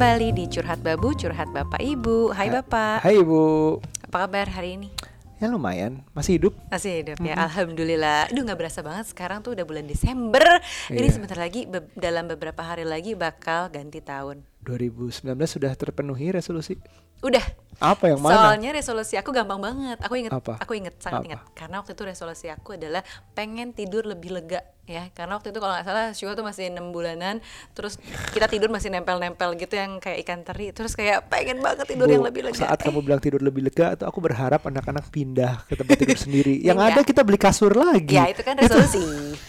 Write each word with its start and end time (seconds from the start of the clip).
kembali 0.00 0.32
di 0.32 0.48
Curhat 0.48 0.80
Babu, 0.80 1.12
Curhat 1.12 1.52
Bapak 1.52 1.76
Ibu. 1.76 2.32
Hai 2.32 2.48
Bapak, 2.48 3.04
Hai 3.04 3.20
Ibu. 3.20 3.76
apa 4.08 4.24
kabar 4.24 4.48
hari 4.48 4.80
ini? 4.80 4.88
Ya 5.36 5.44
lumayan, 5.44 6.00
masih 6.16 6.40
hidup. 6.40 6.56
Masih 6.72 7.04
hidup 7.04 7.20
ya, 7.20 7.36
Alhamdulillah. 7.36 8.32
Aduh 8.32 8.40
nggak 8.40 8.56
berasa 8.56 8.80
banget 8.80 9.12
sekarang 9.12 9.44
tuh 9.44 9.52
udah 9.52 9.68
bulan 9.68 9.84
Desember. 9.84 10.40
Ini 10.88 11.04
Iya. 11.04 11.12
sebentar 11.12 11.36
lagi, 11.36 11.68
be- 11.68 11.92
dalam 11.92 12.32
beberapa 12.32 12.64
hari 12.64 12.88
lagi 12.88 13.12
bakal 13.12 13.68
ganti 13.68 14.00
tahun. 14.00 14.40
2019 14.64 15.20
sudah 15.44 15.76
terpenuhi 15.76 16.32
resolusi. 16.32 16.80
Udah. 17.20 17.44
Apa 17.78 18.10
yang 18.10 18.20
mana? 18.20 18.34
Soalnya 18.50 18.70
resolusi 18.74 19.14
aku 19.14 19.30
gampang 19.30 19.62
banget. 19.62 19.96
Aku 20.02 20.14
inget, 20.18 20.32
Apa? 20.34 20.58
aku 20.58 20.72
inget, 20.74 20.98
sangat 20.98 21.22
Apa? 21.22 21.26
inget. 21.30 21.40
Karena 21.54 21.74
waktu 21.80 21.92
itu 21.94 22.02
resolusi 22.04 22.46
aku 22.50 22.74
adalah 22.74 23.00
pengen 23.32 23.70
tidur 23.72 24.04
lebih 24.04 24.34
lega 24.34 24.60
ya. 24.84 25.06
Karena 25.14 25.38
waktu 25.38 25.54
itu 25.54 25.58
kalau 25.62 25.72
nggak 25.78 25.86
salah 25.86 26.06
Syuha 26.10 26.34
tuh 26.34 26.42
masih 26.44 26.68
enam 26.68 26.90
bulanan, 26.90 27.38
terus 27.72 27.96
kita 28.34 28.50
tidur 28.50 28.68
masih 28.68 28.90
nempel-nempel 28.90 29.54
gitu 29.54 29.78
yang 29.78 30.02
kayak 30.02 30.26
ikan 30.26 30.42
teri. 30.42 30.74
Terus 30.74 30.92
kayak 30.92 31.30
pengen 31.30 31.62
banget 31.62 31.86
tidur 31.86 32.10
Bu, 32.10 32.12
yang 32.18 32.24
lebih 32.26 32.50
lega. 32.50 32.66
Saat 32.66 32.82
kamu 32.82 33.00
bilang 33.06 33.22
tidur 33.22 33.40
lebih 33.40 33.64
lega, 33.64 33.94
atau 33.94 34.10
aku 34.10 34.18
berharap 34.18 34.60
anak-anak 34.66 35.06
pindah 35.08 35.64
ke 35.70 35.78
tempat 35.78 35.94
tidur 35.94 36.18
sendiri. 36.28 36.58
Yang 36.60 36.76
Enggak. 36.82 36.92
ada 36.98 37.02
kita 37.06 37.20
beli 37.22 37.38
kasur 37.38 37.72
lagi. 37.72 38.18
Ya 38.18 38.28
itu 38.28 38.42
kan 38.42 38.58
resolusi. 38.58 39.00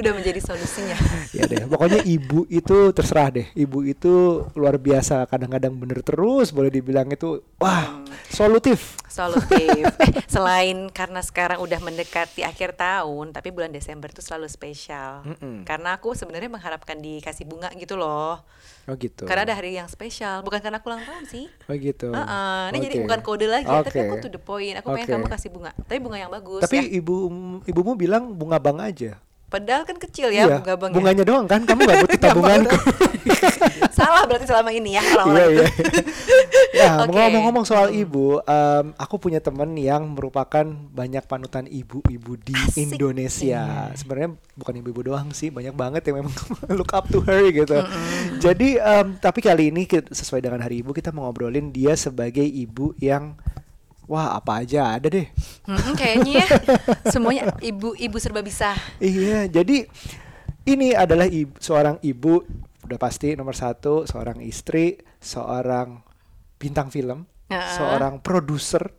Udah 0.00 0.12
menjadi 0.12 0.40
solusinya. 0.44 0.96
ya 1.32 1.48
deh, 1.48 1.64
pokoknya 1.64 2.04
ibu 2.04 2.44
itu 2.52 2.92
terserah 2.92 3.32
deh. 3.32 3.48
Ibu 3.56 3.78
itu 3.88 4.44
luar 4.52 4.76
biasa. 4.76 5.24
Kadang-kadang 5.24 5.72
bener 5.72 6.04
terus, 6.04 6.45
boleh 6.50 6.70
dibilang 6.70 7.08
itu 7.10 7.42
wah 7.56 8.02
solutif. 8.30 8.98
Solutif. 9.08 9.88
eh, 10.04 10.12
selain 10.28 10.92
karena 10.92 11.24
sekarang 11.24 11.64
udah 11.64 11.80
mendekati 11.80 12.44
akhir 12.44 12.76
tahun, 12.76 13.32
tapi 13.32 13.48
bulan 13.48 13.72
Desember 13.72 14.12
tuh 14.12 14.20
selalu 14.20 14.44
spesial. 14.52 15.24
Mm-mm. 15.24 15.64
Karena 15.64 15.96
aku 15.96 16.12
sebenarnya 16.12 16.52
mengharapkan 16.52 17.00
dikasih 17.00 17.48
bunga 17.48 17.72
gitu 17.80 17.96
loh. 17.96 18.44
Oh 18.84 18.94
gitu. 18.94 19.24
Karena 19.24 19.48
ada 19.48 19.54
hari 19.56 19.80
yang 19.80 19.88
spesial, 19.88 20.44
bukan 20.44 20.60
karena 20.60 20.78
aku 20.84 20.92
ulang 20.92 21.00
tahun 21.00 21.24
sih. 21.26 21.48
Oh 21.64 21.74
gitu. 21.74 22.12
Heeh, 22.12 22.60
Ini 22.70 22.78
jadi 22.84 22.96
Oke. 23.00 23.04
bukan 23.08 23.20
kode 23.24 23.46
lagi, 23.48 23.66
ya, 23.66 23.80
tapi 23.80 23.98
aku 24.04 24.14
to 24.20 24.28
the 24.28 24.42
point. 24.42 24.76
Aku 24.78 24.92
pengen 24.92 25.08
Oke. 25.08 25.14
kamu 25.16 25.26
kasih 25.32 25.48
bunga, 25.48 25.70
tapi 25.88 25.98
bunga 25.98 26.18
yang 26.20 26.30
bagus 26.30 26.60
Tapi 26.60 26.76
ya. 26.76 27.00
ibu 27.00 27.14
ibumu 27.64 27.96
bilang 27.96 28.36
bunga 28.36 28.60
bang 28.60 28.78
aja. 28.84 29.12
Padahal 29.46 29.86
kan 29.86 29.94
kecil 29.94 30.34
ya 30.34 30.58
bunga 30.58 30.74
bang 30.74 30.90
ya. 30.90 30.94
bunganya 30.98 31.24
doang 31.24 31.46
kan, 31.46 31.62
kamu 31.62 31.86
nggak 31.86 31.98
butuh 32.02 32.18
tabunganku. 32.26 32.78
Salah 33.96 34.26
berarti 34.26 34.44
selama 34.44 34.74
ini 34.74 34.98
ya 34.98 35.02
Iya 35.02 35.12
orang-orang 35.14 35.46
itu. 35.46 35.62
iya. 35.62 35.68
ya 36.82 36.90
Oke. 37.06 37.14
ngomong-ngomong 37.14 37.64
soal 37.64 37.94
ibu, 37.94 38.42
em, 38.42 38.86
aku 38.98 39.14
punya 39.16 39.38
temen 39.38 39.72
yang 39.78 40.02
merupakan 40.12 40.66
banyak 40.66 41.22
panutan 41.24 41.70
ibu-ibu 41.70 42.34
di 42.36 42.52
Asik. 42.58 42.74
Iya. 42.74 42.82
Indonesia. 42.90 43.62
Sebenarnya 43.94 44.30
bukan 44.58 44.74
ibu-ibu 44.82 45.00
doang 45.14 45.30
sih, 45.30 45.54
banyak 45.54 45.72
banget 45.72 46.02
yang 46.10 46.26
memang 46.26 46.34
look 46.74 46.90
up 46.90 47.06
to 47.06 47.22
her 47.22 47.46
gitu. 47.48 47.78
Jadi 48.42 48.82
em, 48.82 49.14
tapi 49.16 49.40
kali 49.40 49.70
ini 49.70 49.86
sesuai 50.10 50.42
dengan 50.42 50.58
Hari 50.58 50.82
Ibu 50.82 50.90
kita 50.90 51.14
mau 51.14 51.30
ngobrolin 51.30 51.70
dia 51.70 51.94
sebagai 51.94 52.44
ibu 52.44 52.92
yang 52.98 53.38
wah 54.06 54.34
apa 54.34 54.62
aja 54.62 54.94
ada 54.94 55.06
deh. 55.06 55.26
Mm-mm, 55.64 55.94
kayaknya 55.94 56.32
ya 56.40 56.48
semuanya 57.06 57.54
ibu-ibu 57.58 58.16
serba 58.16 58.40
bisa. 58.40 58.72
Iya, 58.96 59.46
jadi 59.46 59.86
ini 60.64 60.90
adalah 60.92 61.26
ibu, 61.26 61.54
seorang 61.56 61.98
ibu 62.00 62.42
udah 62.82 62.96
pasti 62.96 63.34
nomor 63.34 63.52
satu, 63.52 64.02
seorang 64.02 64.38
istri, 64.40 64.94
seorang 65.18 66.02
bintang 66.56 66.86
film, 66.86 67.26
Heeh. 67.46 67.70
seorang 67.72 68.18
produser. 68.18 68.94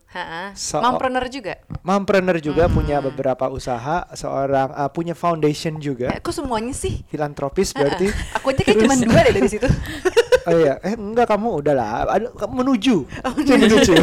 So- 0.53 0.81
Mompreneur 0.81 1.29
juga. 1.29 1.61
mompreneur 1.83 2.41
juga 2.41 2.65
Hmm. 2.65 2.73
punya 2.73 2.97
beberapa 2.99 3.47
usaha, 3.47 4.07
seorang 4.11 4.73
uh, 4.73 4.89
punya 4.89 5.13
foundation 5.13 5.77
juga, 5.77 6.09
Eh, 6.09 6.19
kok 6.19 6.33
semuanya 6.33 6.73
sih? 6.73 7.05
filantropis 7.05 7.71
berarti. 7.71 8.09
Aku 8.33 8.49
aja 8.49 8.61
kayak 8.61 8.81
cuma 8.81 8.95
dua 8.97 9.19
deh 9.23 9.33
dari 9.33 9.47
situ. 9.47 9.67
Oh 10.47 10.53
iya, 10.53 10.79
eh 10.79 10.95
enggak 10.95 11.27
kamu 11.27 11.59
udahlah, 11.59 12.07
ada 12.07 12.31
kamu 12.31 12.63
menuju, 12.63 12.95
menuju. 13.35 13.93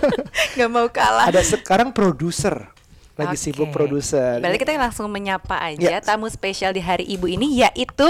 Gak 0.58 0.70
mau 0.70 0.86
kalah. 0.86 1.26
ada 1.26 1.42
sekarang 1.42 1.90
produser, 1.90 2.70
lagi 3.14 3.34
Oke. 3.34 3.42
sibuk 3.44 3.68
produser. 3.68 4.38
Berarti 4.38 4.58
kita 4.58 4.78
langsung 4.78 5.10
menyapa 5.10 5.58
aja 5.58 5.90
Ya. 5.90 5.98
tamu 5.98 6.30
spesial 6.30 6.70
di 6.70 6.78
hari 6.78 7.02
ibu 7.02 7.26
ini 7.26 7.58
yaitu 7.58 8.06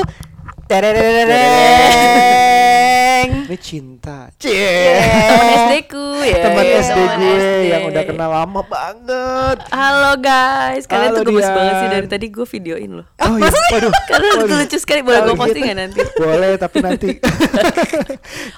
Tereng. 1.98 3.48
Ini 3.48 3.56
cinta. 3.56 4.28
Teman 4.36 5.48
SD 5.64 5.88
ku 5.88 6.07
ya. 6.30 6.42
Teman 6.42 6.62
ya, 6.62 6.76
SD 6.78 6.90
teman 6.90 7.08
gue 7.14 7.32
SD. 7.32 7.62
yang 7.66 7.82
udah 7.86 8.02
kenal 8.04 8.30
lama 8.30 8.60
banget. 8.62 9.58
Halo 9.68 10.12
guys, 10.18 10.84
kalian 10.84 11.10
Halo, 11.10 11.18
tuh 11.18 11.24
gemes 11.26 11.48
banget 11.48 11.74
sih 11.74 11.88
dari 11.88 12.06
tadi 12.06 12.26
gue 12.28 12.46
videoin 12.48 12.90
loh. 12.94 13.06
Oh 13.18 13.36
iya, 13.36 13.50
waduh. 13.70 13.92
Kalian 14.06 14.32
waduh. 14.38 14.58
lucu 14.58 14.76
sekali, 14.76 15.00
boleh 15.00 15.20
gue 15.20 15.28
Oh, 15.28 15.36
posting 15.36 15.56
gitu. 15.58 15.66
nggak 15.66 15.78
nanti? 15.78 16.00
Boleh, 16.16 16.50
tapi 16.56 16.76
nanti. 16.80 17.08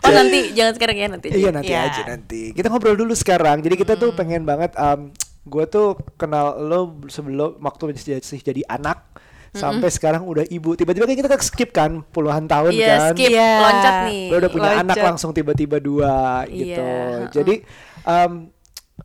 Oh 0.01 0.11
nanti, 0.11 0.53
jangan 0.53 0.73
sekarang 0.75 0.97
ya 0.97 1.07
nanti. 1.09 1.29
iya 1.31 1.51
nanti 1.51 1.71
Ya. 1.71 1.87
aja 1.87 2.03
nanti. 2.07 2.51
Kita 2.51 2.67
ngobrol 2.67 2.97
dulu 2.97 3.13
sekarang. 3.13 3.61
Jadi 3.61 3.75
kita 3.77 3.95
Hmm. 3.95 4.03
tuh 4.03 4.11
pengen 4.13 4.43
banget. 4.43 4.73
Um, 4.75 5.13
gue 5.43 5.65
tuh 5.67 5.89
kenal 6.17 6.59
lo 6.59 6.81
sebelum 7.07 7.61
waktu 7.61 7.93
masih 7.93 8.41
jadi 8.41 8.63
anak. 8.67 9.05
Sampai 9.53 9.89
sekarang 9.89 10.23
udah 10.25 10.45
ibu. 10.45 10.73
Tiba-tiba 10.73 11.05
kan 11.05 11.17
kita 11.17 11.39
skip 11.41 11.71
kan 11.71 12.07
puluhan 12.07 12.45
tahun 12.45 12.71
Iya, 12.71 12.87
kan. 12.87 13.01
skip, 13.13 13.29
Iya. 13.29 13.51
loncat 13.59 13.95
nih. 14.07 14.25
Lo 14.27 14.37
udah 14.39 14.51
punya 14.51 14.71
anak 14.73 14.95
Loncat. 14.95 15.07
langsung 15.07 15.31
tiba-tiba 15.31 15.77
dua 15.77 16.15
gitu. 16.47 16.79
Iya, 16.79 17.31
Jadi 17.31 17.55
um, 18.03 18.33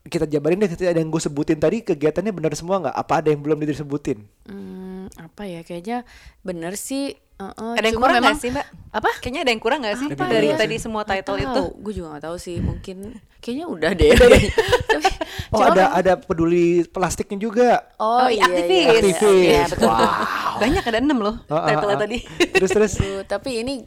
kita 0.06 0.28
jabarin 0.28 0.60
deh 0.60 0.70
ada 0.70 0.96
yang 0.96 1.08
gue 1.08 1.18
sebutin 1.18 1.58
tadi 1.58 1.82
kegiatannya 1.82 2.30
benar 2.30 2.54
semua 2.54 2.78
nggak? 2.80 2.96
Apa 2.96 3.14
ada 3.24 3.30
yang 3.30 3.42
belum 3.42 3.58
disebutin? 3.60 4.22
Hmm, 4.46 5.10
apa 5.16 5.44
ya 5.44 5.62
kayaknya 5.62 6.06
bener 6.42 6.76
sih. 6.76 7.16
uh, 7.36 7.50
uh, 7.50 7.74
Ada 7.74 7.90
yang 7.90 7.98
kurang 7.98 8.16
memang 8.16 8.32
nggak 8.32 8.40
sih 8.40 8.50
mbak? 8.50 8.66
apa? 8.92 9.10
Kayaknya 9.20 9.42
ada 9.42 9.52
yang 9.52 9.60
kurang 9.60 9.80
nggak 9.82 9.98
sih 9.98 10.08
Apa 10.10 10.24
dari 10.30 10.48
ya? 10.52 10.56
tadi 10.56 10.76
semua 10.78 11.04
title 11.04 11.36
itu? 11.36 11.64
Gue 11.80 11.92
juga 11.92 12.08
gak 12.14 12.24
tahu 12.28 12.38
sih. 12.38 12.58
Mungkin 12.60 12.98
kayaknya 13.42 13.66
udah 13.66 13.92
deh. 13.92 14.12
Tapi, 14.22 15.10
Oh 15.54 15.62
cuma 15.62 15.74
ada 15.78 15.86
ada 15.94 16.14
peduli 16.18 16.82
plastiknya 16.90 17.38
juga. 17.38 17.70
Oh, 18.02 18.26
iya, 18.26 18.50
aktivis. 18.50 18.70
iya, 18.70 18.82
iya. 18.82 18.92
Aktivis. 18.98 19.20
Iya, 19.46 19.64
betul. 19.74 19.90
Wow. 19.90 20.56
Banyak 20.56 20.84
ada 20.88 21.00
enam 21.04 21.20
loh 21.20 21.36
ah, 21.52 21.68
title 21.68 21.92
ah. 21.92 22.00
tadi. 22.00 22.18
Terus 22.56 22.72
terus. 22.72 22.94
Tuh, 22.96 23.22
tapi 23.28 23.60
ini 23.60 23.84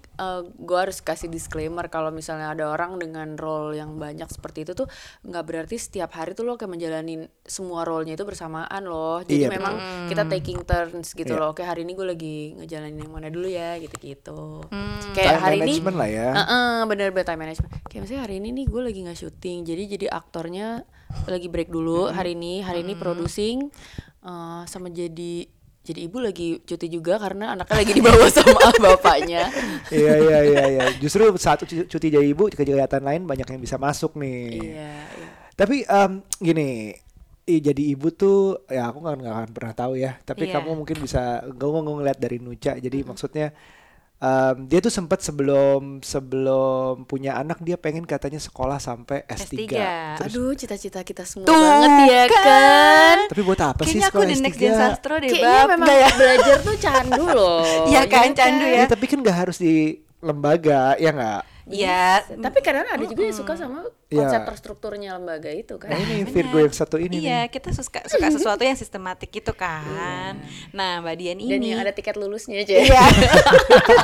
gue 0.58 0.78
harus 0.78 1.00
kasih 1.00 1.32
disclaimer 1.32 1.88
kalau 1.88 2.12
misalnya 2.12 2.52
ada 2.52 2.68
orang 2.68 3.00
dengan 3.00 3.34
role 3.40 3.74
yang 3.80 3.96
banyak 3.96 4.28
seperti 4.28 4.68
itu 4.68 4.72
tuh 4.76 4.86
nggak 5.24 5.44
berarti 5.48 5.76
setiap 5.80 6.12
hari 6.12 6.36
tuh 6.36 6.44
lo 6.44 6.60
kayak 6.60 6.68
menjalanin 6.68 7.32
semua 7.48 7.88
role-nya 7.88 8.14
itu 8.14 8.28
bersamaan 8.28 8.84
loh. 8.84 9.24
Jadi 9.24 9.46
Iya, 9.46 9.48
memang 9.48 9.74
kita 10.12 10.28
taking 10.28 10.60
turns 10.68 11.16
gitu 11.16 11.32
Iya. 11.32 11.40
loh. 11.40 11.50
Kayak 11.56 11.74
hari 11.74 11.80
ini 11.88 11.92
gue 11.96 12.06
lagi 12.06 12.36
ngejalanin 12.60 12.98
yang 13.00 13.12
mana 13.12 13.28
dulu 13.32 13.48
ya 13.48 13.80
gitu-gitu. 13.80 14.68
Time 14.68 15.14
Kayak 15.16 15.40
hari 15.40 15.56
ini 15.64 15.80
management 15.80 15.96
lah 15.96 16.08
ya. 16.10 16.28
Heeh, 16.36 16.76
bener 16.84 17.08
bener 17.16 17.26
time 17.26 17.40
management. 17.48 17.70
Kayak 17.88 18.00
misalnya 18.04 18.22
hari 18.28 18.34
ini 18.44 18.48
nih 18.52 18.64
gue 18.68 18.82
lagi 18.84 18.98
nggak 19.08 19.18
syuting, 19.18 19.58
jadi 19.64 19.82
jadi 19.96 20.06
aktornya 20.12 20.84
lagi 21.24 21.47
break 21.48 21.68
dulu 21.68 22.08
hari 22.08 22.32
ini, 22.32 22.60
hari 22.60 22.82
ini 22.82 22.94
producing 22.94 23.68
eh, 24.20 24.62
sama 24.64 24.88
jadi 24.88 25.46
jadi 25.78 26.04
ibu 26.04 26.20
lagi 26.20 26.60
cuti 26.60 26.84
juga 26.86 27.16
karena 27.16 27.56
anaknya 27.56 27.76
lagi 27.80 27.92
dibawa 27.96 28.28
sama 28.36 28.60
bapaknya. 28.76 29.48
iya 29.88 30.14
iya 30.20 30.38
iya 30.44 30.64
iya. 30.68 30.84
Justru 31.00 31.24
satu 31.34 31.64
cu- 31.64 31.88
cuti 31.88 32.06
jadi 32.12 32.28
ibu 32.28 32.52
kegiatan 32.52 33.00
lain 33.00 33.24
banyak 33.24 33.48
yang 33.48 33.56
bisa 33.58 33.80
masuk 33.80 34.12
nih. 34.20 34.52
Iya. 34.76 34.92
iya. 35.00 35.28
Tapi 35.56 35.88
em, 35.88 36.20
gini, 36.38 36.92
jadi 37.48 37.82
ibu 37.96 38.12
tuh 38.12 38.68
ya 38.68 38.92
aku 38.92 39.00
nggak 39.00 39.16
nggak 39.16 39.34
akan 39.34 39.50
pernah 39.56 39.72
tahu 39.72 39.92
ya. 39.96 40.20
Tapi 40.20 40.44
Iya. 40.44 40.60
kamu 40.60 40.70
mungkin 40.76 41.00
bisa 41.00 41.40
gue 41.48 41.68
ngeliat 41.72 42.20
dari 42.20 42.36
Nuca. 42.36 42.76
Jadi 42.76 42.98
maksudnya 43.02 43.56
em, 44.18 44.66
dia 44.66 44.78
tuh 44.78 44.90
sempat 44.90 45.18
sebelum 45.18 46.02
sebelum 46.02 47.02
punya 47.04 47.34
anak 47.34 47.58
dia 47.60 47.74
pengen 47.74 48.02
katanya 48.02 48.38
sekolah 48.38 48.76
sampai 48.76 49.22
S3. 49.24 49.54
S3. 49.54 49.74
Terus, 50.16 50.32
Aduh, 50.32 50.52
cita-cita 50.52 51.00
kita 51.00 51.22
semua 51.22 51.46
Tuh 51.46 51.54
banget 51.54 51.90
ya 52.06 52.24
kan. 52.26 52.42
kan. 52.42 53.18
tapi 53.28 53.42
buat 53.42 53.60
apa 53.60 53.80
sih 53.80 53.94
Kayaknya 53.94 54.04
aku 54.04 54.12
sekolah 54.12 54.26
the 54.26 54.34
S3? 54.34 54.44
next 54.44 54.58
gen 54.58 54.74
sastro 54.74 55.14
deh 55.16 55.28
Kayaknya 55.28 55.54
bab. 55.56 55.70
memang 55.72 55.88
ya? 55.88 56.08
belajar 56.12 56.56
tuh 56.60 56.76
candu 56.76 57.24
loh. 57.28 57.62
Iya 57.90 58.02
kan, 58.04 58.28
candu 58.32 58.64
ya. 58.64 58.78
Ya, 58.78 58.84
tapi 58.86 59.04
kan 59.04 59.18
nggak 59.18 59.36
harus 59.38 59.56
di 59.56 59.74
lembaga 60.18 60.98
ya 60.98 61.10
nggak? 61.10 61.42
Iya. 61.68 62.24
Tapi 62.24 62.58
kadang 62.60 62.84
ada 62.84 63.04
juga 63.04 63.22
yang 63.22 63.36
suka 63.36 63.52
sama 63.54 63.84
Iya. 64.08 64.24
konsep 64.24 64.40
terstrukturnya 64.48 65.20
lembaga 65.20 65.52
itu 65.52 65.76
kan. 65.76 65.92
Nah, 65.92 66.00
ini 66.00 66.24
benar. 66.24 66.32
Virgo 66.32 66.58
yang 66.64 66.72
satu 66.72 66.96
ini 66.96 67.20
Iya, 67.20 67.44
nih. 67.44 67.52
kita 67.52 67.76
suka 67.76 68.00
suka 68.08 68.26
sesuatu 68.36 68.64
yang 68.64 68.72
sistematik 68.72 69.28
gitu 69.28 69.52
kan. 69.52 70.40
Nah, 70.72 71.04
Mbak 71.04 71.14
Dian 71.20 71.36
ini 71.36 71.52
Dan 71.52 71.60
yang 71.60 71.80
ada 71.80 71.92
tiket 71.92 72.16
lulusnya 72.16 72.64
aja. 72.64 72.72
Iya. 72.72 73.02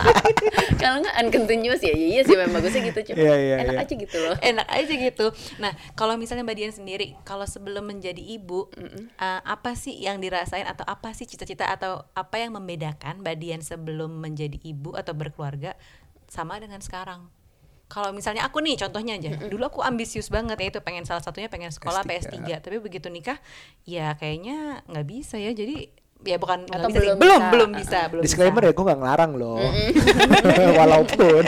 Kalau 0.82 1.00
nggak 1.00 1.16
uncontinuous 1.24 1.80
ya 1.80 1.94
iya 1.94 2.20
sih 2.20 2.36
memang 2.36 2.60
bagusnya 2.60 2.84
gitu 2.84 3.12
cuma 3.12 3.16
Iya, 3.16 3.34
iya, 3.36 3.54
enak 3.64 3.74
iya. 3.74 3.82
aja 3.88 3.94
gitu 3.96 4.16
loh. 4.20 4.36
enak 4.36 4.66
aja 4.68 4.92
gitu. 4.92 5.26
Nah, 5.56 5.72
kalau 5.94 6.14
misalnya 6.16 6.44
Mbak 6.44 6.56
Dian 6.56 6.74
sendiri, 6.74 7.16
kalau 7.24 7.48
sebelum 7.48 7.88
menjadi 7.88 8.20
ibu, 8.20 8.68
eh, 8.76 9.40
apa 9.40 9.72
sih 9.72 9.96
yang 9.96 10.20
dirasain 10.20 10.68
atau 10.68 10.84
apa 10.84 11.16
sih 11.16 11.24
cita-cita 11.24 11.64
atau 11.66 12.04
apa 12.12 12.36
yang 12.36 12.52
membedakan 12.52 13.24
Mbak 13.24 13.36
Dian 13.40 13.62
sebelum 13.64 14.20
menjadi 14.20 14.60
ibu 14.60 14.92
atau 14.92 15.16
berkeluarga 15.16 15.72
sama 16.28 16.60
dengan 16.60 16.80
sekarang? 16.80 17.32
Kalau 17.94 18.10
misalnya 18.10 18.42
aku 18.42 18.58
nih 18.58 18.74
contohnya 18.74 19.14
aja, 19.14 19.38
dulu 19.46 19.62
aku 19.64 19.78
ambisius 19.78 20.26
banget 20.26 20.58
ya 20.58 20.66
itu 20.66 20.80
pengen 20.82 21.06
salah 21.06 21.22
satunya 21.22 21.46
pengen 21.46 21.70
sekolah 21.70 22.02
S3. 22.02 22.10
PS3, 22.42 22.58
tapi 22.58 22.82
begitu 22.82 23.06
nikah 23.06 23.38
ya 23.86 24.18
kayaknya 24.18 24.82
nggak 24.90 25.06
bisa 25.06 25.38
ya. 25.38 25.54
Jadi 25.54 25.94
ya 26.24 26.34
bukan 26.34 26.66
Atau 26.66 26.90
bisa 26.90 26.98
sih. 26.98 26.98
belum 26.98 27.16
belum 27.20 27.38
bisa. 27.38 27.50
belum 27.54 27.70
bisa 27.70 27.98
belum 28.10 28.22
Disclaimer 28.26 28.62
bisa. 28.64 28.68
ya, 28.68 28.74
gue 28.74 28.84
gak 28.90 28.98
ngelarang 28.98 29.32
loh. 29.36 29.62
Walaupun. 30.80 31.42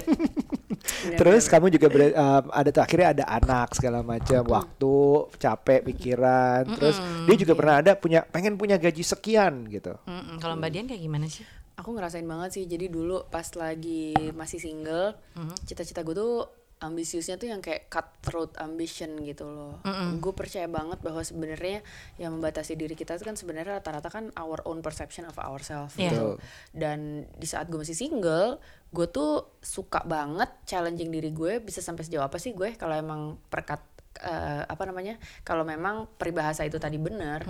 Terus 1.17 1.49
kamu 1.49 1.67
juga 1.73 1.87
ber- 1.89 2.15
um, 2.15 2.45
ada 2.53 2.69
tuh 2.71 2.83
akhirnya 2.85 3.09
ada 3.11 3.25
anak 3.27 3.75
segala 3.75 4.07
macam, 4.07 4.43
waktu, 4.47 4.97
capek, 5.37 5.81
pikiran. 5.83 6.63
Terus 6.79 6.97
dia 7.27 7.37
juga 7.37 7.53
pernah 7.57 7.75
ada 7.81 7.93
punya 7.97 8.23
pengen 8.23 8.55
punya 8.55 8.79
gaji 8.79 9.03
sekian 9.03 9.67
gitu. 9.67 9.99
Kalau 10.39 10.55
Mbak 10.55 10.71
Dian 10.71 10.87
kayak 10.87 11.03
gimana 11.03 11.27
sih 11.27 11.43
aku 11.77 11.93
ngerasain 11.93 12.25
banget 12.25 12.51
sih. 12.53 12.65
Jadi 12.65 12.89
dulu 12.89 13.25
pas 13.27 13.47
lagi 13.55 14.13
masih 14.33 14.59
single 14.59 15.15
cita-cita 15.63 16.01
gue 16.01 16.13
tuh 16.13 16.49
ambisiusnya 16.77 17.41
tuh 17.41 17.49
yang 17.49 17.65
kayak 17.65 17.89
cutthroat 17.89 18.53
ambition 18.61 19.17
gitu 19.25 19.49
loh. 19.49 19.81
Gue 20.19 20.33
percaya 20.33 20.69
banget 20.69 21.01
bahwa 21.01 21.25
sebenarnya 21.25 21.81
yang 22.17 22.37
membatasi 22.37 22.77
diri 22.77 22.93
kita 22.93 23.17
itu 23.17 23.25
kan 23.25 23.33
sebenarnya 23.33 23.81
rata-rata 23.81 24.13
kan 24.13 24.29
our 24.37 24.61
own 24.65 24.85
perception 24.85 25.25
of 25.25 25.41
ourselves 25.41 25.97
Iya. 25.97 26.13
gitu. 26.13 26.29
Dan 26.77 27.25
di 27.33 27.49
saat 27.49 27.73
gue 27.73 27.81
masih 27.81 27.97
single 27.97 28.61
gue 28.93 29.07
tuh 29.09 29.57
suka 29.59 30.05
banget 30.05 30.53
challenging 30.65 31.09
diri 31.09 31.33
gue 31.33 31.61
bisa 31.61 31.81
sampai 31.81 32.05
sejauh 32.05 32.23
apa 32.23 32.37
sih 32.37 32.53
gue 32.53 32.77
kalau 32.77 32.93
emang 32.93 33.41
perkat 33.49 33.81
eh, 34.23 34.63
apa 34.65 34.83
namanya 34.89 35.21
kalau 35.43 35.67
memang 35.67 36.09
peribahasa 36.17 36.65
itu 36.65 36.77
tadi 36.81 36.97
benar 36.97 37.45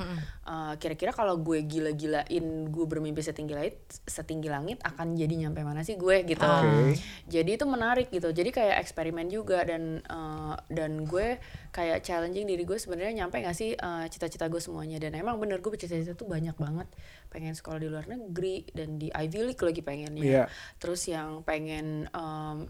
eh, 0.47 0.75
kira-kira 0.79 1.15
kalau 1.15 1.39
gue 1.39 1.63
gila-gilain 1.63 2.47
gue 2.71 2.85
bermimpi 2.87 3.23
setinggi 3.23 3.55
langit 3.55 3.75
setinggi 4.07 4.49
langit 4.51 4.79
akan 4.83 5.15
jadi 5.15 5.47
nyampe 5.47 5.63
mana 5.63 5.83
sih 5.83 5.99
gue 5.99 6.23
gitu. 6.27 6.43
Oke. 6.47 6.99
jadi 7.27 7.51
itu 7.59 7.65
menarik 7.67 8.09
gitu. 8.11 8.31
Jadi 8.31 8.51
kayak 8.55 8.83
eksperimen 8.83 9.27
juga 9.29 9.63
dan 9.67 10.03
eh, 10.03 10.55
dan 10.71 11.05
gue 11.05 11.39
kayak 11.75 12.03
challenging 12.07 12.47
diri 12.49 12.65
gue 12.65 12.79
sebenarnya 12.79 13.25
nyampe 13.25 13.43
gak 13.43 13.57
sih 13.57 13.75
eh, 13.75 14.05
cita-cita 14.09 14.47
gue 14.47 14.63
semuanya. 14.63 14.97
Dan 15.03 15.19
emang 15.19 15.37
bener 15.41 15.59
gue 15.61 15.71
bercita-cita 15.73 16.15
tuh 16.15 16.29
banyak 16.29 16.57
banget. 16.57 16.89
Pengen 17.31 17.55
sekolah 17.55 17.79
di 17.83 17.89
luar 17.91 18.07
negeri 18.07 18.67
dan 18.73 18.97
di 18.97 19.11
Ivy 19.11 19.53
League 19.53 19.65
lagi 19.65 19.83
pengennya. 19.83 20.25
Iya. 20.27 20.45
terus 20.83 21.07
yang 21.07 21.47
pengen 21.47 22.11
em, 22.11 22.67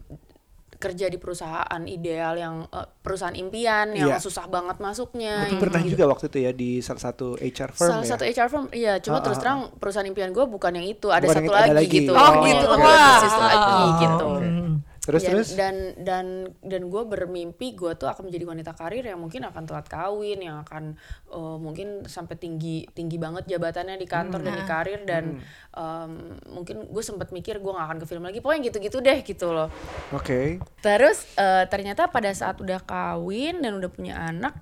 kerja 0.77 1.07
di 1.07 1.17
perusahaan 1.17 1.83
ideal 1.83 2.35
yang 2.35 2.55
eh, 2.67 2.87
perusahaan 2.97 3.33
impian 3.33 3.91
yang 3.91 4.09
Iya. 4.09 4.19
susah 4.19 4.45
banget 4.47 4.77
masuknya 4.77 5.43
Itu 5.43 5.51
yang 5.51 5.61
pernah 5.61 5.81
juga 5.83 6.05
waktu 6.07 6.25
itu 6.27 6.39
ya 6.39 6.53
di 6.53 6.71
salah 6.79 7.03
satu 7.03 7.35
HR 7.37 7.71
firm 7.73 7.91
salah 7.91 8.03
ya. 8.03 8.11
satu 8.13 8.23
HR 8.25 8.49
firm 8.49 8.67
iya 8.71 8.95
cuma 8.99 9.17
Ah, 9.17 9.23
terus 9.23 9.37
ah, 9.37 9.43
terang 9.43 9.61
perusahaan 9.75 10.05
impian 10.05 10.31
gue 10.31 10.45
bukan 10.45 10.73
yang 10.73 10.87
itu 10.87 11.09
ada 11.09 11.23
Bukan 11.23 11.37
satu 11.37 11.45
itu, 11.45 11.53
ada 11.53 11.65
lagi, 11.67 11.77
lagi. 11.79 11.97
gitu 11.99 12.13
Oh, 12.13 12.33
gitu. 12.39 12.65
Yang 12.65 12.69
Wah. 12.69 12.77
lebih 12.77 12.93
persis 12.93 13.35
lagi 13.37 13.75
Oh, 13.75 13.91
gitu 13.97 14.27
oke. 14.27 14.76
Terus 15.07 15.23
dan, 15.23 15.31
terus 15.31 15.49
dan 15.55 15.77
dan 16.03 16.27
dan 16.67 16.83
gue 16.91 17.03
bermimpi 17.07 17.79
gue 17.79 17.95
tuh 17.95 18.11
akan 18.11 18.27
menjadi 18.27 18.45
wanita 18.51 18.73
karir 18.75 19.07
yang 19.07 19.23
mungkin 19.23 19.47
akan 19.47 19.63
telat 19.63 19.87
kawin 19.87 20.43
yang 20.43 20.67
akan 20.67 20.99
uh, 21.31 21.55
mungkin 21.63 22.11
sampai 22.11 22.35
tinggi 22.35 22.91
tinggi 22.91 23.15
banget 23.23 23.47
jabatannya 23.47 24.03
di 24.03 24.09
kantor 24.11 24.43
dan 24.43 24.55
di 24.59 24.65
karir 24.67 25.01
dan 25.07 25.39
um, 25.79 26.35
mungkin 26.51 26.91
gue 26.91 27.03
sempat 27.07 27.31
mikir 27.31 27.63
gue 27.63 27.71
gak 27.71 27.87
akan 27.87 27.99
ke 28.03 28.07
film 28.11 28.27
lagi 28.27 28.43
pokoknya 28.43 28.75
gitu-gitu 28.75 28.99
deh 28.99 29.23
gitu 29.23 29.55
loh 29.55 29.71
Oke. 30.15 30.59
Terus 30.81 31.27
eh, 31.37 31.65
ternyata 31.69 32.09
pada 32.09 32.31
saat 32.33 32.59
udah 32.63 32.81
kawin 32.83 33.61
dan 33.63 33.77
udah 33.77 33.91
punya 33.91 34.15
anak, 34.17 34.55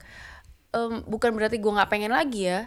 em, 0.74 1.04
bukan 1.06 1.36
berarti 1.36 1.60
gue 1.60 1.72
nggak 1.72 1.90
pengen 1.90 2.12
lagi 2.12 2.48
ya. 2.50 2.60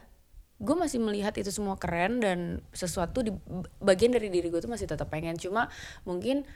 Gue 0.57 0.73
masih 0.73 0.97
melihat 0.97 1.37
itu 1.37 1.53
semua 1.53 1.77
keren 1.77 2.17
dan 2.17 2.65
sesuatu 2.73 3.21
di 3.21 3.29
bagian 3.77 4.09
dari 4.09 4.33
diri 4.33 4.49
gue 4.49 4.57
tuh 4.57 4.71
masih 4.71 4.89
tetap 4.89 5.09
pengen. 5.13 5.37
Cuma 5.37 5.69
mungkin 6.01 6.49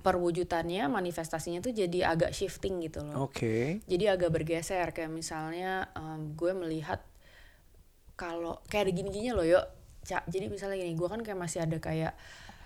perwujudannya, 0.00 0.86
manifestasinya 0.88 1.60
tuh 1.60 1.74
jadi 1.74 2.12
agak 2.12 2.32
shifting 2.32 2.80
gitu 2.80 3.04
loh. 3.04 3.28
Oke. 3.28 3.80
Jadi 3.84 4.04
agak 4.08 4.30
bergeser 4.32 4.88
kayak 4.94 5.12
misalnya 5.12 5.90
em, 5.92 6.32
gue 6.32 6.52
melihat 6.56 7.02
kalau 8.14 8.62
kayak 8.70 8.88
ada 8.88 8.92
gini-gininya 8.94 9.34
loh 9.42 9.46
yuk. 9.46 9.66
Cak, 10.04 10.28
jadi 10.28 10.52
misalnya 10.52 10.76
gini, 10.76 10.92
gue 10.92 11.08
kan 11.08 11.20
kayak 11.24 11.38
masih 11.40 11.64
ada 11.64 11.80
kayak 11.80 12.12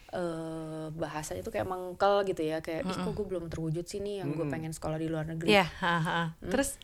eh 0.09 0.88
bahasanya 0.97 1.44
tuh 1.44 1.53
kayak 1.53 1.69
mengkel 1.69 2.25
gitu 2.25 2.41
ya 2.41 2.65
kayak 2.65 2.81
ih 2.88 2.97
kok 2.97 3.12
gue 3.12 3.26
belum 3.29 3.53
terwujud 3.53 3.85
sih 3.85 4.00
nih 4.00 4.25
yang 4.25 4.32
gue 4.32 4.49
pengen 4.49 4.73
sekolah 4.73 4.97
di 4.97 5.05
luar 5.05 5.29
negeri 5.29 5.53
Iya, 5.53 5.69
ha, 5.85 5.94
ha. 6.00 6.21
terus 6.41 6.81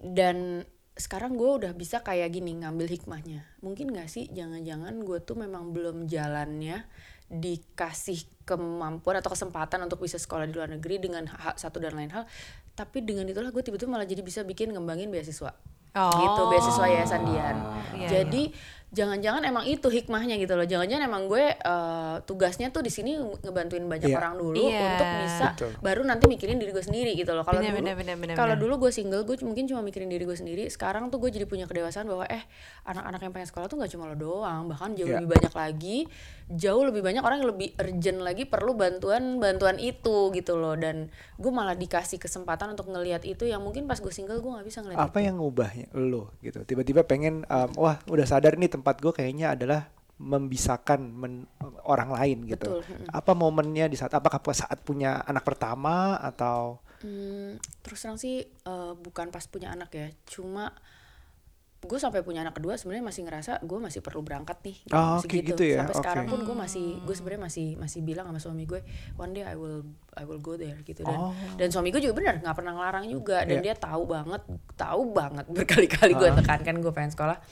dan 0.00 0.64
sekarang 0.96 1.36
gue 1.36 1.50
udah 1.60 1.76
bisa 1.76 2.00
kayak 2.00 2.32
gini 2.32 2.56
ngambil 2.64 2.88
hikmahnya 2.88 3.44
mungkin 3.60 3.92
gak 3.92 4.08
sih 4.08 4.24
jangan-jangan 4.32 5.04
gue 5.04 5.20
tuh 5.20 5.36
memang 5.36 5.76
belum 5.76 6.08
jalannya 6.08 6.88
dikasih 7.32 8.28
kemampuan 8.44 9.16
atau 9.16 9.32
kesempatan 9.32 9.80
untuk 9.88 10.04
bisa 10.04 10.20
sekolah 10.20 10.44
di 10.44 10.52
luar 10.52 10.68
negeri 10.68 11.00
dengan 11.00 11.24
hak 11.24 11.56
satu 11.56 11.80
dan 11.80 11.96
lain 11.96 12.12
hal 12.12 12.28
tapi 12.76 13.00
dengan 13.00 13.24
itulah 13.24 13.48
gue 13.48 13.62
tiba-tiba 13.64 13.88
malah 13.88 14.04
jadi 14.04 14.20
bisa 14.20 14.44
bikin 14.44 14.72
ngembangin 14.72 15.08
beasiswa. 15.08 15.52
Oh. 15.92 16.08
gitu 16.08 16.42
beasiswa 16.48 16.86
yayasan 16.88 17.20
Dian. 17.28 17.56
Iya, 17.92 18.08
jadi 18.08 18.48
jangan-jangan 18.92 19.40
emang 19.42 19.64
itu 19.64 19.88
hikmahnya 19.88 20.36
gitu 20.36 20.52
loh 20.52 20.62
jangan-jangan 20.62 21.04
emang 21.06 21.24
gue 21.24 21.44
eh, 21.50 22.16
tugasnya 22.22 22.68
tuh 22.68 22.80
di 22.80 22.88
sini 22.88 23.16
ngebantuin 23.16 23.80
banyak 23.82 24.04
Iya. 24.04 24.18
orang 24.18 24.34
dulu 24.36 24.60
Iya. 24.62 24.84
untuk 24.86 25.08
bisa 25.18 25.46
Betul. 25.52 25.70
baru 25.80 26.02
nanti 26.02 26.24
mikirin 26.26 26.56
diri 26.56 26.70
gue 26.70 26.82
sendiri 26.82 27.10
gitu 27.14 27.32
loh 27.32 27.40
kalau 27.40 27.56
dulu 27.58 27.80
kalau 28.34 28.54
dulu 28.54 28.74
gue 28.78 28.92
single 28.92 29.24
gue 29.24 29.40
mungkin 29.40 29.64
cuma 29.64 29.80
mikirin 29.80 30.06
diri 30.06 30.22
gue 30.22 30.34
sendiri 30.34 30.68
sekarang 30.68 31.08
tuh 31.08 31.16
gue 31.18 31.30
jadi 31.30 31.44
punya 31.44 31.64
kedewasaan 31.64 32.04
bahwa 32.04 32.28
eh 32.28 32.44
anak-anak 32.84 33.20
yang 33.22 33.32
pengen 33.32 33.48
sekolah 33.48 33.66
tuh 33.66 33.76
nggak 33.76 33.90
cuma 33.90 34.04
lo 34.06 34.14
doang 34.14 34.68
bahkan 34.68 34.92
jauh 34.92 35.08
Iya. 35.08 35.18
lebih 35.18 35.28
banyak 35.32 35.52
lagi 35.52 35.98
jauh 36.48 36.84
lebih 36.84 37.00
banyak 37.00 37.22
orang 37.22 37.36
yang 37.38 37.48
lebih 37.48 37.72
urgent 37.74 38.20
lagi 38.20 38.44
perlu 38.44 38.74
bantuan 38.74 39.22
bantuan 39.38 39.76
itu 39.78 40.28
gitu 40.30 40.54
loh 40.54 40.76
dan 40.76 41.08
gue 41.34 41.48
malah 41.50 41.72
dikasih 41.72 42.18
kesempatan 42.18 42.70
untuk 42.70 42.86
ngelihat 42.86 43.24
itu 43.24 43.44
yang 43.44 43.58
mungkin 43.58 43.88
pas 43.88 43.96
gue 43.96 44.12
single 44.12 44.36
gue 44.38 44.52
nggak 44.52 44.66
bisa 44.66 44.78
ngeliat 44.80 45.00
Apa 45.00 45.16
itu. 45.16 45.26
yang 45.26 45.40
ngubahnya 45.40 45.86
lo 45.94 46.28
gitu? 46.38 46.60
Tiba-tiba 46.62 47.02
pengen 47.02 47.48
um, 47.48 47.70
wah 47.74 47.96
udah 48.04 48.26
sadar 48.26 48.54
nih 48.54 48.68
tempat 48.82 48.98
gue 48.98 49.12
kayaknya 49.12 49.54
adalah 49.54 49.86
membisahkan 50.18 51.00
men- 51.00 51.46
orang 51.84 52.10
lain 52.10 52.38
gitu. 52.44 52.78
Betul. 52.78 53.06
Apa 53.08 53.32
momennya 53.32 53.86
di 53.86 53.94
saat 53.94 54.10
apakah 54.10 54.42
saat 54.52 54.78
punya 54.80 55.18
anak 55.20 55.42
pertama 55.42 56.14
atau 56.16 56.82
Hmm, 56.98 57.58
terus 57.82 57.98
terang 57.98 58.14
sih 58.14 58.42
eh, 58.46 58.92
bukan 58.96 59.30
pas 59.30 59.42
punya 59.44 59.70
anak 59.70 59.90
ya 59.90 60.06
cuma 60.24 60.70
gue 61.82 61.98
sampai 61.98 62.22
punya 62.22 62.46
anak 62.46 62.54
kedua 62.54 62.78
sebenarnya 62.78 63.02
masih 63.02 63.26
ngerasa 63.26 63.58
gue 63.60 63.74
masih 63.74 63.98
perlu 63.98 64.22
berangkat 64.22 64.54
nih 64.62 64.76
Oh, 64.88 65.18
masih 65.18 65.26
kayak 65.26 65.44
gitu 65.50 65.64
ya, 65.66 65.78
sampai 65.82 65.98
sekarang 65.98 66.24
oke. 66.24 66.30
pun 66.30 66.40
gue 66.46 66.56
masih 66.56 66.86
gue 67.02 67.10
sebenarnya 67.10 67.42
masih 67.42 67.66
masih 67.74 68.00
bilang 68.00 68.30
sama 68.30 68.38
suami 68.38 68.70
gue 68.70 68.86
one 69.18 69.34
day 69.34 69.42
I 69.42 69.58
will 69.58 69.82
I 70.14 70.22
will 70.22 70.38
go 70.38 70.54
there 70.54 70.78
gitu 70.80 71.02
dan 71.02 71.18
Oh. 71.18 71.34
dan 71.58 71.74
suami 71.74 71.90
gue 71.90 71.98
juga 71.98 72.14
benar 72.14 72.38
nggak 72.38 72.54
pernah 72.54 72.72
ngelarang 72.72 73.04
juga 73.10 73.42
dan 73.42 73.58
Iya. 73.58 73.62
dia 73.64 73.74
tahu 73.74 74.02
banget 74.06 74.42
tahu 74.72 75.02
banget 75.10 75.44
berkali-kali 75.58 76.14
gue 76.14 76.28
Ah. 76.28 76.38
tekankan 76.38 76.76
gue 76.78 76.92
pengen 76.92 77.10
sekolah 77.10 77.42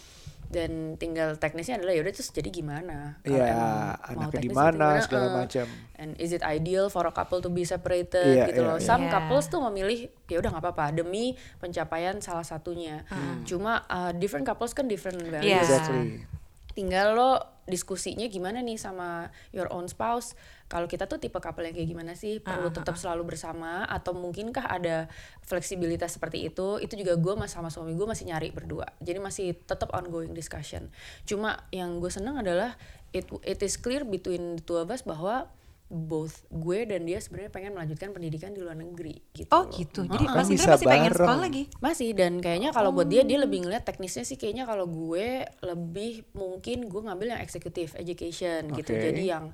dan 0.51 0.99
tinggal 0.99 1.39
teknisnya 1.39 1.79
adalah 1.79 1.95
yaudah 1.95 2.11
terus 2.11 2.29
jadi 2.29 2.51
gimana 2.51 3.23
Kalau 3.23 3.39
ya 3.39 3.47
emang 3.47 3.71
mau 3.71 4.03
anaknya 4.03 4.27
di 4.27 4.35
teknis 4.43 4.57
mana 4.57 4.75
gimana, 4.75 5.01
segala 5.01 5.25
eh, 5.25 5.35
macam. 5.39 5.67
and 5.95 6.11
is 6.19 6.31
it 6.31 6.43
ideal 6.43 6.87
for 6.87 7.07
a 7.07 7.15
couple 7.15 7.39
to 7.39 7.47
be 7.47 7.63
separated 7.63 8.27
Iya, 8.27 8.51
gitu 8.51 8.61
iya, 8.61 8.69
loh 8.69 8.77
iya. 8.77 8.85
some 8.85 9.07
Iya. 9.07 9.13
couples 9.13 9.47
tuh 9.47 9.63
memilih 9.63 9.99
ya 10.27 10.37
udah 10.37 10.51
nggak 10.51 10.65
apa-apa 10.67 10.91
demi 10.93 11.39
pencapaian 11.57 12.19
salah 12.19 12.43
satunya 12.43 13.07
cuma 13.45 13.87
uh, 13.87 14.11
different 14.11 14.43
couples 14.43 14.75
kan 14.75 14.85
different 14.85 15.23
values 15.23 15.47
Iya. 15.47 15.63
Exactly. 15.63 16.27
tinggal 16.71 17.15
lo 17.15 17.31
diskusinya 17.71 18.27
gimana 18.27 18.59
nih 18.61 18.77
sama 18.77 19.31
your 19.55 19.71
own 19.71 19.87
spouse? 19.87 20.35
Kalau 20.67 20.91
kita 20.91 21.07
tuh 21.07 21.23
tipe 21.23 21.39
couple 21.39 21.67
yang 21.67 21.75
kayak 21.75 21.89
gimana 21.91 22.13
sih? 22.19 22.43
Perlu 22.43 22.75
tetap 22.75 22.99
selalu 22.99 23.35
bersama 23.35 23.87
atau 23.87 24.15
mungkinkah 24.15 24.67
ada 24.67 25.07
fleksibilitas 25.47 26.19
seperti 26.19 26.51
itu? 26.51 26.83
Itu 26.83 26.99
juga 26.99 27.15
gue 27.15 27.35
mas 27.39 27.55
sama 27.55 27.71
suami 27.71 27.95
gue 27.95 28.07
masih 28.07 28.27
nyari 28.27 28.51
berdua. 28.51 28.91
Jadi 28.99 29.19
masih 29.23 29.47
tetap 29.55 29.95
ongoing 29.95 30.35
discussion. 30.35 30.91
Cuma 31.23 31.63
yang 31.71 32.03
gue 32.03 32.11
seneng 32.11 32.43
adalah 32.43 32.75
it 33.15 33.27
it 33.47 33.63
is 33.63 33.79
clear 33.79 34.03
between 34.03 34.59
the 34.59 34.63
two 34.63 34.79
of 34.79 34.91
us 34.91 35.07
bahwa 35.07 35.51
both 35.91 36.47
gue 36.55 36.87
dan 36.87 37.03
dia 37.03 37.19
sebenarnya 37.19 37.51
pengen 37.51 37.75
melanjutkan 37.75 38.15
pendidikan 38.15 38.55
di 38.55 38.63
luar 38.63 38.79
negeri 38.79 39.19
gitu 39.35 39.51
oh 39.51 39.67
loh. 39.67 39.75
gitu 39.75 40.07
jadi 40.07 40.25
Kan 40.25 40.37
Mas 40.39 40.49
Indra 40.49 40.55
bisa 40.55 40.71
masih 40.79 40.87
pengen 40.87 41.11
bareng. 41.11 41.19
sekolah 41.19 41.41
lagi 41.43 41.63
Masih 41.83 42.09
dan 42.15 42.33
kayaknya 42.39 42.71
kalau 42.71 42.91
buat 42.95 43.09
dia 43.11 43.27
dia 43.27 43.39
lebih 43.43 43.67
ngeliat 43.67 43.83
teknisnya 43.83 44.23
sih 44.23 44.39
kayaknya 44.39 44.65
kalau 44.71 44.87
gue 44.87 45.43
lebih 45.67 46.31
mungkin 46.39 46.87
gue 46.87 47.01
ngambil 47.03 47.35
yang 47.35 47.41
executive 47.43 47.97
education 47.99 48.71
gitu. 48.77 48.93
Oke. 48.95 49.03
Jadi 49.11 49.23
yang 49.27 49.51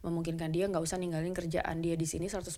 memungkinkan 0.00 0.48
dia 0.48 0.64
nggak 0.64 0.80
usah 0.80 0.96
ninggalin 0.96 1.36
kerjaan 1.36 1.84
dia 1.84 1.92
di 1.92 2.08
sini 2.08 2.24
100% 2.24 2.48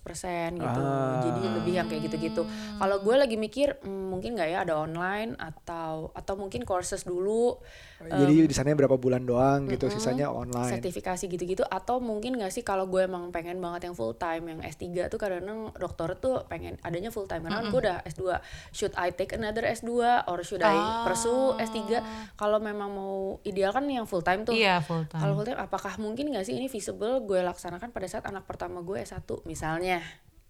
gitu. 0.55 0.79
Ah. 0.79 1.19
Jadi 1.19 1.41
lebih 1.43 1.73
yang 1.75 1.87
kayak 1.91 2.07
gitu-gitu. 2.07 2.47
Kalau 2.79 2.97
gue 3.03 3.15
lagi 3.19 3.35
mikir 3.35 3.83
hmm, 3.83 4.15
mungkin 4.15 4.39
nggak 4.39 4.49
ya 4.53 4.57
ada 4.63 4.79
online 4.79 5.35
atau 5.35 6.15
atau 6.15 6.33
mungkin 6.39 6.63
courses 6.63 7.03
dulu 7.03 7.59
Jadi 8.05 8.43
di 8.43 8.51
sana 8.51 8.71
berapa 8.71 8.93
bulan 8.93 9.21
doang 9.21 9.67
gitu, 9.67 9.87
sisanya 9.87 10.27
online. 10.27 10.73
sertifikasi 10.73 11.23
gitu-gitu 11.25 11.61
atau 11.63 11.97
mungkin 11.97 12.35
nggak 12.35 12.49
sih 12.49 12.61
kalau 12.61 12.85
gue 12.85 13.01
emang 13.01 13.29
pengen 13.29 13.57
banget 13.57 13.85
yang 13.85 13.93
full 13.93 14.11
time 14.11 14.47
yang 14.47 14.57
S3 14.59 15.07
tuh 15.07 15.15
kadang-kadang 15.15 15.69
dokter 15.73 16.07
tuh 16.15 16.43
pengen 16.45 16.75
adanya 16.79 17.07
full 17.07 17.23
time. 17.23 17.41
Karena 17.41 17.59
kan 17.59 17.63
gue 17.67 17.79
udah 17.79 17.97
S2 18.03 18.21
should 18.69 18.91
I 18.93 19.09
take 19.09 19.31
another 19.31 19.63
S2 19.63 19.89
or 20.25 20.41
should 20.41 20.61
I 20.61 21.03
pursue 21.03 21.55
S3 21.55 21.99
kalau 22.33 22.57
memang 22.57 22.87
mau 22.87 23.37
ideal 23.43 23.69
kan 23.69 23.83
yang 23.85 24.03
full 24.03 24.21
time 24.21 24.43
tuh. 24.43 24.51
Iya 24.51 24.79
full 24.79 25.03
time. 25.05 25.19
Kalau 25.19 25.31
full 25.33 25.45
time 25.45 25.57
apakah 25.57 25.91
mungkin 25.95 26.29
nggak 26.29 26.43
sih 26.43 26.53
ini 26.53 26.65
feasible 26.65 27.21
gue 27.21 27.39
laksanakan 27.39 27.89
pada 27.89 28.05
saat 28.05 28.23
anak 28.23 28.43
pertama 28.43 28.79
gue 28.79 28.99
S1 28.99 29.19
misalnya? 29.43 29.99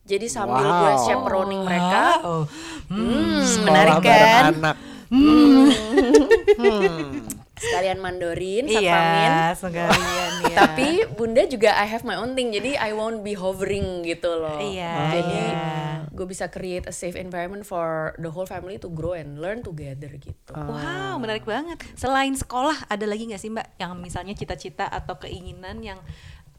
Jadi 0.04 0.28
sambil 0.28 0.60
Wow. 0.60 0.80
gue 0.84 0.92
chaperoning 1.02 1.62
mereka. 1.64 2.20
Wow. 2.20 2.44
hmm, 2.92 3.40
Sekolah 3.40 3.64
menarik 3.64 3.96
kan? 4.04 4.44
anak. 4.52 4.76
sekalian 7.64 7.98
Mandarin, 8.04 8.66
Iya, 8.68 9.56
sekalian 9.56 10.32
ya. 10.52 10.58
Tapi 10.68 10.90
Bunda 11.16 11.44
juga 11.48 11.74
I 11.80 11.88
have 11.88 12.04
my 12.04 12.20
own 12.20 12.36
thing, 12.36 12.52
jadi 12.52 12.76
I 12.76 12.92
won't 12.92 13.24
be 13.24 13.34
hovering 13.34 14.04
gitu 14.04 14.28
loh. 14.36 14.60
Iya, 14.60 14.94
Jadi 15.16 15.40
iya. 15.40 16.06
gue 16.12 16.26
bisa 16.28 16.52
create 16.52 16.86
a 16.86 16.94
safe 16.94 17.16
environment 17.16 17.64
for 17.64 18.14
the 18.20 18.30
whole 18.30 18.46
family 18.46 18.78
to 18.78 18.92
grow 18.92 19.16
and 19.16 19.40
learn 19.40 19.64
together 19.64 20.12
gitu. 20.20 20.54
Wow, 20.54 21.18
menarik 21.18 21.48
banget. 21.48 21.80
Selain 21.96 22.36
sekolah, 22.36 22.86
ada 22.92 23.06
lagi 23.08 23.26
nggak 23.26 23.42
sih 23.42 23.50
Mbak 23.50 23.68
yang 23.80 23.92
misalnya 23.98 24.36
cita-cita 24.36 24.86
atau 24.86 25.18
keinginan 25.18 25.80
yang 25.82 25.98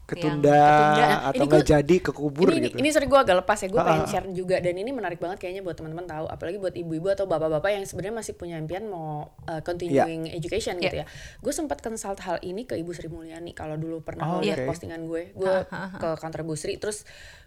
ketunda, 0.05 0.53
ketunda. 0.53 1.07
atau 1.29 1.35
Ini 1.35 1.45
nggak 1.49 1.65
jadi 1.65 1.95
kekubur 1.99 2.47
ini, 2.53 2.69
gitu. 2.69 2.77
Ini 2.77 2.89
sorry 2.93 3.09
gue 3.09 3.19
agak 3.19 3.35
lepas 3.41 3.57
ya, 3.57 3.67
gue 3.73 3.81
Ah, 3.81 3.87
pengen 3.89 4.05
share 4.05 4.27
juga 4.31 4.61
dan 4.61 4.77
ini 4.77 4.93
menarik 4.93 5.17
banget 5.17 5.41
kayaknya 5.41 5.65
buat 5.65 5.73
teman-teman 5.73 6.05
tahu, 6.05 6.25
apalagi 6.29 6.57
buat 6.61 6.73
ibu-ibu 6.77 7.07
atau 7.09 7.25
bapak-bapak 7.25 7.73
yang 7.73 7.83
sebenarnya 7.89 8.15
masih 8.21 8.33
punya 8.37 8.55
impian 8.61 8.85
mau 8.85 9.33
uh, 9.49 9.61
continuing 9.65 10.29
education 10.29 10.77
gitu 10.77 11.01
ya. 11.01 11.05
Gue 11.41 11.53
sempat 11.53 11.81
consult 11.81 12.21
hal 12.21 12.37
ini 12.45 12.69
ke 12.69 12.77
Ibu 12.77 12.93
Sri 12.93 13.09
Mulyani 13.09 13.51
kalau 13.57 13.75
dulu 13.75 14.05
pernah 14.05 14.37
Oh, 14.37 14.41
lihat 14.45 14.61
oke. 14.61 14.69
postingan 14.69 15.09
gue, 15.09 15.33
gue 15.33 15.53
ke 15.97 16.09
kantor 16.21 16.39
Ibu 16.45 16.55
Sri 16.55 16.77
terus 16.77 17.03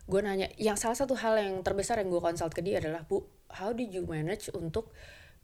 gue 0.09 0.21
nanya, 0.25 0.49
yang 0.57 0.75
salah 0.75 0.97
satu 0.97 1.15
hal 1.15 1.37
yang 1.37 1.61
terbesar 1.61 2.01
yang 2.01 2.09
gue 2.09 2.19
consult 2.19 2.57
ke 2.57 2.65
dia 2.65 2.81
adalah 2.81 3.05
Bu, 3.05 3.23
how 3.55 3.71
did 3.77 3.93
you 3.93 4.03
manage 4.09 4.49
untuk 4.57 4.91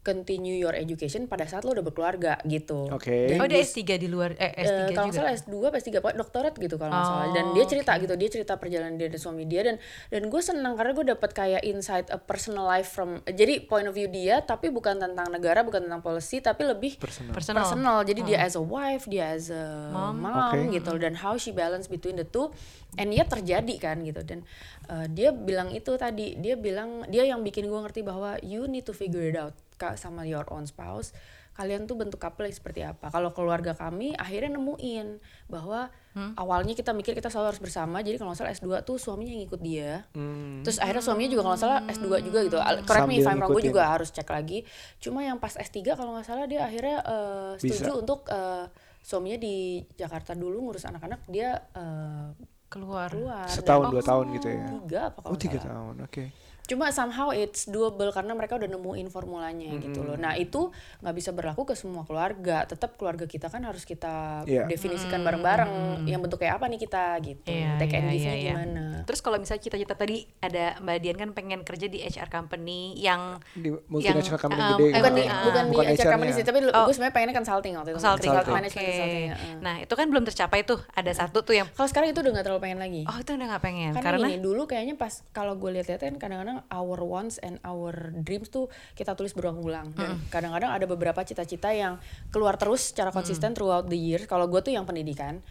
continue 0.05 0.53
your 0.55 0.71
education 0.71 1.25
pada 1.25 1.43
saat 1.43 1.65
lo 1.65 1.73
udah 1.73 1.81
berkeluarga 1.81 2.37
gitu. 2.45 2.85
Oke. 2.87 3.25
Dan 3.27 3.41
Oh, 3.41 3.49
dia 3.49 3.57
Ibu 3.57 3.65
S3 3.65 3.81
di 3.97 4.05
luar 4.05 4.31
eh 4.33 4.53
Eh, 4.53 4.61
S3 4.61 4.69
kalau 4.93 5.09
nggak 5.09 5.09
juga. 5.09 5.17
salah 5.17 5.33
S2 5.33 5.53
apa 5.65 5.75
S3 5.75 5.89
pokoknya 5.95 6.17
doktorat 6.17 6.53
gitu 6.53 6.75
kalau 6.75 6.91
nggak 6.91 7.07
salah 7.09 7.27
dan 7.31 7.43
Oh, 7.43 7.53
dia 7.53 7.65
cerita 7.65 7.91
gitu 7.97 8.13
dia 8.13 8.29
cerita 8.29 8.53
perjalanan 8.55 8.93
dia 8.93 9.07
dan 9.07 9.17
suami 9.17 9.43
dia 9.43 9.61
dan 9.63 9.75
dan 10.07 10.21
gue 10.23 10.41
senang 10.41 10.73
karena 10.73 10.93
gue 10.93 11.05
dapat 11.09 11.29
kayak 11.31 11.61
insight 11.63 12.05
a 12.07 12.17
personal 12.17 12.63
life 12.63 12.87
from 12.87 13.09
jadi 13.25 13.59
point 13.61 13.83
of 13.83 13.93
view 13.93 14.05
dia 14.05 14.39
tapi 14.39 14.69
bukan 14.69 14.95
tentang 14.95 15.25
negara 15.27 15.61
bukan 15.61 15.81
tentang 15.81 15.99
policy 15.99 16.37
tapi 16.37 16.61
lebih 16.63 16.95
Personal. 16.95 17.33
Personal. 17.33 17.61
personal 17.63 17.97
jadi 18.03 18.21
dia 18.23 18.37
as 18.39 18.53
a 18.53 18.61
wife 18.61 19.05
dia 19.05 19.33
as 19.33 19.49
a 19.49 19.89
mom, 19.89 20.21
Oke. 20.21 20.69
gitu 20.71 20.93
dan 20.95 21.15
how 21.15 21.33
she 21.33 21.49
balance 21.49 21.87
between 21.87 22.13
the 22.13 22.23
two 22.23 22.53
and 22.93 23.09
ya 23.09 23.25
terjadi 23.25 23.75
kan 23.81 23.97
gitu 24.01 24.21
dan 24.21 24.45
uh, 24.85 25.07
dia 25.07 25.31
bilang 25.31 25.71
itu 25.71 25.89
tadi 25.95 26.35
dia 26.35 26.53
bilang 26.55 27.03
dia 27.05 27.23
yang 27.23 27.41
bikin 27.41 27.65
gue 27.65 27.79
ngerti 27.81 28.01
bahwa 28.01 28.37
you 28.39 28.65
need 28.65 28.83
to 28.83 28.91
figure 28.91 29.23
it 29.23 29.33
out 29.33 29.55
sama 29.95 30.23
your 30.23 30.47
own 30.49 30.63
spouse 30.63 31.11
kalian 31.55 31.87
tuh 31.87 31.95
bentuk 31.95 32.19
couple 32.19 32.43
yang 32.43 32.51
seperti 32.51 32.83
apa 32.83 33.07
kalau 33.07 33.31
keluarga 33.31 33.71
kami 33.71 34.11
akhirnya 34.11 34.59
nemuin 34.59 35.23
bahwa 35.47 35.87
awalnya 36.35 36.75
kita 36.75 36.91
mikir 36.91 37.15
kita 37.15 37.31
selalu 37.31 37.55
harus 37.55 37.63
bersama 37.63 38.03
jadi 38.03 38.19
kalau 38.19 38.35
salah 38.35 38.51
S2 38.51 38.83
tuh 38.83 38.99
suaminya 38.99 39.31
yang 39.31 39.47
ngikut 39.47 39.61
dia 39.63 40.03
Hmm. 40.11 40.63
Terus 40.67 40.83
akhirnya 40.83 40.99
suaminya 40.99 41.31
juga 41.31 41.43
kalau 41.47 41.55
salah 41.55 41.79
S2 41.87 42.07
juga 42.23 42.39
gitu. 42.43 42.57
Correct 42.83 43.07
me 43.07 43.19
if 43.19 43.27
I'm 43.27 43.39
wrong, 43.39 43.51
gue 43.51 43.63
juga 43.67 43.87
harus 43.87 44.11
cek 44.11 44.27
lagi. 44.27 44.67
Cuma 44.99 45.23
yang 45.23 45.39
pas 45.39 45.55
S3 45.55 45.79
kalau 45.95 46.11
nggak 46.15 46.27
salah 46.27 46.43
dia 46.43 46.67
akhirnya 46.67 46.99
eh, 47.05 47.51
setuju 47.55 47.91
Bisa. 47.95 48.01
untuk 48.03 48.19
eh, 48.27 48.65
suaminya 48.99 49.39
di 49.39 49.79
Jakarta 49.93 50.33
dulu 50.33 50.59
ngurus 50.59 50.83
anak-anak, 50.83 51.23
dia 51.29 51.55
eh, 51.71 52.27
keluar. 52.67 53.07
keluar. 53.11 53.47
Setahun 53.47 53.91
dua 53.91 54.03
tahun 54.03 54.25
gitu 54.35 54.47
ya. 54.49 54.65
Tiga 54.67 54.99
apa 55.13 55.19
kalau 55.23 55.31
Oh 55.31 55.39
tiga 55.39 55.57
salah. 55.61 55.71
tahun, 55.71 55.95
oke. 56.03 56.23
Cuma 56.65 56.89
somehow 56.89 57.29
it's 57.29 57.65
doable 57.65 58.09
karena 58.09 58.33
mereka 58.33 58.55
udah 58.55 58.67
nemuin 58.67 59.07
formulanya 59.07 59.71
gitu 59.77 60.01
loh. 60.01 60.15
Nah 60.15 60.33
itu 60.33 60.69
nggak 60.99 61.15
bisa 61.15 61.29
berlaku 61.29 61.63
ke 61.63 61.73
semua 61.73 62.03
keluarga. 62.03 62.65
Tetap 62.65 62.95
keluarga 62.95 63.25
kita 63.25 63.47
kan 63.47 63.61
harus 63.61 63.83
kita 63.83 64.43
Iya. 64.43 64.65
definisikan 64.65 65.21
bareng-bareng. 65.21 66.03
Yang 66.03 66.19
bentuk 66.21 66.39
kayak 66.39 66.57
apa 66.57 66.65
nih 66.65 66.79
kita 66.79 67.03
gitu. 67.21 67.47
Iya, 67.47 67.77
Take 67.77 67.95
and 67.95 68.07
give-nya 68.07 68.13
iya, 68.17 68.33
iya. 68.35 68.53
gimana. 68.53 68.83
Terus 69.05 69.19
kalau 69.19 69.37
misalnya 69.37 69.61
cita-cita 69.61 69.93
tadi 69.93 70.25
ada 70.39 70.77
Mbak 70.77 70.97
Dian 70.99 71.17
kan 71.17 71.29
pengen 71.31 71.61
kerja 71.61 71.85
di 71.85 72.01
HR 72.01 72.27
company 72.27 72.97
yang 72.97 73.37
Di 73.53 73.69
multinational 73.85 74.37
company 74.37 74.61
um, 74.61 74.69
gede 74.71 74.81
eh, 74.81 74.89
gitu. 74.89 74.97
bukan 74.97 75.13
di 75.13 75.23
Ah. 75.25 75.43
bukan 75.45 75.63
di 75.63 75.75
Bukan 75.75 75.85
HR 75.93 76.07
company 76.09 76.31
sih 76.31 76.43
tapi 76.43 76.57
Oh. 76.65 76.85
gue 76.85 76.93
sebenarnya 76.93 77.13
pengennya 77.13 77.35
consulting 77.35 77.73
waktu 77.75 77.89
itu 77.89 77.97
consulting. 77.97 78.29
Consulting. 78.31 78.55
management 78.55 78.81
Oke. 78.81 78.89
consulting 78.89 79.23
ya, 79.23 79.35
uh. 79.35 79.57
Nah, 79.61 79.75
itu 79.79 79.93
kan 79.93 80.05
belum 80.07 80.23
tercapai 80.25 80.59
tuh. 80.63 80.79
Ada 80.91 81.11
satu 81.15 81.37
tuh 81.39 81.53
yang 81.53 81.67
kalau 81.69 81.85
sekarang 81.85 82.09
itu 82.09 82.19
udah 82.19 82.31
gak 82.33 82.45
terlalu 82.45 82.61
pengen 82.61 82.79
lagi 82.79 83.01
oh 83.05 83.17
itu 83.17 83.31
udah 83.31 83.47
nggak 83.47 83.63
pengen 83.63 83.91
karena, 83.91 84.05
karena 84.17 84.27
gini 84.27 84.37
dulu 84.39 84.61
kayaknya 84.65 84.95
pas 84.95 85.13
kalau 85.29 85.53
gue 85.55 85.69
lihat-lihat 85.71 86.01
kan 86.01 86.15
kadang-kadang 86.15 86.54
our 86.69 86.99
wants 87.03 87.41
and 87.41 87.57
our 87.65 88.13
dreams 88.23 88.51
tuh 88.51 88.69
kita 88.95 89.17
tulis 89.17 89.33
berulang-ulang. 89.33 89.95
Dan 89.95 90.21
kadang-kadang 90.29 90.71
ada 90.71 90.85
beberapa 90.85 91.21
cita-cita 91.25 91.71
yang 91.71 91.97
keluar 92.29 92.59
terus 92.59 92.93
secara 92.93 93.09
konsisten 93.09 93.55
throughout 93.57 93.87
the 93.89 93.97
year 93.97 94.23
kalau 94.29 94.45
gue 94.47 94.61
tuh 94.61 94.71
yang 94.75 94.85
pendidikan 94.87 95.41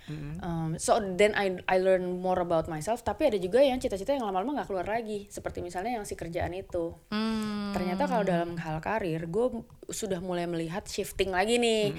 Um, 0.45 0.77
so 0.77 1.01
then 1.01 1.33
I 1.33 1.57
I 1.65 1.81
learn 1.81 2.21
more 2.21 2.39
about 2.41 2.69
myself. 2.69 3.01
Tapi 3.01 3.33
ada 3.33 3.39
juga 3.41 3.65
yang 3.65 3.81
cita-cita 3.81 4.13
yang 4.13 4.29
lama-lama 4.29 4.61
nggak 4.63 4.69
keluar 4.69 4.87
lagi. 4.87 5.27
Seperti 5.33 5.65
misalnya 5.65 5.97
yang 5.97 6.05
si 6.05 6.15
kerjaan 6.15 6.53
itu. 6.53 6.93
Hmm, 7.09 7.73
ternyata 7.73 8.05
kalau 8.05 8.25
dalam 8.27 8.55
hal 8.61 8.79
karir 8.85 9.25
gue 9.27 9.65
sudah 9.89 10.21
mulai 10.21 10.45
melihat 10.45 10.85
shifting 10.85 11.33
lagi 11.33 11.57
nih. 11.57 11.97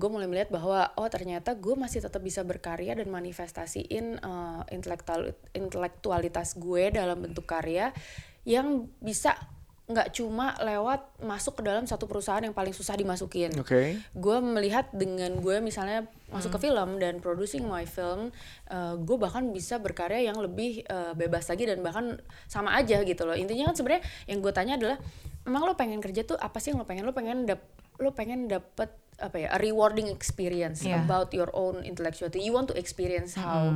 Gue 0.00 0.08
mulai 0.08 0.28
melihat 0.30 0.48
bahwa 0.48 0.90
oh 0.96 1.08
ternyata 1.12 1.52
gue 1.52 1.74
masih 1.76 2.00
tetap 2.00 2.24
bisa 2.24 2.40
berkarya 2.42 2.96
dan 2.96 3.08
manifestasiin 3.12 4.20
uh, 4.24 4.62
intelektual 4.72 5.36
intelektualitas 5.52 6.56
gue 6.56 6.88
dalam 6.92 7.20
bentuk 7.20 7.44
karya 7.44 7.92
yang 8.46 8.86
bisa 9.02 9.34
nggak 9.86 10.18
cuma 10.18 10.50
lewat 10.58 11.22
masuk 11.22 11.62
ke 11.62 11.62
dalam 11.62 11.86
satu 11.86 12.10
perusahaan 12.10 12.42
yang 12.42 12.50
paling 12.50 12.74
susah 12.74 12.98
dimasukin. 12.98 13.54
Oke. 13.54 13.94
gue 14.02 14.38
melihat 14.42 14.90
dengan 14.90 15.38
gue 15.38 15.62
misalnya 15.62 16.10
masuk 16.26 16.58
ke 16.58 16.66
film 16.66 16.98
dan 16.98 17.22
producing 17.22 17.62
my 17.70 17.86
film 17.86 18.34
uh, 18.66 18.98
gue 18.98 19.14
bahkan 19.14 19.46
bisa 19.54 19.78
berkarya 19.78 20.26
yang 20.26 20.42
lebih 20.42 20.82
uh, 20.90 21.14
bebas 21.14 21.46
lagi 21.46 21.70
dan 21.70 21.86
bahkan 21.86 22.18
sama 22.50 22.74
aja 22.74 22.98
gitu 23.06 23.22
loh. 23.22 23.38
Intinya 23.38 23.70
kan 23.70 23.78
sebenarnya 23.78 24.02
yang 24.26 24.42
gue 24.42 24.50
tanya 24.50 24.74
adalah 24.74 24.98
emang 25.46 25.62
lo 25.62 25.78
pengen 25.78 26.02
kerja 26.02 26.26
tuh 26.26 26.34
apa 26.34 26.58
sih 26.58 26.74
yang 26.74 26.82
lo 26.82 26.86
pengen? 26.86 27.06
Lo 27.06 27.14
pengen 27.14 27.46
dap 27.46 27.62
lo 28.02 28.10
pengen 28.10 28.50
dapet 28.50 28.90
apa 29.22 29.36
ya 29.38 29.48
a 29.54 29.58
rewarding 29.62 30.10
experience 30.10 30.82
Yeah. 30.82 30.98
about 30.98 31.30
your 31.30 31.48
own 31.54 31.86
intellectuality. 31.86 32.42
You 32.42 32.58
want 32.58 32.68
to 32.68 32.76
experience 32.76 33.38
how 33.38 33.70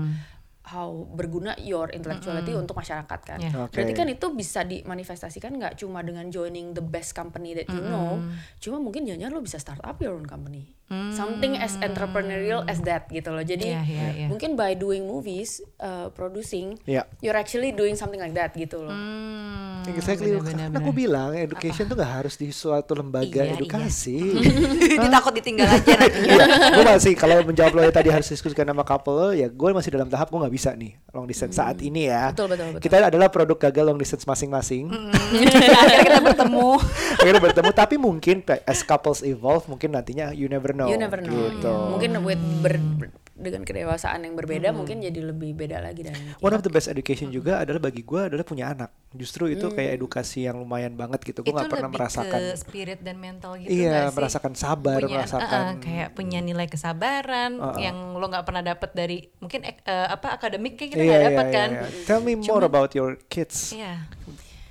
how 0.71 1.05
berguna 1.11 1.59
your 1.59 1.91
intellectuality 1.91 2.55
untuk 2.55 2.79
masyarakat 2.79 3.21
kan 3.27 3.39
Yeah. 3.41 3.67
Oke. 3.67 3.75
berarti 3.77 3.93
kan 3.97 4.07
itu 4.07 4.27
bisa 4.37 4.63
dimanifestasikan 4.63 5.51
nggak 5.57 5.75
cuma 5.81 6.05
dengan 6.07 6.29
joining 6.31 6.77
the 6.77 6.85
best 6.85 7.17
company 7.17 7.57
that 7.57 7.67
you 7.73 7.83
know 7.83 8.23
cuma 8.63 8.79
mungkin 8.79 9.05
jangan 9.09 9.35
lo 9.35 9.43
bisa 9.43 9.59
start 9.59 9.83
up 9.83 9.99
your 9.99 10.15
own 10.15 10.29
company 10.29 10.80
something 10.91 11.55
as 11.55 11.79
entrepreneurial 11.79 12.67
as 12.67 12.83
that 12.83 13.07
gitu 13.07 13.31
loh 13.31 13.41
jadi 13.41 13.63
Iya, 13.63 13.83
iya, 13.85 14.07
iya. 14.13 14.27
mungkin 14.27 14.55
by 14.55 14.75
doing 14.75 15.05
movies 15.05 15.63
uh, 15.79 16.11
producing 16.11 16.75
Iya. 16.83 17.07
you're 17.19 17.35
actually 17.35 17.71
doing 17.71 17.95
something 17.95 18.19
like 18.19 18.35
that 18.35 18.51
gitu 18.53 18.83
loh 18.83 18.91
hmm, 18.91 19.87
Exactly. 19.87 20.35
bener-bener, 20.35 20.69
Karena 20.69 20.79
aku 20.79 20.93
bilang 20.93 21.31
education 21.33 21.85
tuh 21.85 21.95
gak 21.95 22.13
harus 22.21 22.35
di 22.35 22.51
suatu 22.51 22.93
lembaga 22.93 23.41
Iya, 23.41 23.45
iya. 23.47 23.57
edukasi. 23.57 24.19
Dia 25.01 25.09
takut 25.09 25.33
ditinggal 25.33 25.67
aja 25.67 25.93
nantinya. 25.97 26.37
gue 26.71 26.85
masih 26.85 27.13
kalau 27.15 27.37
menjawab 27.43 27.73
lo 27.73 27.81
yang 27.83 27.95
tadi 27.95 28.11
harus 28.11 28.27
diskusikan 28.27 28.67
sama 28.67 28.83
couple 28.83 29.33
ya 29.33 29.47
gue 29.47 29.69
masih 29.71 29.91
dalam 29.91 30.07
tahap 30.07 30.29
gue 30.29 30.39
nggak 30.39 30.55
bisa 30.55 30.75
nih 30.75 30.99
long 31.11 31.25
distance 31.25 31.57
saat 31.57 31.79
ini 31.81 32.07
ya 32.07 32.31
Betul, 32.31 32.51
betul, 32.51 32.67
betul. 32.73 32.83
kita 32.83 32.97
adalah 33.09 33.29
produk 33.29 33.59
gagal 33.69 33.85
long 33.85 33.99
distance 33.99 34.25
masing-masing 34.25 34.91
Akhirnya 34.91 36.03
kita 36.03 36.21
bertemu. 36.23 36.69
akhirnya 37.21 37.43
bertemu 37.43 37.71
tapi 37.73 37.95
mungkin 37.97 38.37
as 38.65 38.81
couples 38.81 39.21
evolve 39.23 39.65
mungkin 39.67 39.91
nantinya 39.91 40.31
you 40.31 40.47
never 40.47 40.71
know 40.73 40.80
you 40.87 40.97
never 40.97 41.19
know 41.19 41.35
gitu. 41.51 41.69
iya. 41.69 41.89
mungkin 41.91 42.11
with 42.23 42.43
ber- 42.61 42.79
ber- 42.97 43.13
dengan 43.33 43.65
kedewasaan 43.65 44.21
yang 44.21 44.37
berbeda 44.37 44.69
mungkin 44.71 45.01
jadi 45.01 45.17
lebih 45.25 45.57
beda 45.57 45.81
lagi 45.81 46.05
dan 46.05 46.13
One 46.39 46.53
of 46.53 46.61
the 46.61 46.69
best 46.69 46.87
education 46.87 47.29
juga 47.31 47.57
adalah 47.59 47.81
bagi 47.81 48.01
gue 48.01 48.29
adalah 48.29 48.45
punya 48.45 48.69
anak. 48.69 48.93
Justru 49.11 49.49
itu 49.49 49.65
kayak 49.67 49.97
edukasi 49.97 50.45
yang 50.45 50.61
lumayan 50.61 50.93
banget 50.93 51.25
gitu. 51.25 51.41
Gue 51.41 51.57
nggak 51.57 51.73
pernah 51.73 51.89
lebih 51.89 52.05
merasakan. 52.05 52.37
ke 52.37 52.53
spirit 52.55 53.01
dan 53.01 53.17
mental 53.17 53.57
gitu 53.57 53.73
Iya, 53.73 54.13
merasakan 54.13 54.53
sabar, 54.53 55.01
Punya- 55.01 55.25
merasakan- 55.25 55.73
uh-uh, 55.73 55.81
kayak 55.81 56.09
punya 56.13 56.39
nilai 56.39 56.69
kesabaran 56.69 57.53
yang 57.79 57.97
lo 58.13 58.29
nggak 58.29 58.45
pernah 58.45 58.61
dapat 58.63 58.91
dari 58.93 59.19
mungkin 59.39 59.65
ek- 59.65 59.83
eh, 59.83 60.09
apa 60.11 60.37
akademik 60.37 60.77
kayak 60.77 60.91
kita 60.93 61.01
Iya, 61.01 61.09
nggak 61.09 61.17
iya, 61.19 61.29
dapat 61.31 61.47
iya, 61.47 61.55
kan 61.55 61.71
iya. 61.73 61.83
Tell 62.05 62.21
me 62.21 62.33
more 62.37 62.61
about 62.63 62.93
your 62.93 63.17
kids. 63.27 63.73
Iya. 63.73 64.05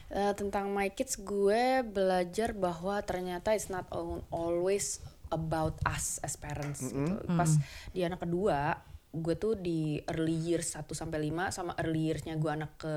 Eh, 0.09 0.33
tentang 0.33 0.69
my 0.69 0.89
kids 0.89 1.17
gue 1.17 1.81
belajar 1.83 2.49
bahwa 2.51 3.01
ternyata 3.01 3.49
it's 3.51 3.65
not 3.67 3.89
al- 3.89 4.21
always 4.29 5.01
about 5.29 5.79
us 5.85 6.19
as 6.21 6.35
parents 6.35 6.83
gitu. 6.83 7.15
Pas 7.33 7.49
di 7.93 8.01
anak 8.05 8.21
kedua 8.25 8.77
gue 9.09 9.35
tuh 9.41 9.57
di 9.57 9.97
early 10.05 10.37
years 10.37 10.77
1 10.77 10.85
sampai 10.93 11.33
5 11.33 11.49
sama 11.49 11.73
early 11.81 12.13
yearsnya 12.13 12.37
gue 12.37 12.51
anak 12.53 12.77
ke 12.77 12.93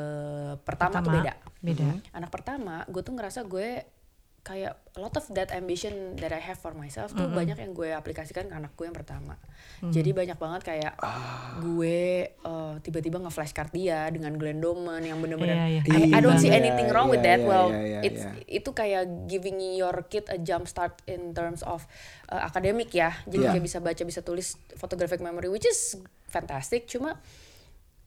pertama, 0.61 1.01
tuh 1.01 1.09
Pertama, 1.09 1.13
beda. 1.25 1.33
beda. 1.65 1.89
Anak 2.13 2.31
pertama 2.31 2.75
gue 2.85 3.01
tuh 3.01 3.17
ngerasa 3.17 3.49
gue 3.49 3.69
kayak 4.43 4.75
a 4.75 4.99
lot 4.99 5.15
of 5.15 5.23
that 5.39 5.55
ambition 5.55 6.19
that 6.19 6.35
I 6.35 6.43
have 6.43 6.59
for 6.59 6.75
myself 6.75 7.15
tuh 7.15 7.31
banyak 7.31 7.55
yang 7.55 7.71
gue 7.79 7.95
aplikasikan 7.95 8.51
ke 8.51 8.55
anak 8.59 8.75
gue 8.75 8.91
yang 8.91 8.99
pertama. 8.99 9.39
Jadi 9.79 10.11
banyak 10.11 10.35
banget 10.35 10.67
kayak 10.67 10.99
gue 11.63 12.27
eh, 12.27 12.75
tiba-tiba 12.83 13.23
nge-flashcard 13.23 13.71
dia 13.71 14.11
dengan 14.11 14.35
Glendoman 14.35 14.99
yang 14.99 15.23
bener-bener 15.23 15.55
Iya, 15.55 15.67
iya. 15.79 15.83
I, 15.87 16.19
I 16.19 16.21
don't 16.21 16.43
see 16.43 16.51
Iya, 16.51 16.59
anything 16.59 16.91
wrong 16.91 17.07
with 17.07 17.23
iya, 17.23 17.39
that. 17.39 17.41
iya, 17.41 17.47
well, 17.47 17.71
iya, 17.71 17.83
iya, 17.87 18.01
it's 18.03 18.23
iya. 18.27 18.35
itu 18.51 18.71
kayak 18.75 19.31
giving 19.31 19.63
your 19.79 19.95
kid 20.11 20.27
a 20.27 20.43
jump 20.43 20.67
start 20.67 20.99
in 21.07 21.31
terms 21.31 21.63
of 21.63 21.87
uh, 22.27 22.43
akademik 22.43 22.91
ya. 22.91 23.15
Jadi 23.31 23.47
Iya. 23.47 23.55
dia 23.55 23.63
bisa 23.63 23.79
baca, 23.79 24.03
bisa 24.03 24.27
tulis 24.27 24.59
photographic 24.75 25.23
memory 25.23 25.47
which 25.47 25.71
is 25.71 26.03
fantastic. 26.27 26.91
Cuma 26.91 27.15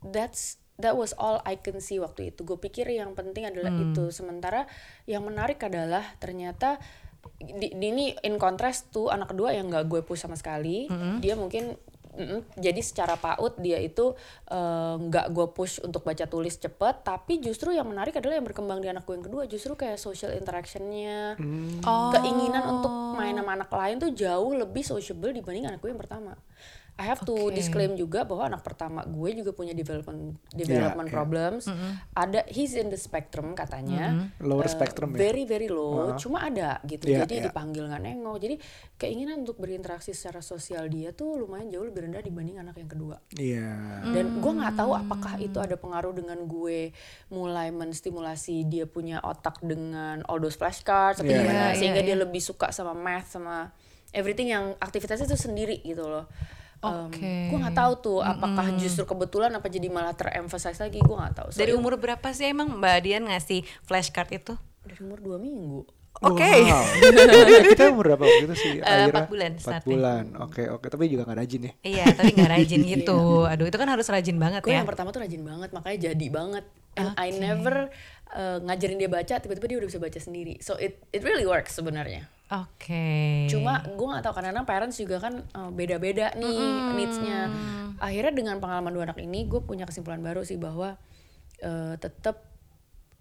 that's 0.04 0.60
that 0.78 0.94
was 0.94 1.12
all 1.14 1.40
I 1.42 1.56
can 1.56 1.80
see 1.80 1.98
waktu 1.98 2.30
itu. 2.30 2.42
Gue 2.42 2.58
pikir 2.58 2.88
yang 2.88 3.14
penting 3.14 3.44
adalah 3.44 3.70
Hmm. 3.70 3.92
itu. 3.92 4.10
Sementara 4.10 4.68
yang 5.04 5.22
menarik 5.22 5.60
adalah 5.60 6.04
ternyata 6.18 6.78
di, 7.36 7.72
di 7.72 7.88
ini 7.90 8.06
in 8.22 8.36
contrast 8.36 8.90
tuh 8.90 9.08
anak 9.08 9.32
kedua 9.32 9.50
yang 9.50 9.66
nggak 9.66 9.86
gue 9.86 10.02
push 10.02 10.22
sama 10.22 10.36
sekali 10.36 10.86
dia 11.18 11.34
mungkin 11.34 11.74
mm, 12.14 12.54
jadi 12.56 12.78
secara 12.80 13.18
paut 13.18 13.58
dia 13.58 13.82
itu 13.82 14.14
eh, 14.48 14.96
nggak 14.96 15.34
gue 15.34 15.48
push 15.50 15.82
untuk 15.82 16.06
baca 16.06 16.22
tulis 16.24 16.54
cepet 16.54 16.96
tapi 17.02 17.42
justru 17.42 17.74
yang 17.74 17.90
menarik 17.90 18.14
adalah 18.14 18.38
yang 18.38 18.46
berkembang 18.46 18.78
di 18.78 18.88
anak 18.88 19.04
gue 19.04 19.18
yang 19.18 19.26
kedua 19.26 19.44
justru 19.46 19.74
kayak 19.74 19.98
social 19.98 20.32
interactionnya 20.32 21.34
Oh. 21.82 22.14
keinginan 22.14 22.62
untuk 22.72 22.94
main 23.14 23.34
sama 23.34 23.52
anak 23.54 23.70
lain 23.70 23.96
tuh 23.98 24.14
jauh 24.14 24.54
lebih 24.54 24.86
sociable 24.86 25.34
dibanding 25.34 25.66
anak 25.66 25.82
gue 25.82 25.90
yang 25.90 26.00
pertama 26.00 26.38
I 26.96 27.12
have 27.12 27.28
to 27.28 27.36
Oke. 27.52 27.60
disclaim 27.60 28.00
juga 28.00 28.24
bahwa 28.24 28.48
anak 28.48 28.64
pertama 28.64 29.04
gue 29.04 29.36
juga 29.36 29.52
punya 29.52 29.76
development 29.76 30.40
development 30.56 31.12
iya. 31.12 31.16
problems. 31.16 31.64
Ada 32.16 32.48
he's 32.48 32.72
in 32.72 32.88
the 32.88 32.96
spectrum 32.96 33.52
katanya. 33.52 34.32
Lower 34.40 34.64
Uh, 34.64 34.72
spectrum 34.72 35.12
ya? 35.12 35.20
Very 35.20 35.44
very 35.44 35.68
low. 35.68 36.16
Cuma 36.16 36.48
ada 36.48 36.80
gitu. 36.88 37.12
Iya, 37.12 37.28
Jadi 37.28 37.44
iya. 37.44 37.44
dipanggil 37.52 37.92
nggak 37.92 38.00
nengok. 38.00 38.38
Jadi 38.40 38.56
keinginan 38.96 39.44
untuk 39.44 39.60
berinteraksi 39.60 40.16
secara 40.16 40.40
sosial 40.40 40.88
dia 40.88 41.12
tuh 41.12 41.36
lumayan 41.36 41.68
jauh 41.68 41.84
lebih 41.84 42.08
rendah 42.08 42.24
dibanding 42.24 42.64
anak 42.64 42.80
yang 42.80 42.88
kedua. 42.88 43.20
Iya. 43.36 43.76
Dan 44.16 44.40
gue 44.40 44.52
nggak 44.56 44.76
tahu 44.80 44.92
apakah 44.96 45.36
itu 45.44 45.60
ada 45.60 45.76
pengaruh 45.76 46.16
dengan 46.16 46.40
gue 46.48 46.96
mulai 47.28 47.76
menstimulasi 47.76 48.64
dia 48.72 48.88
punya 48.88 49.20
otak 49.20 49.60
dengan 49.60 50.24
all 50.32 50.40
those 50.40 50.56
flashcards 50.56 51.20
atau 51.20 51.28
Iya. 51.28 51.44
gimana 51.44 51.66
Iya, 51.76 51.76
sehingga 51.76 52.00
iya, 52.00 52.08
dia 52.08 52.16
iya. 52.16 52.24
lebih 52.24 52.40
suka 52.40 52.72
sama 52.72 52.96
math 52.96 53.36
sama 53.36 53.76
everything 54.16 54.48
yang 54.56 54.80
aktivitasnya 54.80 55.28
itu 55.28 55.36
sendiri 55.36 55.84
gitu 55.84 56.08
loh. 56.08 56.32
Um, 56.80 57.08
Oke. 57.08 57.50
gue 57.50 57.58
nggak 57.58 57.74
tahu 57.74 57.94
tuh 57.98 58.20
apakah 58.20 58.76
justru 58.76 59.04
kebetulan 59.04 59.50
apa 59.52 59.68
jadi 59.68 59.88
malah 59.88 60.14
teremphasize 60.14 60.78
lagi 60.78 61.00
gue 61.00 61.16
nggak 61.16 61.36
tahu. 61.36 61.48
So, 61.50 61.58
Dari 61.58 61.72
umur 61.72 61.96
berapa 61.96 62.28
sih 62.30 62.48
emang 62.48 62.78
Mbak 62.78 62.98
Dian 63.02 63.26
ngasih 63.26 63.64
flashcard 63.82 64.30
itu? 64.32 64.54
dari 64.82 65.02
umur 65.02 65.18
dua 65.18 65.38
minggu. 65.38 65.82
Oke. 66.22 66.46
Wow. 66.46 66.86
kita 67.74 67.90
umur 67.90 68.14
berapa 68.14 68.24
waktu 68.24 68.46
itu 68.46 68.56
sih? 68.56 68.72
Eh, 68.78 68.86
Aira? 68.86 69.10
empat 69.10 69.28
bulan 69.28 69.52
Empat 69.52 69.66
starting. 69.82 69.90
bulan. 69.92 70.26
Oke 70.40 70.64
oke. 70.70 70.88
Tapi 70.88 71.10
juga 71.10 71.26
nggak 71.26 71.40
rajin 71.42 71.62
ya. 71.66 71.72
Iya, 71.82 72.06
tapi 72.14 72.32
nggak 72.32 72.52
rajin 72.54 72.82
gitu. 72.96 73.20
Aduh, 73.44 73.66
itu 73.66 73.76
kan 73.76 73.90
harus 73.90 74.08
rajin 74.08 74.38
banget 74.38 74.62
Gue 74.62 74.72
ya. 74.72 74.80
yang 74.80 74.88
pertama 74.88 75.10
tuh 75.10 75.26
rajin 75.26 75.42
banget 75.42 75.70
makanya 75.74 75.98
jadi 76.08 76.28
banget. 76.30 76.64
And 76.96 77.12
I 77.20 77.34
never 77.34 77.92
uh, 78.32 78.58
ngajarin 78.64 78.96
dia 78.96 79.12
baca 79.12 79.36
tiba-tiba 79.36 79.66
dia 79.68 79.78
udah 79.84 79.90
bisa 79.90 80.00
baca 80.00 80.16
sendiri. 80.16 80.62
So 80.62 80.78
it 80.78 81.04
it 81.12 81.20
really 81.20 81.44
works 81.44 81.76
sebenarnya. 81.76 82.30
Oke. 82.46 83.50
Cuma 83.50 83.82
gue 83.82 84.06
gak 84.06 84.22
tahu 84.22 84.34
kadang-kadang 84.38 84.70
parents 84.70 85.02
juga 85.02 85.18
kan 85.18 85.42
uh, 85.58 85.74
beda-beda 85.74 86.30
nih 86.38 86.94
needs-nya. 86.94 87.50
Akhirnya 87.98 88.34
dengan 88.38 88.62
pengalaman 88.62 88.94
dua 88.94 89.04
anak 89.10 89.18
ini 89.18 89.50
gue 89.50 89.66
punya 89.66 89.90
kesimpulan 89.90 90.22
baru 90.22 90.46
sih 90.46 90.62
bahwa 90.62 90.94
uh, 91.66 91.96
tetap 91.98 92.55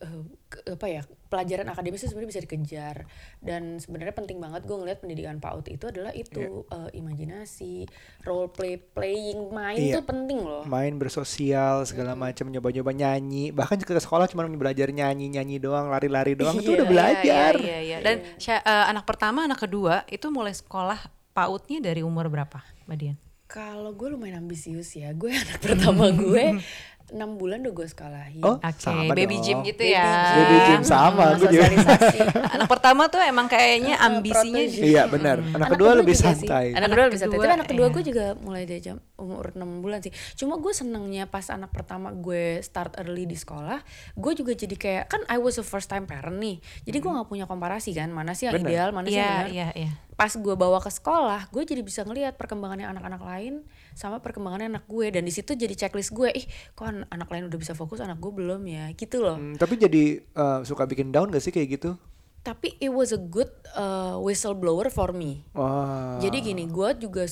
uh, 0.05 0.23
apa 0.71 0.87
ya 0.87 1.03
pelajaran 1.27 1.67
akademis 1.67 1.99
itu 1.99 2.13
sebenarnya 2.13 2.31
bisa 2.31 2.43
dikejar 2.43 2.97
dan 3.41 3.81
sebenarnya 3.81 4.15
penting 4.15 4.39
banget 4.39 4.63
gue 4.63 4.77
ngeliat 4.77 5.01
pendidikan 5.01 5.41
PAUD 5.41 5.67
itu 5.67 5.85
adalah 5.89 6.13
itu 6.13 6.63
uh, 6.69 6.87
imajinasi, 6.93 7.89
role 8.23 8.47
play, 8.49 8.77
playing, 8.79 9.51
main 9.51 9.81
Iya. 9.81 9.99
tuh 9.99 10.05
penting 10.07 10.39
loh. 10.39 10.63
Main 10.65 10.95
bersosial 10.95 11.83
segala 11.83 12.15
macam 12.15 12.47
nyoba-nyoba 12.47 12.93
nyanyi. 12.93 13.51
Bahkan 13.51 13.81
ke 13.81 13.97
sekolah 13.97 14.29
cuma 14.29 14.47
belajar 14.47 14.93
nyanyi-nyanyi 14.93 15.59
doang, 15.59 15.91
lari-lari 15.91 16.37
doang 16.37 16.55
itu 16.55 16.71
Iya, 16.71 16.77
udah 16.79 16.87
iya, 16.87 16.93
belajar. 16.93 17.53
Iya, 17.59 17.65
iya, 17.65 17.79
iya. 17.81 17.97
Dan 17.99 18.17
Sya- 18.37 18.63
eh, 18.63 18.85
anak 18.89 19.03
pertama, 19.03 19.43
anak 19.43 19.59
kedua 19.59 20.05
itu 20.07 20.31
mulai 20.31 20.55
sekolah 20.55 21.01
pautnya 21.33 21.83
dari 21.83 22.07
umur 22.07 22.31
berapa, 22.31 22.63
Mbak 22.87 22.97
Dian? 23.01 23.17
Kalau 23.45 23.93
gue 23.93 24.09
lumayan 24.09 24.41
ambisius 24.41 24.95
ya, 24.95 25.11
gue 25.13 25.31
anak 25.31 25.59
pertama 25.61 26.11
gue 26.11 26.59
enam 27.15 27.39
bulan 27.39 27.63
udah 27.63 27.73
gue 27.73 27.87
sekolahin. 27.87 28.43
Oh, 28.43 28.59
Oke, 28.59 28.75
sama 28.77 29.09
baby 29.09 29.39
dong. 29.39 29.45
gym 29.45 29.59
gitu 29.63 29.81
Baby 29.81 29.95
ya. 29.95 30.03
gym. 30.05 30.35
Baby 30.37 30.57
gym 30.67 30.83
sama, 30.83 31.25
Hmm, 31.25 31.39
gue 31.39 31.49
sosialisasi. 31.49 32.19
anak 32.59 32.67
pertama 32.67 33.03
tuh 33.07 33.23
emang 33.23 33.47
kayaknya 33.47 33.95
ambisinya 33.97 34.59
protege. 34.61 34.83
Iya 34.83 35.03
benar. 35.07 35.37
Anak, 35.41 35.69
kedua 35.71 35.91
lebih 35.95 36.13
santai. 36.13 36.67
Anak, 36.71 36.77
Anak 36.77 36.89
kedua 36.91 37.05
lebih 37.07 37.21
santai. 37.21 37.39
Tapi 37.39 37.55
anak 37.55 37.69
kedua 37.69 37.87
iya. 37.87 37.95
gue 37.95 38.03
juga 38.05 38.25
mulai 38.37 38.63
dari 38.65 38.81
jam 38.81 38.97
umur 39.15 39.55
6 39.55 39.63
bulan 39.81 39.99
sih. 40.01 40.13
Cuma 40.35 40.59
gue 40.59 40.73
senengnya 40.73 41.25
pas 41.25 41.47
anak 41.49 41.71
pertama 41.71 42.11
gue 42.11 42.59
start 42.61 42.99
early 42.99 43.25
di 43.25 43.35
sekolah, 43.35 43.79
gue 44.13 44.33
juga 44.35 44.53
jadi 44.53 44.75
kayak 44.75 45.05
kan 45.07 45.23
I 45.27 45.39
was 45.39 45.57
a 45.57 45.65
first 45.65 45.87
time 45.87 46.05
parent 46.05 46.37
nih. 46.37 46.59
Jadi 46.83 46.97
gue 46.99 47.11
nggak 47.11 47.29
punya 47.29 47.47
komparasi 47.47 47.95
kan, 47.95 48.11
mana 48.11 48.35
sih 48.35 48.47
yang 48.47 48.59
Bener. 48.59 48.69
ideal, 48.69 48.89
mana 48.91 49.07
sih 49.07 49.15
yang 49.15 49.23
Iya, 49.23 49.39
benar. 49.41 49.49
iya, 49.49 49.69
iya. 49.79 49.93
Pas 50.15 50.31
gue 50.31 50.55
bawa 50.55 50.79
ke 50.79 50.91
sekolah, 50.91 51.47
gue 51.49 51.63
jadi 51.65 51.81
bisa 51.81 52.03
ngelihat 52.03 52.35
perkembangannya 52.35 52.87
anak-anak 52.87 53.19
lain 53.21 53.55
sama 53.95 54.21
perkembangannya 54.21 54.79
anak 54.79 54.87
gue 54.91 55.11
dan 55.15 55.23
di 55.25 55.33
situ 55.33 55.55
jadi 55.55 55.73
checklist 55.75 56.13
gue, 56.13 56.31
ih 56.35 56.47
kok 56.75 56.87
an- 56.87 57.09
anak 57.09 57.31
lain 57.31 57.49
udah 57.49 57.59
bisa 57.59 57.73
fokus, 57.73 58.03
anak 58.03 58.19
gue 58.19 58.31
belum 58.35 58.63
ya, 58.67 58.91
gitu 58.95 59.23
loh. 59.23 59.39
Hmm, 59.39 59.55
tapi 59.55 59.79
jadi 59.79 60.21
eh, 60.21 60.61
suka 60.67 60.85
bikin 60.85 61.15
down 61.15 61.31
gak 61.31 61.43
sih 61.43 61.55
kayak 61.55 61.81
gitu? 61.81 61.97
Tapi 62.45 62.77
it 62.77 62.93
was 62.93 63.09
a 63.09 63.17
good 63.17 63.49
uh, 63.73 64.21
whistleblower 64.21 64.93
for 64.93 65.17
me. 65.17 65.49
Wah. 65.57 66.21
Jadi 66.21 66.45
gini, 66.45 66.69
gue 66.69 66.93
juga 67.01 67.25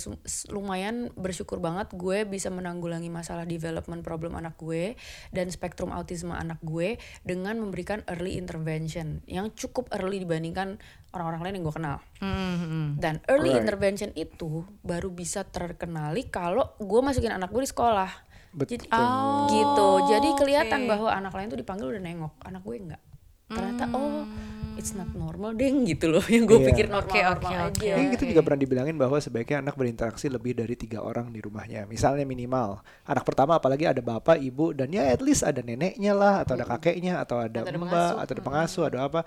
lumayan 0.48 1.12
bersyukur 1.12 1.60
banget 1.60 1.92
gue 1.92 2.24
bisa 2.24 2.48
menanggulangi 2.48 3.12
masalah 3.12 3.44
development 3.44 4.00
problem 4.00 4.32
anak 4.40 4.56
gue 4.56 4.96
dan 5.28 5.52
spektrum 5.52 5.92
autisme 5.92 6.32
anak 6.32 6.64
gue 6.64 6.96
dengan 7.28 7.60
memberikan 7.60 8.00
early 8.08 8.40
intervention 8.40 9.20
yang 9.28 9.52
cukup 9.52 9.92
early 9.92 10.16
dibandingkan 10.16 10.80
orang-orang 11.12 11.40
lain 11.42 11.54
yang 11.54 11.64
gue 11.64 11.76
kenal. 11.76 11.96
Hmm, 12.18 12.96
Dan 12.96 13.20
early 13.26 13.50
Right. 13.50 13.60
intervention 13.60 14.10
itu 14.14 14.50
baru 14.80 15.08
bisa 15.08 15.44
terkenali 15.44 16.26
kalau 16.26 16.76
gue 16.76 17.00
masukin 17.00 17.30
anak 17.30 17.48
gue 17.48 17.60
di 17.60 17.70
sekolah. 17.70 18.10
Betul. 18.50 18.80
Jadi 18.80 19.00
gitu. 19.50 19.88
Jadi 20.06 20.28
kelihatan 20.34 20.80
oke. 20.82 20.88
bahwa 20.88 21.08
anak 21.10 21.32
lain 21.32 21.48
tuh 21.48 21.56
dipanggil 21.56 21.88
udah 21.88 22.02
nengok, 22.02 22.32
anak 22.42 22.60
gue 22.60 22.76
enggak. 22.78 23.02
Ternyata 23.46 23.84
oh 23.90 24.24
it's 24.72 24.92
not 24.92 25.12
normal 25.12 25.52
deng 25.52 25.84
gitu 25.84 26.08
loh 26.08 26.24
yang 26.32 26.44
gue 26.44 26.56
Iya. 26.58 26.66
pikir 26.66 26.86
normal 26.86 27.04
Oke, 27.06 27.20
normal 27.20 27.50
oke, 27.52 27.60
oke. 27.70 27.84
aja. 27.84 27.92
Ini 27.94 28.08
kita 28.10 28.24
juga 28.26 28.40
pernah 28.40 28.56
dibilangin 28.58 28.96
bahwa 28.96 29.18
sebaiknya 29.18 29.60
anak 29.60 29.74
berinteraksi 29.74 30.26
lebih 30.26 30.52
dari 30.54 30.72
tiga 30.74 31.00
orang 31.00 31.28
di 31.28 31.38
rumahnya. 31.38 31.84
Misalnya 31.84 32.24
minimal 32.24 32.80
anak 33.02 33.20
pertama 33.22 33.56
apalagi 33.56 33.84
ada 33.84 34.00
bapak, 34.00 34.36
ibu 34.38 34.72
dan 34.72 34.88
ya 34.88 35.04
at 35.06 35.20
least 35.20 35.42
ada 35.42 35.60
neneknya 35.60 36.12
lah 36.12 36.40
atau 36.40 36.52
ada 36.54 36.64
kakeknya 36.66 37.20
atau 37.20 37.36
ada 37.38 37.60
Atau 37.60 37.68
ada 37.68 37.78
mbak 37.78 37.84
pengasuh. 37.86 38.16
atau 38.18 38.32
ada 38.32 38.42
pengasuh 38.42 38.84
ada 38.86 38.98
apa. 39.02 39.20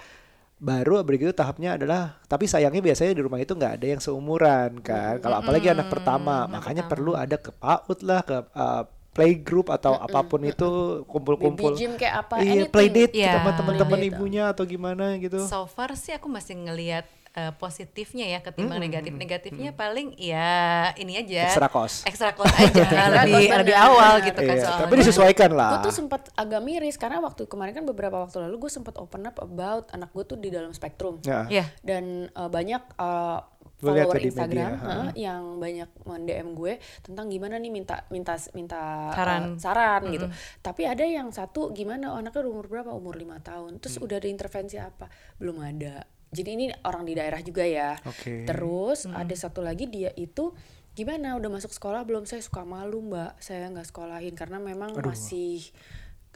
Baru 0.55 1.03
begitu 1.03 1.35
tahapnya 1.35 1.75
adalah 1.75 2.15
tapi 2.31 2.47
sayangnya 2.47 2.79
biasanya 2.79 3.11
di 3.11 3.21
rumah 3.21 3.43
itu 3.43 3.51
nggak 3.51 3.73
ada 3.75 3.85
yang 3.91 3.99
seumuran 3.99 4.79
kan. 4.79 5.19
Kalau 5.19 5.43
apalagi 5.43 5.67
anak 5.67 5.91
pertama, 5.91 6.47
makanya 6.47 6.87
perlu 6.87 7.11
ada 7.11 7.35
ke 7.35 7.51
PAUD 7.51 7.99
lah 8.07 8.21
ke 8.23 8.37
uh, 8.55 8.83
playgroup 9.15 9.71
atau 9.71 9.95
apa 9.95 10.27
pun 10.27 10.43
itu 10.43 10.67
kumpul-kumpul. 11.07 11.71
Baby 11.71 11.79
gym 11.79 11.93
kayak 11.95 12.15
apa, 12.27 12.33
Iya, 12.43 12.67
playdate 12.67 13.15
Iya. 13.15 13.39
sama 13.39 13.55
teman-teman 13.55 13.99
ibunya 14.03 14.51
atau 14.51 14.67
gimana 14.67 15.15
gitu. 15.19 15.39
So 15.47 15.63
far 15.71 15.95
sih 15.95 16.11
aku 16.11 16.27
masih 16.27 16.59
ngelihat 16.59 17.07
eh, 17.36 17.52
positifnya 17.54 18.26
ya 18.26 18.39
ketimbang 18.39 18.80
Hmm, 18.80 18.88
negatif 18.88 19.13
negatifnya 19.13 19.71
paling 19.71 20.15
ya 20.15 20.89
ini 20.95 21.19
aja 21.19 21.52
Extra 21.52 21.67
cost. 21.67 22.08
extra 22.08 22.32
cost 22.32 22.56
aja 22.56 22.88
lebih 23.24 23.52
lebih 23.52 23.76
awal 23.76 24.24
gitu 24.24 24.39
kan 24.39 24.56
Iya, 24.56 24.63
soalnya 24.63 24.84
tapi 24.88 24.93
disesuaikan 25.00 25.52
lah. 25.52 25.69
Gue 25.76 25.80
tuh 25.86 25.95
sempat 25.95 26.21
agak 26.34 26.62
miris 26.63 26.95
karena 26.95 27.19
waktu 27.19 27.43
kemarin 27.45 27.74
kan 27.74 27.86
beberapa 27.86 28.24
waktu 28.24 28.39
lalu 28.39 28.67
gue 28.67 28.71
sempat 28.71 28.95
open 28.95 29.28
up 29.28 29.36
about 29.38 29.91
anak 29.91 30.10
gue 30.10 30.24
tuh 30.24 30.36
di 30.36 30.48
dalam 30.48 30.71
spektrum. 30.71 31.19
Ya. 31.21 31.43
Iya. 31.48 31.65
Dan 31.84 32.32
uh, 32.32 32.48
banyak 32.48 32.95
uh, 32.95 33.39
follower 33.76 34.15
Instagram 34.17 34.71
media, 34.71 34.88
uh, 34.88 35.10
yang 35.13 35.60
banyak 35.60 35.89
DM 36.24 36.56
gue 36.56 36.74
tentang 37.04 37.28
gimana 37.28 37.60
nih 37.60 37.69
minta 37.69 38.08
minta 38.08 38.39
minta 38.56 39.12
uh, 39.12 39.15
Saran. 39.15 39.43
saran 39.60 40.02
gitu. 40.08 40.28
Tapi 40.62 40.88
ada 40.88 41.04
yang 41.04 41.28
satu 41.30 41.69
gimana 41.69 42.15
oh, 42.15 42.19
anaknya 42.24 42.48
umur 42.48 42.71
berapa? 42.71 42.89
Umur 42.89 43.19
lima 43.19 43.43
tahun. 43.43 43.84
Terus 43.84 44.00
Mm. 44.00 44.06
udah 44.08 44.15
ada 44.15 44.30
intervensi 44.30 44.78
apa? 44.80 45.06
Belum 45.36 45.60
ada. 45.60 46.08
Jadi 46.36 46.50
ini 46.54 46.65
orang 46.84 47.08
di 47.08 47.15
daerah 47.15 47.39
juga 47.39 47.63
ya. 47.63 47.95
Oke. 48.04 48.43
Terus 48.43 49.08
ada 49.08 49.36
satu 49.36 49.63
lagi 49.63 49.88
dia 49.88 50.12
itu 50.13 50.52
gimana? 50.93 51.39
Udah 51.39 51.48
masuk 51.48 51.71
sekolah 51.71 52.04
belum? 52.04 52.28
Saya 52.28 52.43
suka 52.43 52.67
malu 52.67 53.00
mbak. 53.00 53.39
Saya 53.39 53.71
nggak 53.71 53.88
sekolahin 53.88 54.36
karena 54.36 54.60
memang 54.60 54.91
masih 55.00 55.71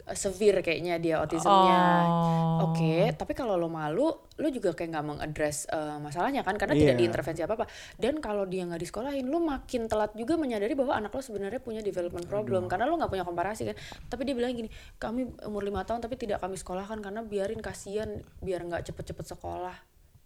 uh, 0.08 0.16
severe 0.16 0.64
kayaknya 0.64 0.96
dia 0.96 1.20
autismnya. 1.20 1.80
Oh. 2.08 2.72
oke 2.72 3.16
tapi 3.16 3.32
kalau 3.32 3.56
lo 3.56 3.72
malu 3.72 4.08
lo 4.12 4.48
juga 4.52 4.72
kayak 4.76 4.92
nggak 4.92 5.06
mengadres 5.06 5.64
uh, 5.72 5.96
masalahnya 5.96 6.44
kan 6.44 6.56
karena 6.60 6.76
tidak 6.76 6.96
Iya. 6.96 7.00
diintervensi 7.00 7.40
apa 7.44 7.54
apa 7.56 7.66
dan 7.96 8.20
kalau 8.20 8.44
dia 8.44 8.64
nggak 8.68 8.80
disekolahin 8.80 9.28
lo 9.28 9.40
makin 9.40 9.88
telat 9.88 10.12
juga 10.16 10.36
menyadari 10.36 10.76
bahwa 10.76 10.96
anak 10.96 11.12
lo 11.12 11.20
sebenarnya 11.20 11.60
punya 11.60 11.80
development 11.80 12.28
problem. 12.28 12.68
Karena 12.68 12.84
lo 12.88 12.96
nggak 13.00 13.12
punya 13.12 13.24
komparasi 13.24 13.72
kan. 13.72 13.76
Tapi 14.08 14.22
dia 14.28 14.34
bilang 14.36 14.52
gini 14.52 14.68
kami 14.96 15.28
umur 15.48 15.64
lima 15.64 15.84
tahun 15.84 16.04
tapi 16.04 16.16
tidak 16.20 16.40
kami 16.40 16.56
sekolahkan 16.56 17.00
karena 17.00 17.20
biarin 17.24 17.60
kasihan 17.60 18.20
biar 18.40 18.60
nggak 18.64 18.88
cepet-cepet 18.92 19.36
sekolah 19.36 19.76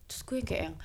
terus 0.04 0.20
gue 0.22 0.38
kayak 0.40 0.62
yang 0.64 0.76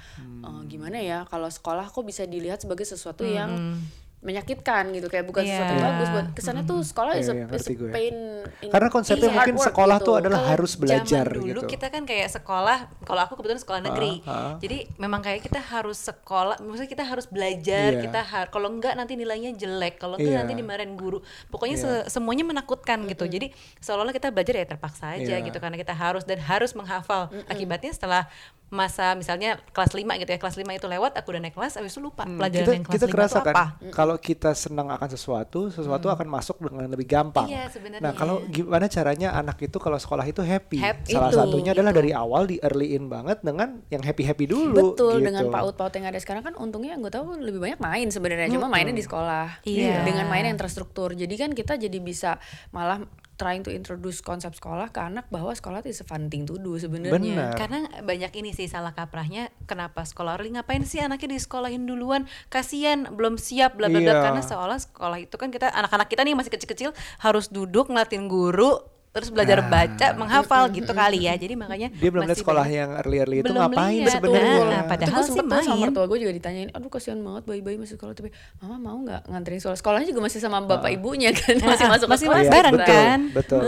"Eh, 0.42 0.62
gimana 0.66 0.98
ya 0.98 1.24
kalau 1.24 1.48
sekolah 1.48 1.86
kok 1.86 2.02
bisa 2.02 2.24
dilihat 2.24 2.60
sebagai 2.60 2.84
sesuatu 2.84 3.24
yang 3.24 3.76
menyakitkan 4.20 4.92
gitu 4.92 5.08
kayak 5.08 5.24
bukan 5.24 5.48
sesuatu 5.48 5.72
yang 5.72 5.86
bagus 5.86 6.08
buat 6.10 6.28
kesannya 6.36 6.68
tuh 6.68 6.84
sekolah 6.84 7.16
is 7.16 7.32
a, 7.32 7.34
Iya, 7.34 7.46
iya, 7.46 7.56
is 7.56 7.64
a 7.64 7.88
pain 7.88 8.16
in- 8.60 8.68
Karena 8.68 8.88
konsepnya 8.90 9.32
mungkin 9.32 9.56
sekolah 9.56 9.96
gitu. 9.96 10.06
tuh 10.06 10.16
adalah 10.20 10.40
Kalau 10.40 10.52
harus 10.52 10.72
belajar 10.76 11.24
zaman 11.24 11.40
dulu 11.40 11.48
gitu. 11.64 11.72
kita 11.72 11.88
kan 11.88 12.04
kayak 12.04 12.28
sekolah 12.28 12.78
kalau 13.00 13.22
aku 13.24 13.40
kebetulan 13.40 13.64
sekolah 13.64 13.80
negeri 13.82 14.20
Ah, 14.22 14.30
ah. 14.30 14.54
jadi 14.60 14.92
memang 14.98 15.24
kayak 15.24 15.40
kita 15.42 15.64
harus 15.64 16.04
sekolah 16.04 16.60
maksudnya 16.60 16.92
kita 16.92 17.08
harus 17.08 17.32
belajar 17.32 17.90
Iya. 17.94 18.02
kita 18.04 18.20
har 18.22 18.46
kalau 18.50 18.68
enggak 18.68 18.92
nanti 18.94 19.16
nilainya 19.16 19.56
jelek 19.56 19.96
kalau 19.98 20.20
enggak 20.20 20.36
Iya. 20.36 20.40
nanti 20.44 20.54
dimarahin 20.54 21.00
guru 21.00 21.24
pokoknya 21.48 21.78
Iya. 21.78 21.84
se- 22.04 22.12
semuanya 22.12 22.44
menakutkan 22.44 23.08
gitu 23.08 23.24
jadi 23.24 23.56
seolah-olah 23.80 24.12
kita 24.12 24.36
belajar 24.36 24.52
ya 24.54 24.68
terpaksa 24.68 25.16
aja 25.16 25.32
Iya. 25.34 25.48
gitu 25.48 25.56
karena 25.58 25.80
kita 25.80 25.96
harus 25.96 26.28
dan 26.28 26.44
harus 26.44 26.76
menghafal 26.76 27.32
akibatnya 27.48 27.96
setelah 27.96 28.28
masa 28.70 29.14
misalnya 29.14 29.58
kelas 29.70 29.92
5 29.92 30.06
gitu 30.18 30.30
ya 30.30 30.38
kelas 30.38 30.56
5 30.56 30.66
itu 30.70 30.86
lewat 30.86 31.18
aku 31.18 31.28
udah 31.30 31.42
naik 31.42 31.54
kelas 31.54 31.74
habis 31.76 31.90
itu 31.90 32.00
lupa 32.00 32.22
pelajaran 32.24 32.54
kita 32.62 32.72
yang 32.72 32.84
kelas 32.86 32.96
kita 32.96 33.06
5 33.06 33.14
kerasa 33.14 33.34
itu 33.34 33.42
kan 33.44 33.54
apa 33.54 33.66
kalau 33.90 34.16
kita 34.16 34.50
senang 34.54 34.88
akan 34.90 35.10
sesuatu 35.10 35.60
sesuatu 35.68 36.08
akan 36.08 36.28
masuk 36.30 36.56
dengan 36.60 36.86
lebih 36.88 37.06
gampang 37.06 37.50
Iya, 37.50 37.66
sebenarnya. 37.68 38.00
nah 38.00 38.14
kalau 38.14 38.46
gimana 38.46 38.86
caranya 38.86 39.34
anak 39.34 39.58
itu 39.60 39.78
kalau 39.78 39.98
sekolah 39.98 40.22
itu 40.24 40.40
happy, 40.40 40.78
Happy. 40.78 41.12
salah 41.12 41.30
Itu, 41.30 41.42
satunya 41.42 41.72
adalah 41.72 41.90
dari 41.90 42.12
awal 42.12 42.46
di 42.46 42.58
earlyin 42.58 43.06
banget 43.06 43.42
dengan 43.42 43.82
yang 43.88 44.02
happy 44.02 44.24
happy 44.24 44.46
dulu 44.46 44.94
Betul 44.94 45.18
gitu. 45.18 45.28
dengan 45.28 45.50
paut-paut 45.50 45.90
yang 45.92 46.06
ada 46.06 46.18
sekarang 46.18 46.44
kan 46.44 46.54
untungnya 46.56 46.94
yang 46.94 47.02
gue 47.02 47.10
tahu 47.10 47.36
lebih 47.36 47.58
banyak 47.60 47.80
main 47.80 48.08
sebenarnya 48.08 48.48
cuma 48.50 48.70
mainnya 48.70 48.94
di 48.94 49.02
sekolah 49.02 49.66
Iya. 49.66 50.06
dengan 50.06 50.26
main 50.26 50.46
yang 50.46 50.56
terstruktur 50.56 51.12
jadi 51.12 51.34
kan 51.34 51.52
kita 51.52 51.74
jadi 51.76 51.98
bisa 51.98 52.38
malah 52.70 53.02
trying 53.40 53.64
to 53.64 53.72
introduce 53.72 54.20
konsep 54.20 54.52
sekolah 54.52 54.92
ke 54.92 55.00
anak 55.00 55.32
bahwa 55.32 55.56
sekolah 55.56 55.80
itu 55.80 56.04
fun 56.04 56.28
thing 56.28 56.44
to 56.44 56.60
do 56.60 56.76
sebenarnya 56.76 57.16
Benar. 57.16 57.56
karena 57.56 57.80
banyak 58.04 58.36
ini 58.36 58.52
sih 58.52 58.68
salah 58.68 58.92
kaprahnya 58.92 59.48
kenapa 59.64 60.04
sekolah 60.04 60.36
early 60.36 60.52
ngapain 60.52 60.84
sih 60.84 61.00
anaknya 61.00 61.40
disekolahin 61.40 61.88
duluan 61.88 62.28
kasihan 62.52 63.08
belum 63.16 63.40
siap 63.40 63.80
bla 63.80 63.88
bla 63.88 64.04
bla 64.04 64.12
Iya. 64.12 64.24
karena 64.28 64.42
seolah 64.44 64.78
sekolah 64.84 65.18
itu 65.24 65.40
kan 65.40 65.48
kita 65.50 65.72
anak-anak 65.72 66.12
kita 66.12 66.28
nih 66.28 66.36
masih 66.36 66.52
kecil-kecil 66.52 66.92
harus 67.24 67.48
duduk 67.48 67.88
ngeliatin 67.88 68.28
guru 68.28 68.84
terus 69.20 69.30
belajar 69.30 69.58
Nah. 69.60 69.68
baca 69.70 70.08
menghafal 70.14 70.64
gitu 70.70 70.92
kali 70.92 71.20
ya 71.22 71.34
jadi 71.34 71.54
makanya 71.54 71.88
dia 71.92 72.10
belum 72.10 72.24
lihat 72.26 72.38
sekolah 72.38 72.64
banyak- 72.64 72.78
yang 72.78 72.90
early 72.98 73.18
early 73.20 73.38
itu 73.38 73.46
Belum 73.46 73.60
ngapain 73.62 74.00
sebenarnya 74.06 74.48
Nah, 74.60 74.82
Itu 74.82 74.90
padahal 74.90 75.22
sih 75.22 75.30
tuh 75.30 75.38
sama 75.42 75.56
main. 75.70 75.80
mertua 75.82 76.06
gue 76.06 76.18
juga 76.20 76.34
ditanyain, 76.34 76.70
aduh 76.70 76.90
kasihan 76.90 77.20
banget 77.20 77.44
bayi-bayi 77.46 77.78
masih 77.78 77.96
sekolah 77.96 78.14
tapi 78.14 78.30
mama 78.58 78.78
mau 78.78 78.98
nggak 78.98 79.22
nganterin 79.26 79.60
sekolah 79.60 79.78
sekolahnya 79.78 80.08
juga 80.08 80.22
masih 80.22 80.40
sama 80.40 80.58
bapak 80.62 80.90
ibunya 80.90 81.30
kan 81.32 81.56
masih 81.60 81.86
Ah, 81.86 81.92
masuk 81.92 82.06
ke 82.06 82.12
masih 82.12 82.26
sekolah 82.26 82.40
Iya, 82.40 82.52
bareng 82.52 82.74
betul, 82.74 82.96
kan? 82.96 83.20
betul. 83.32 83.62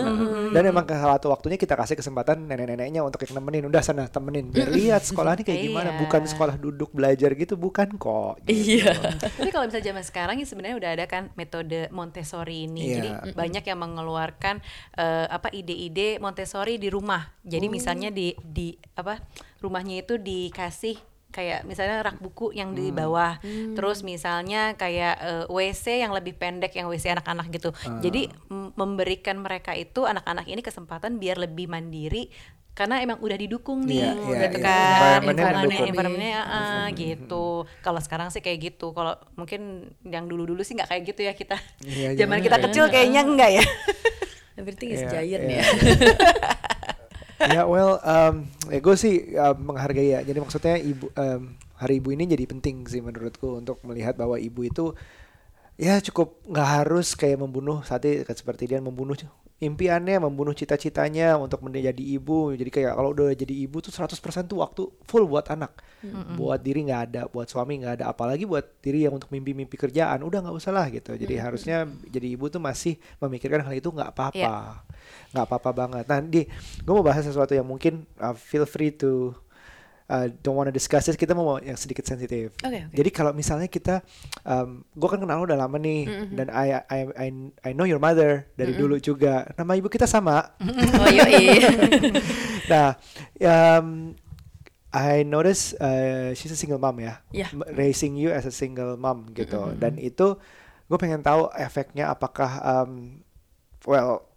Dan 0.49 0.63
emang 0.65 0.83
ke 0.83 0.93
satu 0.93 1.27
waktunya 1.27 1.55
kita 1.55 1.73
kasih 1.73 1.95
kesempatan 1.95 2.37
nenek-neneknya 2.41 3.01
untuk 3.01 3.19
yang 3.19 3.33
nemenin, 3.33 3.63
udah 3.65 3.81
sana 3.81 4.05
temenin, 4.05 4.47
biar 4.47 4.69
lihat 4.69 5.01
sekolah 5.01 5.33
ini 5.33 5.43
kayak 5.43 5.59
gimana. 5.61 5.89
Iya. 5.89 5.99
Bukan 5.99 6.21
sekolah 6.25 6.55
duduk 6.55 6.89
belajar 6.91 7.31
gitu, 7.33 7.55
bukan 7.55 7.97
kok. 7.97 8.39
gitu. 8.41 8.79
iya 8.79 8.93
Tapi 9.17 9.49
kalau 9.49 9.65
misalnya 9.65 9.87
zaman 9.87 10.03
sekarang 10.03 10.35
ya 10.35 10.45
sebenarnya 10.45 10.77
udah 10.77 10.91
ada 10.91 11.05
kan 11.05 11.23
metode 11.33 11.89
Montessori 11.89 12.63
ini. 12.63 12.81
Iya. 12.85 12.95
Jadi 12.95 13.09
banyak 13.33 13.63
yang 13.63 13.79
mengeluarkan 13.79 14.55
eh, 14.93 15.25
apa 15.41 15.49
ide-ide 15.49 16.21
Montessori 16.21 16.77
di 16.77 16.87
rumah. 16.87 17.25
Jadi 17.41 17.65
misalnya 17.65 18.13
di 18.13 18.37
di 18.37 18.69
apa 18.93 19.17
rumahnya 19.57 20.05
itu 20.05 20.15
dikasih 20.15 21.01
kayak 21.31 21.63
misalnya 21.63 22.03
rak 22.03 22.19
buku 22.19 22.51
yang 22.51 22.71
di 22.71 22.91
bawah. 22.91 23.41
Terus 23.73 24.03
misalnya 24.03 24.75
kayak 24.75 25.15
eh, 25.17 25.45
WC 25.47 26.03
yang 26.03 26.13
lebih 26.13 26.35
pendek 26.35 26.75
yang 26.75 26.85
WC 26.85 27.17
anak-anak 27.17 27.49
gitu. 27.49 27.73
Jadi 27.99 28.29
m- 28.47 28.69
memberikan 28.75 29.39
mereka 29.39 29.71
itu 29.71 30.03
anak-anak 30.03 30.45
ini 30.45 30.61
kesempatan 30.61 31.17
biar 31.17 31.39
lebih 31.39 31.65
mandiri. 31.65 32.29
Karena 32.71 33.03
emang 33.03 33.19
udah 33.19 33.35
didukung 33.35 33.83
nih 33.83 33.99
Iya, 33.99 34.11
iya, 34.15 34.39
gitu 34.47 34.57
iya. 34.59 34.63
kan. 34.63 35.19
Environment-nya 35.23 35.79
environment-nya 35.87 36.39
ah, 36.41 36.87
gitu. 36.91 37.45
Kalau 37.79 37.99
sekarang 37.99 38.27
sih 38.27 38.39
kayak 38.39 38.71
gitu. 38.71 38.91
Kalau 38.91 39.15
mungkin 39.35 39.91
yang 40.03 40.27
dulu-dulu 40.27 40.63
sih 40.63 40.75
nggak 40.75 40.87
kayak 40.87 41.03
gitu 41.03 41.21
ya 41.23 41.33
kita 41.33 41.55
Iya, 41.83 42.15
zaman 42.19 42.39
iya. 42.39 42.43
kita 42.43 42.57
kecil 42.63 42.83
kayaknya 42.87 43.21
enggak 43.23 43.49
ya 43.55 43.63
everything 44.61 44.93
is 44.93 45.01
Iya, 45.01 45.09
giant 45.09 45.43
iya. 45.49 45.61
ya 45.61 45.65
ya 47.57 47.61
well, 47.65 47.97
um, 48.05 48.45
ya 48.69 48.77
gue 48.77 48.95
sih 48.97 49.33
um, 49.33 49.73
menghargai 49.73 50.13
ya. 50.13 50.19
Jadi 50.21 50.37
maksudnya 50.37 50.77
ibu 50.77 51.09
um, 51.17 51.57
hari 51.81 51.97
ibu 51.97 52.13
ini 52.13 52.29
jadi 52.29 52.45
penting 52.45 52.85
sih 52.85 53.01
menurutku 53.01 53.57
untuk 53.57 53.81
melihat 53.81 54.13
bahwa 54.13 54.37
ibu 54.37 54.61
itu 54.61 54.93
ya 55.81 55.97
cukup 55.97 56.37
nggak 56.45 56.69
harus 56.69 57.17
kayak 57.17 57.41
membunuh 57.41 57.81
saat 57.81 58.05
ini 58.05 58.21
seperti 58.37 58.69
dia 58.69 58.77
membunuh 58.77 59.17
impiannya, 59.61 60.17
membunuh 60.17 60.57
cita-citanya 60.57 61.37
untuk 61.37 61.61
menjadi 61.61 62.01
ibu. 62.01 62.49
Jadi 62.57 62.69
kayak 62.73 62.97
kalau 62.97 63.13
udah 63.13 63.29
jadi 63.37 63.53
ibu 63.53 63.77
tuh 63.77 63.93
100% 63.93 64.49
tuh 64.49 64.57
waktu 64.57 64.81
full 65.05 65.29
buat 65.29 65.45
anak. 65.53 65.77
Buat 66.33 66.65
diri 66.65 66.89
nggak 66.89 67.01
ada, 67.13 67.21
buat 67.29 67.45
suami 67.45 67.77
nggak 67.77 68.01
ada, 68.01 68.05
apalagi 68.09 68.49
buat 68.49 68.81
diri 68.81 69.05
yang 69.05 69.13
untuk 69.21 69.29
mimpi-mimpi 69.29 69.77
kerjaan. 69.77 70.25
Udah 70.25 70.41
nggak 70.41 70.57
usah 70.57 70.73
lah 70.73 70.89
gitu. 70.89 71.13
Jadi 71.13 71.37
harusnya 71.37 71.85
jadi 72.09 72.33
ibu 72.33 72.49
tuh 72.49 72.57
masih 72.57 72.97
memikirkan 73.21 73.61
hal 73.61 73.73
itu 73.77 73.93
nggak 73.93 74.09
apa-apa. 74.17 74.81
Iya. 74.81 74.81
Nggak 75.37 75.45
apa-apa 75.45 75.69
banget. 75.77 76.05
Nah, 76.09 76.19
di 76.25 76.41
gue 76.81 76.93
mau 76.97 77.05
bahas 77.05 77.21
sesuatu 77.21 77.53
yang 77.53 77.69
mungkin 77.69 78.09
uh, 78.17 78.33
feel 78.33 78.65
free 78.65 78.89
to 78.89 79.37
uh, 80.11 80.27
don't 80.43 80.53
wanna 80.53 80.69
discuss 80.69 81.07
this. 81.07 81.15
Kita 81.15 81.31
mau 81.31 81.55
yang 81.57 81.79
sedikit 81.79 82.03
sensitif. 82.03 82.51
Oke, 82.59 82.67
oke. 82.83 82.91
Jadi 82.91 83.09
kalau 83.09 83.31
misalnya 83.31 83.65
kita, 83.65 84.03
um, 84.43 84.83
gue 84.91 85.07
kan 85.07 85.15
kenal 85.17 85.39
lo 85.39 85.47
udah 85.47 85.55
lama 85.55 85.79
nih, 85.79 86.03
dan 86.35 86.51
I, 86.51 86.67
I 86.83 86.99
I 87.15 87.27
I 87.63 87.71
know 87.71 87.87
your 87.87 87.97
mother 87.97 88.51
dari 88.53 88.75
dulu 88.75 88.99
juga. 88.99 89.47
Nama 89.55 89.71
ibu 89.79 89.87
kita 89.87 90.03
sama. 90.03 90.51
oh 90.59 91.07
yoi 91.07 91.63
nah, 92.71 92.99
um, 93.39 94.11
I 94.91 95.23
notice 95.23 95.71
uh, 95.79 96.35
she's 96.35 96.51
a 96.51 96.59
single 96.59 96.75
mom 96.77 96.99
ya, 96.99 97.23
Iya. 97.31 97.47
M- 97.55 97.63
raising 97.71 98.19
you 98.19 98.27
as 98.27 98.43
a 98.43 98.51
single 98.51 98.99
mom 98.99 99.31
gitu. 99.31 99.71
Dan 99.79 99.95
itu 99.95 100.35
gue 100.85 100.97
pengen 100.99 101.23
tahu 101.23 101.47
efeknya 101.55 102.11
apakah, 102.11 102.59
um, 102.59 103.23
well, 103.87 104.27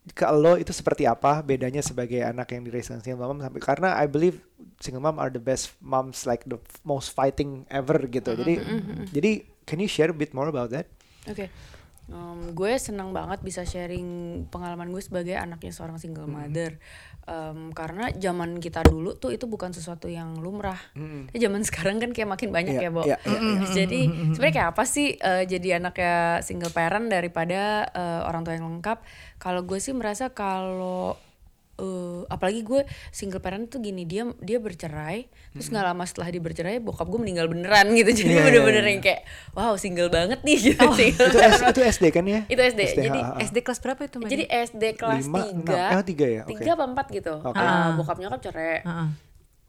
ke 0.00 0.24
lo 0.32 0.56
itu 0.56 0.72
seperti 0.72 1.04
apa 1.04 1.44
bedanya 1.44 1.84
sebagai 1.84 2.24
anak 2.24 2.56
yang 2.56 2.64
di 2.64 2.72
single 2.80 3.20
mom 3.30 3.44
sampai 3.44 3.60
karena 3.60 3.94
I 4.00 4.08
believe 4.08 4.40
single 4.80 5.04
mom 5.04 5.20
are 5.20 5.28
the 5.28 5.42
best 5.42 5.76
moms 5.84 6.24
like 6.24 6.42
the 6.48 6.56
most 6.82 7.12
fighting 7.12 7.68
ever 7.68 8.00
gitu. 8.08 8.32
Jadi 8.32 8.54
jadi 9.12 9.30
can 9.68 9.78
you 9.78 9.90
share 9.90 10.08
a 10.08 10.16
bit 10.16 10.32
more 10.32 10.48
about 10.48 10.72
that? 10.72 10.88
Oke. 11.28 11.52
Em, 12.10 12.40
gue 12.56 12.72
senang 12.74 13.14
banget 13.14 13.38
bisa 13.38 13.62
sharing 13.62 14.42
pengalaman 14.50 14.90
gue 14.90 14.98
sebagai 14.98 15.38
anaknya 15.38 15.70
seorang 15.70 16.00
single 16.00 16.26
mother. 16.26 16.80
Em, 17.30 17.70
karena 17.70 18.10
zaman 18.10 18.58
kita 18.58 18.82
dulu 18.82 19.14
tuh 19.14 19.30
itu 19.30 19.46
bukan 19.46 19.70
sesuatu 19.70 20.10
yang 20.10 20.42
lumrah. 20.42 20.82
Mm. 20.98 21.30
Tapi 21.30 21.38
zaman 21.38 21.62
sekarang 21.62 22.02
kan 22.02 22.10
kayak 22.10 22.26
makin 22.26 22.50
banyak 22.50 22.74
Iya, 22.74 22.82
ya, 22.82 22.90
Bo. 22.90 23.06
iya, 23.06 23.16
iya, 23.22 23.38
iya. 23.38 23.62
Jadi 23.70 24.00
sebenarnya 24.34 24.54
kayak 24.58 24.70
apa 24.74 24.82
sih 24.82 25.14
eh, 25.14 25.46
jadi 25.46 25.78
anaknya 25.78 26.42
single 26.42 26.74
parent 26.74 27.06
daripada 27.06 27.86
eh, 27.94 28.20
orang 28.26 28.42
tua 28.42 28.58
yang 28.58 28.66
lengkap? 28.66 29.06
Kalau 29.38 29.62
gue 29.62 29.78
sih 29.78 29.94
merasa 29.94 30.34
kalau 30.34 31.14
eh, 31.80 32.20
apalagi 32.26 32.60
gue 32.60 32.84
single 33.08 33.40
parent 33.40 33.66
tuh 33.66 33.78
gini 33.78 34.04
dia 34.04 34.22
dia 34.36 34.56
bercerai 34.56 35.24
terus 35.50 35.66
nggak 35.66 35.82
lama 35.82 36.04
setelah 36.04 36.28
dia 36.28 36.38
bercerai 36.38 36.76
bokap 36.78 37.06
gue 37.06 37.16
meninggal 37.18 37.46
beneran 37.46 37.88
gitu 37.90 38.12
jadi 38.18 38.28
Iya, 38.28 38.36
iya, 38.36 38.44
bener-bener 38.46 38.82
iya. 38.82 38.90
yang 38.90 39.00
kayak 39.00 39.20
wow 39.52 39.72
single 39.74 40.06
banget 40.08 40.40
nih 40.40 40.58
gitu 40.62 40.86
single 40.92 41.26
itu, 41.26 41.38
S- 41.40 41.64
itu 41.66 41.80
SD 41.82 42.04
kan 42.10 42.24
ya? 42.24 42.40
itu 42.46 42.60
SD, 42.60 42.80
jadi 43.00 43.18
ha, 43.18 43.32
ha. 43.32 43.40
SD 43.40 43.56
kelas 43.60 43.78
berapa 43.78 44.00
itu 44.02 44.16
Mbak 44.16 44.28
jadi 44.28 44.44
Di? 44.44 44.60
SD 44.68 44.84
kelas 44.94 45.24
tiga. 45.26 45.84
Eh, 45.90 46.04
tiga 46.04 46.26
ya? 46.28 46.42
Oke. 46.44 46.50
tiga 46.54 46.70
apa 46.72 46.84
empat 46.86 47.06
gitu 47.10 47.34
Oke. 47.38 47.56
Ah, 47.56 47.94
bokap 47.94 48.16
nyokap 48.16 48.40
cerai 48.40 48.80
Heeh. 48.80 49.08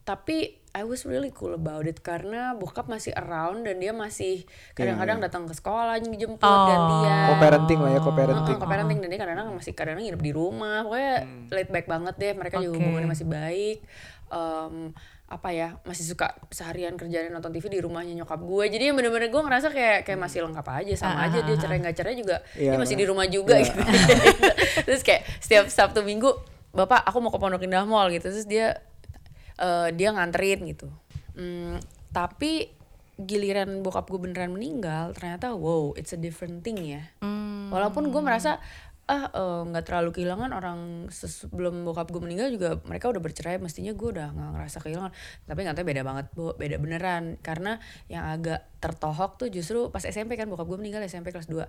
tapi 0.02 0.38
I 0.72 0.82
was 0.82 1.04
really 1.04 1.28
cool 1.28 1.52
about 1.52 1.84
it 1.84 2.00
karena 2.00 2.52
bokap 2.52 2.88
masih 2.88 3.12
around 3.12 3.62
dan 3.62 3.76
dia 3.76 3.92
masih 3.92 4.48
kadang-kadang 4.72 5.20
Iya, 5.20 5.24
datang 5.28 5.44
ke 5.44 5.52
sekolah 5.52 6.00
jemput 6.00 6.40
Oh. 6.42 6.64
gantian 6.64 7.28
Co-parenting 7.28 7.78
lah 7.78 7.90
ya, 7.90 8.00
co-parenting. 8.00 8.56
co-parenting. 8.56 8.98
Dan 8.98 9.08
dia 9.08 9.20
kadang-kadang 9.20 9.52
masih 9.52 9.72
kadang-kadang 9.72 10.08
nginep 10.08 10.22
di 10.22 10.32
rumah. 10.32 10.80
Pokoknya 10.82 11.14
laid 11.48 11.68
back 11.68 11.86
banget 11.86 12.14
deh. 12.16 12.32
Mereka 12.32 12.56
juga 12.58 12.72
Oke. 12.72 12.78
hubungannya 12.80 13.10
masih 13.10 13.26
baik. 13.26 13.78
Em, 14.26 14.74
apa 15.28 15.48
ya 15.48 15.80
masih 15.82 16.04
suka 16.04 16.28
seharian 16.48 16.96
kerjaan 16.96 17.28
nonton 17.28 17.52
TV 17.52 17.68
di 17.70 17.80
rumahnya 17.80 18.12
nyokap 18.14 18.40
gue. 18.40 18.64
Jadi 18.68 18.84
yang 18.88 18.96
bener-bener 18.96 19.28
gue 19.28 19.42
ngerasa 19.42 19.68
kayak 19.68 20.04
kayak 20.04 20.20
masih 20.20 20.40
lengkap 20.42 20.66
aja. 20.66 20.94
Sama 20.98 21.24
aja 21.24 21.40
dia 21.40 21.56
cerai 21.56 21.80
nggak 21.80 21.96
cerai 21.96 22.16
juga. 22.16 22.40
Iya, 22.52 22.72
dia 22.72 22.78
masih 22.80 22.96
di 22.96 23.04
rumah 23.04 23.24
juga 23.26 23.56
Iya. 23.56 23.64
gitu. 23.68 23.80
Terus 24.88 25.00
kayak 25.00 25.22
setiap 25.36 25.64
Sabtu 25.68 26.00
Minggu 26.00 26.32
bapak 26.70 27.04
aku 27.04 27.20
mau 27.20 27.28
ke 27.28 27.36
Pondok 27.36 27.60
Indah 27.60 27.84
Mall 27.84 28.08
gitu. 28.10 28.28
Terus 28.28 28.44
dia 28.44 28.80
eh, 29.58 29.88
dia 29.92 30.08
nganterin 30.14 30.64
gitu. 30.68 30.88
Hmm, 31.36 31.80
tapi 32.12 32.72
giliran 33.20 33.84
bokap 33.84 34.08
gue 34.08 34.20
beneran 34.20 34.50
meninggal 34.56 35.12
ternyata 35.12 35.52
wow 35.52 35.92
it's 35.94 36.16
a 36.16 36.20
different 36.20 36.64
thing 36.64 36.80
ya. 36.80 37.02
Walaupun 37.72 38.12
gue 38.12 38.22
merasa 38.24 38.60
ah 39.10 39.28
eh, 39.34 39.62
nggak 39.66 39.84
terlalu 39.90 40.14
kehilangan 40.14 40.54
orang 40.54 41.10
sebelum 41.10 41.82
bokap 41.82 42.08
gue 42.14 42.22
meninggal 42.22 42.54
juga 42.54 42.78
mereka 42.86 43.10
udah 43.10 43.18
bercerai 43.18 43.58
mestinya 43.58 43.90
gue 43.92 44.08
udah 44.14 44.30
nggak 44.30 44.50
ngerasa 44.56 44.78
kehilangan. 44.78 45.12
Tapi 45.44 45.58
nggak 45.66 45.76
tahu 45.76 45.86
beda 45.86 46.02
banget 46.06 46.26
bu 46.32 46.54
beda 46.54 46.76
beneran. 46.78 47.36
Karena 47.42 47.82
yang 48.06 48.30
agak 48.30 48.64
tertohok 48.78 49.42
tuh 49.42 49.48
justru 49.50 49.90
pas 49.90 50.02
SMP 50.06 50.38
kan 50.38 50.46
bokap 50.46 50.70
gue 50.70 50.78
meninggal 50.78 51.02
SMP 51.04 51.34
kelas 51.34 51.50
2 51.50 51.60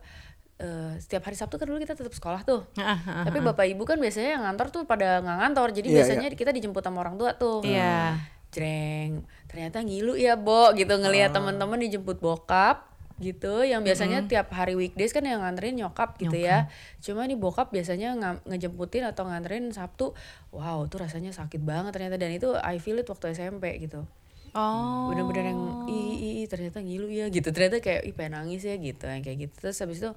Eh, 0.63 0.95
setiap 0.97 1.27
hari 1.27 1.35
Sabtu 1.35 1.59
kan 1.59 1.67
dulu 1.67 1.75
kita 1.77 1.91
tetap 1.91 2.09
sekolah 2.09 2.41
tuh. 2.41 2.63
Tapi 2.73 3.43
bapak 3.43 3.67
ibu 3.67 3.83
kan 3.83 3.99
biasanya 3.99 4.39
yang 4.39 4.43
ngantor 4.43 4.71
tuh 4.71 4.81
pada 4.83 5.19
nggak 5.19 5.37
ngantor. 5.37 5.67
Jadi 5.73 5.87
Iya, 5.89 5.95
biasanya 5.99 6.27
kita 6.31 6.51
dijemput 6.51 6.79
sama 6.79 7.03
orang 7.03 7.19
tua 7.19 7.35
tuh. 7.35 7.59
Iya. 7.61 8.15
jreng. 8.49 9.25
Ternyata 9.45 9.81
ngilu 9.81 10.13
ya 10.13 10.37
bo 10.37 10.71
gitu. 10.71 10.93
Ngelihat 10.93 11.29
Ah. 11.29 11.35
teman-teman 11.35 11.81
dijemput 11.81 12.17
bokap 12.17 12.85
gitu. 13.17 13.59
Yang 13.61 13.81
biasanya 13.83 14.17
Mm-hmm. 14.19 14.31
tiap 14.31 14.47
hari 14.51 14.73
weekdays 14.73 15.09
kan 15.09 15.21
yang 15.21 15.41
nganterin 15.41 15.73
nyokap 15.75 16.15
gitu 16.15 16.37
ya. 16.37 16.69
Cuma 16.99 17.25
nih 17.25 17.33
bokap 17.33 17.69
biasanya 17.69 18.13
nga- 18.13 18.41
ngejemputin 18.45 19.03
atau 19.03 19.25
nganterin 19.25 19.67
sabtu. 19.69 20.13
Wow 20.49 20.85
tuh 20.85 21.01
rasanya 21.01 21.29
sakit 21.31 21.59
banget 21.59 21.91
ternyata. 21.91 22.15
Dan 22.15 22.29
itu 22.31 22.53
I 22.55 22.77
feel 22.77 22.95
it 22.95 23.05
waktu 23.05 23.33
SMP 23.33 23.73
gitu. 23.79 24.05
Oh. 24.53 25.09
bener-bener 25.09 25.49
yang 25.49 25.61
ih, 25.89 26.13
ih, 26.13 26.45
ternyata 26.45 26.77
ngilu 26.77 27.09
ya 27.09 27.25
gitu. 27.27 27.49
Ternyata 27.49 27.81
kayak 27.81 28.05
ih 28.05 28.13
pengen 28.13 28.37
nangis 28.37 28.61
ya 28.61 28.77
gitu. 28.77 29.01
Yang 29.03 29.21
kayak 29.25 29.37
gitu. 29.43 29.55
Terus 29.59 29.81
habis 29.81 29.97
itu 29.97 30.13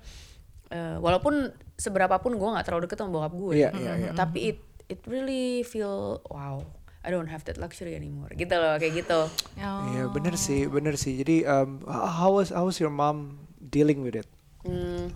eh, 0.69 0.97
walaupun 0.99 1.51
seberapa 1.75 2.17
pun 2.19 2.35
gue 2.35 2.49
nggak 2.49 2.67
terlalu 2.67 2.89
deket 2.89 2.99
sama 2.99 3.11
bokap 3.13 3.33
gue 3.35 3.53
Iya, 3.59 3.71
iya, 3.77 3.93
iya. 4.01 4.11
tapi 4.13 4.55
it 4.55 4.59
it 4.87 5.01
really 5.05 5.61
feel 5.63 6.19
wow 6.27 6.63
I 7.07 7.15
don't 7.15 7.31
have 7.31 7.47
that 7.47 7.55
luxury 7.55 7.95
anymore 7.95 8.31
gitu 8.35 8.51
loh 8.51 8.75
kayak 8.77 9.07
gitu 9.07 9.21
Oh. 9.57 9.83
Iya 9.95 10.05
bener 10.11 10.35
sih, 10.37 10.67
bener 10.67 10.99
sih. 10.99 11.17
Jadi 11.17 11.47
um, 11.47 11.81
how 11.89 12.35
was 12.35 12.51
how 12.53 12.67
was 12.67 12.77
your 12.77 12.91
mom 12.93 13.41
dealing 13.57 14.03
with 14.03 14.19
it? 14.19 14.29
Hmm, 14.67 15.15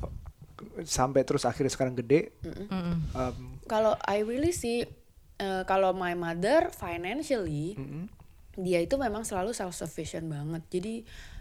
Sampai 0.87 1.27
terus 1.27 1.43
akhirnya 1.45 1.69
sekarang 1.69 1.93
gede. 1.93 2.33
Mm-mm. 2.41 3.11
Um, 3.13 3.37
kalau 3.67 3.99
I 4.07 4.23
really 4.23 4.55
sih 4.55 4.87
eh, 5.37 5.63
kalau 5.67 5.91
my 5.93 6.15
mother 6.15 6.69
financially 6.71 7.75
dia 8.55 8.79
itu 8.83 8.95
memang 8.95 9.25
selalu 9.25 9.57
self 9.57 9.73
sufficient 9.73 10.29
banget 10.29 10.63
jadi 10.69 10.95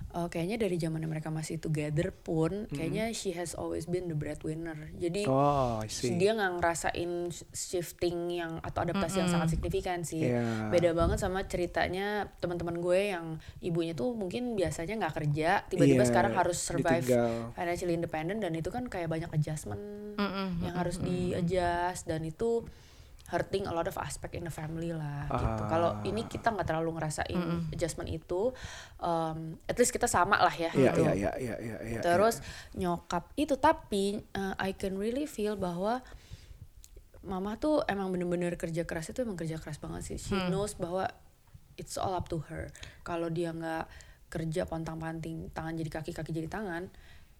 eh, 0.09 0.27
kayaknya 0.27 0.57
dari 0.57 0.75
zaman 0.75 1.01
mereka 1.01 1.29
masih 1.29 1.57
together 1.57 2.09
pun 2.11 2.65
kayaknya 2.67 3.09
she 3.11 3.29
has 3.31 3.53
always 3.53 3.85
been 3.85 4.05
the 4.05 4.13
breadwinner. 4.13 4.89
Jadi 4.95 5.25
oh, 5.25 5.79
dia 6.15 6.31
nggak 6.31 6.51
ngerasain 6.57 7.11
shifting 7.49 8.17
yang 8.31 8.57
atau 8.59 8.81
adaptasi 8.81 9.19
yang 9.19 9.29
sangat 9.29 9.49
signifikan 9.51 10.01
sih. 10.01 10.25
Iya. 10.25 10.69
beda 10.69 10.91
banget 10.91 11.17
sama 11.17 11.45
ceritanya 11.45 12.07
teman-teman 12.37 12.77
gue 12.77 13.11
yang 13.11 13.25
ibunya 13.59 13.93
tuh 13.93 14.13
mungkin 14.13 14.53
biasanya 14.53 14.97
nggak 14.97 15.15
kerja 15.15 15.49
tiba-tiba 15.65 16.03
Iya, 16.03 16.09
sekarang 16.09 16.33
harus 16.33 16.57
survive 16.57 17.03
ditinggal. 17.03 17.53
financially 17.53 17.93
independent 17.93 18.39
dan 18.39 18.53
itu 18.53 18.69
kan 18.69 18.85
kayak 18.85 19.07
banyak 19.07 19.29
adjustment 19.29 19.79
Mm-mm, 20.15 20.61
yang 20.61 20.75
harus 20.75 20.97
di 20.97 21.31
adjust 21.31 22.05
dan 22.05 22.21
itu 22.23 22.65
hurting 23.29 23.69
a 23.69 23.73
lot 23.73 23.85
of 23.85 23.95
aspect 24.01 24.33
in 24.33 24.45
the 24.45 24.53
family 24.53 24.89
lah 24.89 25.29
gitu. 25.29 25.63
Ah. 25.65 25.69
Kalau 25.69 25.89
ini 26.05 26.25
kita 26.25 26.49
nggak 26.49 26.65
terlalu 26.65 26.97
ngerasain 26.97 27.69
adjustment 27.69 28.09
itu, 28.09 28.49
um, 28.99 29.55
at 29.69 29.77
least 29.77 29.93
kita 29.93 30.09
sama 30.09 30.41
lah 30.41 30.53
ya. 30.53 30.73
Iya, 30.73 30.91
gitu. 30.91 31.01
iya, 31.05 31.13
iya, 31.13 31.31
iya, 31.37 31.55
iya, 31.61 31.77
iya. 31.85 31.99
Terus 32.01 32.41
nyokap 32.73 33.29
itu 33.37 33.53
tapi 33.61 34.17
uh, 34.33 34.57
I 34.57 34.73
can 34.73 34.97
really 34.97 35.29
feel 35.29 35.53
bahwa 35.55 36.01
mama 37.21 37.59
tuh 37.59 37.85
emang 37.85 38.09
bener-bener 38.09 38.55
kerja 38.57 38.87
keras 38.87 39.11
itu 39.13 39.21
emang 39.21 39.37
kerja 39.37 39.61
keras 39.61 39.77
banget 39.77 40.01
sih. 40.09 40.17
She 40.17 40.35
knows 40.49 40.73
bahwa 40.79 41.05
it's 41.77 41.95
all 41.95 42.17
up 42.17 42.27
to 42.33 42.41
her. 42.49 42.73
Kalau 43.05 43.29
dia 43.29 43.53
nggak 43.53 43.85
kerja 44.29 44.65
pontang-panting, 44.69 45.49
tangan 45.53 45.73
jadi 45.73 45.89
kaki, 45.89 46.11
kaki 46.13 46.31
jadi 46.31 46.49
tangan, 46.49 46.85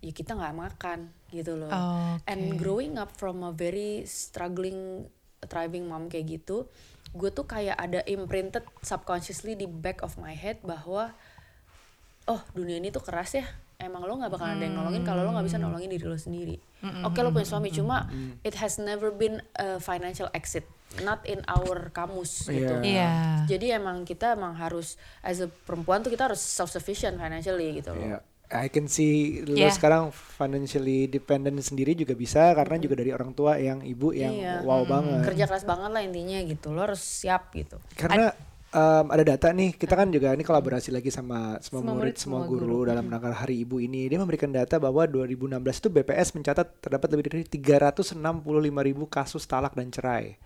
ya 0.02 0.12
kita 0.16 0.34
nggak 0.34 0.56
makan 0.58 1.00
gitu 1.30 1.60
loh. 1.60 1.70
Oke. 1.70 2.26
And 2.26 2.58
growing 2.58 2.98
up 2.98 3.14
from 3.14 3.46
a 3.46 3.54
very 3.54 4.08
struggling, 4.10 5.06
thriving 5.48 5.88
mom 5.88 6.12
kayak 6.12 6.40
gitu, 6.40 6.68
gue 7.16 7.30
tuh 7.32 7.46
kayak 7.48 7.78
ada 7.80 8.04
imprinted 8.06 8.66
subconsciously 8.84 9.56
di 9.56 9.66
back 9.66 10.04
of 10.04 10.20
my 10.20 10.36
head 10.36 10.60
bahwa 10.62 11.14
oh 12.30 12.42
dunia 12.54 12.78
ini 12.78 12.92
tuh 12.92 13.02
keras 13.02 13.38
ya. 13.38 13.46
Emang 13.80 14.04
lo 14.04 14.20
nggak 14.20 14.36
bakalan 14.36 14.60
ada 14.60 14.66
yang 14.68 14.76
nolongin 14.76 15.08
kalau 15.08 15.24
lo 15.24 15.32
nggak 15.32 15.48
bisa 15.48 15.56
nolongin 15.56 15.88
diri 15.88 16.04
lo 16.04 16.20
sendiri. 16.20 16.60
Oke 17.08 17.24
lo 17.24 17.32
punya 17.32 17.48
suami 17.48 17.72
cuma 17.72 18.12
it 18.44 18.60
has 18.60 18.76
never 18.76 19.08
been 19.08 19.40
a 19.56 19.80
financial 19.80 20.28
exit 20.36 20.68
not 21.06 21.22
in 21.30 21.46
our 21.46 21.94
kamus 21.94 22.50
gitu. 22.50 22.82
Iya. 22.82 22.90
Iya. 22.90 23.14
jadi 23.46 23.66
emang 23.78 24.10
kita 24.10 24.34
emang 24.34 24.58
harus 24.58 24.98
as 25.22 25.38
a 25.38 25.48
perempuan 25.48 26.02
tuh 26.02 26.10
kita 26.10 26.34
harus 26.34 26.42
self 26.42 26.74
sufficient 26.74 27.22
financially 27.22 27.78
gitu 27.78 27.94
loh. 27.94 28.18
Iya. 28.18 28.20
I 28.52 28.68
can 28.68 28.86
see 28.86 29.42
lu 29.42 29.54
Yeah. 29.54 29.70
sekarang 29.70 30.10
financially 30.10 31.06
dependent 31.06 31.60
sendiri 31.60 31.94
juga 31.94 32.14
bisa 32.14 32.50
karena 32.52 32.76
juga 32.76 32.98
dari 32.98 33.10
orang 33.10 33.30
tua 33.32 33.56
yang 33.56 33.82
ibu 33.82 34.10
yang 34.10 34.34
Iya. 34.34 34.56
wow 34.64 34.82
banget. 34.84 35.22
kerja 35.24 35.46
keras 35.46 35.64
banget 35.64 35.90
lah 35.90 36.02
intinya 36.02 36.42
gitu 36.42 36.68
lo 36.70 36.82
harus 36.82 36.98
siap 36.98 37.54
gitu 37.54 37.78
Karena 37.94 38.34
em, 38.74 39.06
ada 39.10 39.24
data 39.36 39.48
nih, 39.54 39.76
kita 39.76 39.94
kan 39.94 40.08
juga 40.10 40.34
ini 40.34 40.46
kolaborasi 40.46 40.94
lagi 40.94 41.10
sama 41.10 41.58
semua, 41.60 41.82
Semua 41.82 41.94
murid, 41.94 42.00
murid, 42.00 42.16
semua 42.18 42.40
semua 42.46 42.52
guru, 42.54 42.80
dalam 42.88 43.06
rangka 43.10 43.34
Hari 43.34 43.66
Ibu 43.68 43.82
ini. 43.84 44.08
Dia 44.08 44.20
memberikan 44.22 44.50
data 44.50 44.78
bahwa 44.78 45.04
2016 45.06 45.82
itu 45.82 45.90
BPS 45.90 46.28
mencatat 46.38 46.68
terdapat 46.80 47.08
lebih 47.14 47.24
dari 47.30 47.44
365 47.46 48.16
ribu 48.88 49.04
kasus 49.10 49.44
talak 49.44 49.74
dan 49.74 49.90
cerai. 49.92 50.38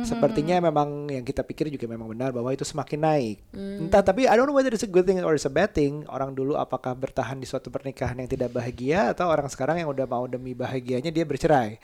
Sepertinya 0.00 0.58
memang 0.58 1.12
yang 1.12 1.24
kita 1.24 1.44
pikir 1.44 1.68
juga 1.68 1.86
memang 1.86 2.10
benar 2.10 2.32
bahwa 2.32 2.50
itu 2.50 2.64
semakin 2.64 3.00
naik. 3.00 3.36
Entah 3.54 4.02
tapi 4.02 4.24
I 4.26 4.34
don't 4.34 4.48
know 4.48 4.56
whether 4.56 4.72
it's 4.72 4.84
a 4.84 4.90
good 4.90 5.04
thing 5.04 5.20
or 5.20 5.36
it's 5.36 5.46
a 5.46 5.52
bad 5.52 5.72
thing. 5.76 6.04
Orang 6.08 6.32
dulu 6.34 6.56
apakah 6.56 6.96
bertahan 6.96 7.38
di 7.38 7.46
suatu 7.46 7.68
pernikahan 7.68 8.16
yang 8.18 8.28
tidak 8.30 8.50
bahagia 8.50 9.12
atau 9.12 9.28
orang 9.28 9.46
sekarang 9.52 9.78
yang 9.80 9.88
udah 9.92 10.06
mau 10.08 10.24
demi 10.26 10.56
bahagianya 10.56 11.12
dia 11.12 11.24
bercerai. 11.24 11.78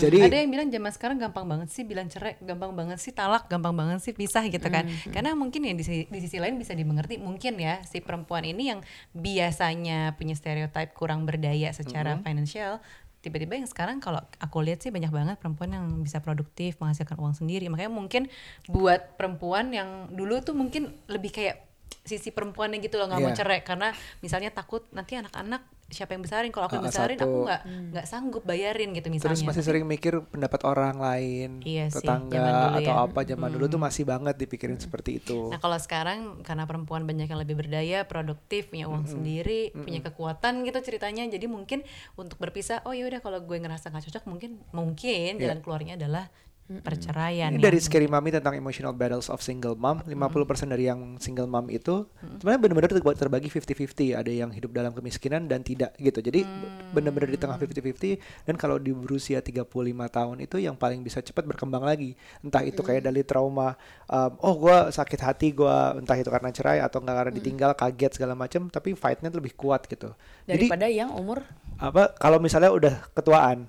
Jadi 0.00 0.18
ada 0.24 0.36
yang 0.36 0.50
bilang 0.50 0.68
zaman 0.72 0.90
sekarang 0.92 1.16
gampang 1.20 1.46
banget 1.46 1.68
sih 1.70 1.82
bilang 1.84 2.08
cerai, 2.08 2.36
gampang 2.40 2.72
banget 2.72 2.98
sih 2.98 3.12
talak, 3.12 3.46
gampang 3.46 3.74
banget 3.76 4.00
sih 4.02 4.12
pisah 4.16 4.44
gitu 4.48 4.66
kan. 4.66 4.88
Karena 5.10 5.34
mungkin 5.34 5.66
yang 5.66 5.76
di, 5.76 5.84
di 6.06 6.18
sisi 6.22 6.38
lain 6.38 6.56
bisa 6.56 6.72
dimengerti 6.72 7.18
mungkin 7.18 7.58
ya 7.58 7.82
si 7.84 7.98
perempuan 8.00 8.46
ini 8.46 8.70
yang 8.70 8.80
biasanya 9.12 10.14
punya 10.16 10.34
stereotip 10.38 10.94
kurang 10.94 11.26
berdaya 11.28 11.70
secara 11.74 12.16
financial 12.22 12.78
tiba-tiba 13.20 13.52
yang 13.52 13.68
sekarang 13.68 14.00
kalau 14.00 14.24
aku 14.40 14.64
lihat 14.64 14.80
sih 14.80 14.88
banyak 14.88 15.12
banget 15.12 15.36
perempuan 15.36 15.76
yang 15.76 15.84
bisa 16.00 16.24
produktif 16.24 16.80
menghasilkan 16.80 17.20
uang 17.20 17.36
sendiri. 17.36 17.68
Makanya 17.68 17.92
mungkin 17.92 18.32
buat 18.64 19.20
perempuan 19.20 19.76
yang 19.76 20.08
dulu 20.08 20.40
tuh 20.40 20.56
mungkin 20.56 20.88
lebih 21.04 21.28
kayak 21.28 21.68
sisi 22.00 22.32
perempuannya 22.32 22.80
gitu 22.80 22.96
loh 22.96 23.12
nggak 23.12 23.20
mau 23.20 23.28
Iya. 23.28 23.38
cerai. 23.44 23.60
Karena 23.60 23.92
misalnya 24.24 24.48
takut 24.48 24.88
nanti 24.96 25.20
anak-anak 25.20 25.60
siapa 25.90 26.14
yang 26.14 26.22
besarin 26.22 26.48
kalau 26.48 26.64
aku 26.64 26.78
yang 26.78 26.86
Ah, 26.86 26.90
besarin 26.90 27.14
aku 27.14 27.26
satu. 27.26 27.44
nggak 27.44 27.60
nggak 27.90 28.06
sanggup 28.06 28.42
bayarin 28.42 28.90
gitu 28.90 29.06
misalnya 29.06 29.34
Terus 29.34 29.42
masih 29.44 29.62
sering 29.62 29.84
mikir 29.84 30.22
pendapat 30.24 30.62
orang 30.62 30.96
lain, 30.96 31.50
Iya 31.60 31.90
sih, 31.90 32.00
tetangga 32.00 32.30
zaman 32.32 32.54
dulu 32.54 32.76
atau 32.78 32.94
ya. 32.94 33.04
apa 33.04 33.20
zaman 33.24 33.48
dulu 33.50 33.64
tuh 33.66 33.80
masih 33.80 34.04
banget 34.04 34.34
dipikirin 34.36 34.76
seperti 34.76 35.18
itu. 35.18 35.50
Nah 35.50 35.58
kalau 35.58 35.76
sekarang 35.76 36.18
karena 36.40 36.64
perempuan 36.64 37.02
banyak 37.02 37.26
yang 37.26 37.36
lebih 37.36 37.54
berdaya, 37.56 38.02
produktif, 38.04 38.66
punya 38.66 38.86
uang 38.86 39.04
sendiri, 39.04 39.70
punya 39.72 40.00
kekuatan 40.00 40.62
gitu 40.62 40.78
ceritanya. 40.80 41.26
Jadi 41.26 41.44
mungkin 41.44 41.82
untuk 42.14 42.38
berpisah, 42.38 42.80
oh 42.82 42.92
yaudah 42.92 43.18
kalau 43.18 43.38
gue 43.38 43.56
ngerasa 43.56 43.90
nggak 43.90 44.06
cocok, 44.06 44.24
mungkin 44.24 44.50
mungkin 44.70 45.36
jalan 45.36 45.58
keluarnya 45.58 45.94
adalah 45.96 46.30
perceraian. 46.78 47.50
Ini 47.50 47.58
ya. 47.58 47.66
dari 47.66 47.78
Scary 47.78 48.06
Mommy 48.06 48.30
tentang 48.30 48.54
emotional 48.54 48.94
battles 48.94 49.26
of 49.26 49.42
single 49.42 49.74
mom, 49.74 50.06
50% 50.06 50.70
dari 50.70 50.86
yang 50.86 51.18
single 51.18 51.50
mom 51.50 51.66
itu 51.66 52.06
sebenarnya 52.38 52.60
benar-benar 52.62 52.88
terba- 52.88 53.18
terbagi 53.18 53.50
50-50. 53.50 54.14
Ada 54.14 54.30
yang 54.30 54.50
hidup 54.50 54.70
dalam 54.70 54.94
kemiskinan 54.94 55.44
dan 55.44 55.60
tidak 55.60 55.98
gitu. 55.98 56.22
Jadi 56.22 56.46
benar-benar 56.90 57.26
di 57.26 57.36
tengah 57.36 57.58
50-50 57.58 58.16
dan 58.44 58.54
kalau 58.54 58.78
di 58.78 58.94
berusia 58.94 59.42
35 59.42 59.66
tahun 60.06 60.36
itu 60.40 60.56
yang 60.56 60.78
paling 60.78 61.02
bisa 61.02 61.18
cepat 61.18 61.42
berkembang 61.44 61.82
lagi. 61.82 62.14
Entah 62.40 62.62
itu 62.62 62.78
kayak 62.80 63.02
dari 63.02 63.26
trauma 63.26 63.74
um, 64.06 64.30
oh 64.38 64.54
gua 64.56 64.88
sakit 64.88 65.18
hati 65.18 65.50
gua 65.50 65.96
entah 65.96 66.14
itu 66.14 66.28
karena 66.28 66.50
cerai 66.50 66.78
atau 66.78 67.02
enggak 67.02 67.16
karena 67.18 67.32
ditinggal, 67.32 67.70
kaget 67.74 68.12
segala 68.14 68.38
macam, 68.38 68.70
tapi 68.70 68.94
fightnya 68.94 69.28
lebih 69.28 69.56
kuat 69.56 69.90
gitu. 69.90 70.14
Jadi 70.46 70.70
daripada 70.70 70.86
yang 70.86 71.10
umur 71.10 71.42
apa 71.80 72.12
kalau 72.14 72.36
misalnya 72.36 72.68
udah 72.68 72.94
ketuaan 73.10 73.64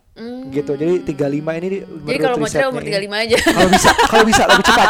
gitu. 0.51 0.75
Jadi 0.75 1.07
35 1.07 1.23
ini 1.55 1.67
di- 1.71 1.81
jadi 1.81 1.87
menurut 1.87 2.19
kalau 2.19 2.37
mau 2.37 2.45
cerai 2.45 2.67
umur 2.67 2.83
35 2.91 3.23
aja. 3.23 3.37
Kalau 3.39 3.69
bisa 3.71 3.89
kalau 4.11 4.23
bisa 4.27 4.43
lebih 4.43 4.65
cepat. 4.67 4.87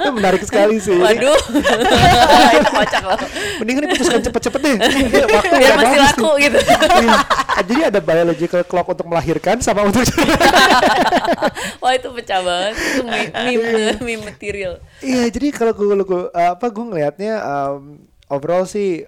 Itu 0.00 0.10
menarik 0.18 0.42
sekali 0.42 0.76
sih. 0.80 0.96
Waduh. 0.96 1.40
Itu 2.56 2.70
kocak 2.72 3.02
loh. 3.04 3.18
Mendingan 3.60 3.82
diputuskan 3.90 4.20
cepet-cepet 4.24 4.60
deh. 4.64 4.76
Waktu 5.36 5.54
biar 5.60 5.74
masih 5.76 5.98
laku 6.00 6.30
nih. 6.36 6.42
gitu. 6.48 6.58
Iya. 6.96 7.16
jadi 7.64 7.82
ada 7.88 8.00
biological 8.00 8.62
clock 8.68 8.86
untuk 8.92 9.06
melahirkan 9.08 9.60
sama 9.60 9.84
untuk 9.84 10.04
wah 11.80 11.92
itu 11.92 12.08
pecah 12.12 12.40
banget. 12.40 12.74
Itu 12.76 13.02
meme 13.04 13.28
meme, 13.32 13.92
meme 14.00 14.22
material. 14.24 14.80
Iya 15.04 15.28
jadi 15.28 15.52
kalau 15.52 15.72
gue 15.76 15.96
gue 16.04 16.22
apa 16.32 16.66
gue 16.68 16.84
ngelihatnya 16.84 17.32
um, 17.42 18.00
overall 18.30 18.64
sih 18.68 19.04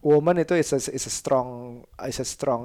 woman 0.00 0.40
itu 0.40 0.56
is 0.56 0.72
a, 0.72 0.80
is 0.80 1.04
a 1.04 1.12
strong 1.12 1.80
is 2.08 2.16
a 2.20 2.26
strong 2.26 2.64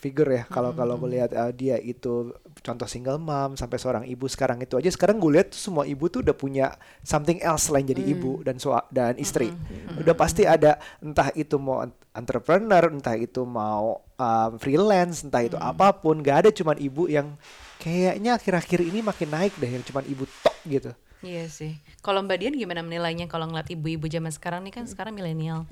figure 0.00 0.28
ya. 0.32 0.44
Kalau 0.48 0.72
kalau 0.72 0.96
gue 0.96 1.20
lihat 1.20 1.30
uh, 1.36 1.52
dia 1.52 1.76
itu 1.76 2.32
contoh 2.64 2.88
single 2.88 3.20
mom 3.20 3.56
sampai 3.56 3.76
seorang 3.76 4.04
ibu 4.08 4.24
sekarang 4.24 4.64
itu 4.64 4.80
aja 4.80 4.88
sekarang 4.88 5.20
gue 5.20 5.40
lihat 5.40 5.52
semua 5.52 5.84
ibu 5.84 6.08
tuh 6.08 6.24
udah 6.24 6.32
punya 6.32 6.72
something 7.04 7.36
else 7.44 7.68
selain 7.68 7.84
jadi 7.84 8.00
ibu 8.00 8.40
dan 8.40 8.56
sua 8.56 8.84
dan 8.88 9.16
istri. 9.20 9.52
Udah 10.00 10.16
pasti 10.16 10.48
ada 10.48 10.80
entah 11.04 11.28
itu 11.36 11.60
mau 11.60 11.84
en- 11.84 11.96
entrepreneur 12.16 12.88
entah 12.88 13.16
itu 13.16 13.44
mau 13.44 14.00
um, 14.16 14.50
freelance 14.56 15.22
entah 15.22 15.44
itu 15.44 15.60
apa 15.60 15.92
pun 15.94 16.24
gak 16.24 16.48
ada 16.48 16.50
cuman 16.50 16.80
ibu 16.80 17.06
yang 17.06 17.36
kayaknya 17.76 18.40
akhir-akhir 18.40 18.80
ini 18.84 19.04
makin 19.04 19.28
naik 19.28 19.52
deh 19.60 19.68
yang 19.68 19.84
cuman 19.84 20.04
ibu 20.08 20.24
tok 20.40 20.56
gitu. 20.64 20.92
Iya 21.20 21.52
sih. 21.52 21.76
Kalau 22.00 22.24
Mbak 22.24 22.36
Dian 22.40 22.56
gimana 22.56 22.80
menilainya 22.80 23.28
kalau 23.28 23.44
ngeliat 23.44 23.68
ibu-ibu 23.68 24.08
zaman 24.08 24.32
sekarang? 24.32 24.64
Nih 24.64 24.72
kan 24.72 24.88
sekarang 24.88 25.12
milenial. 25.12 25.68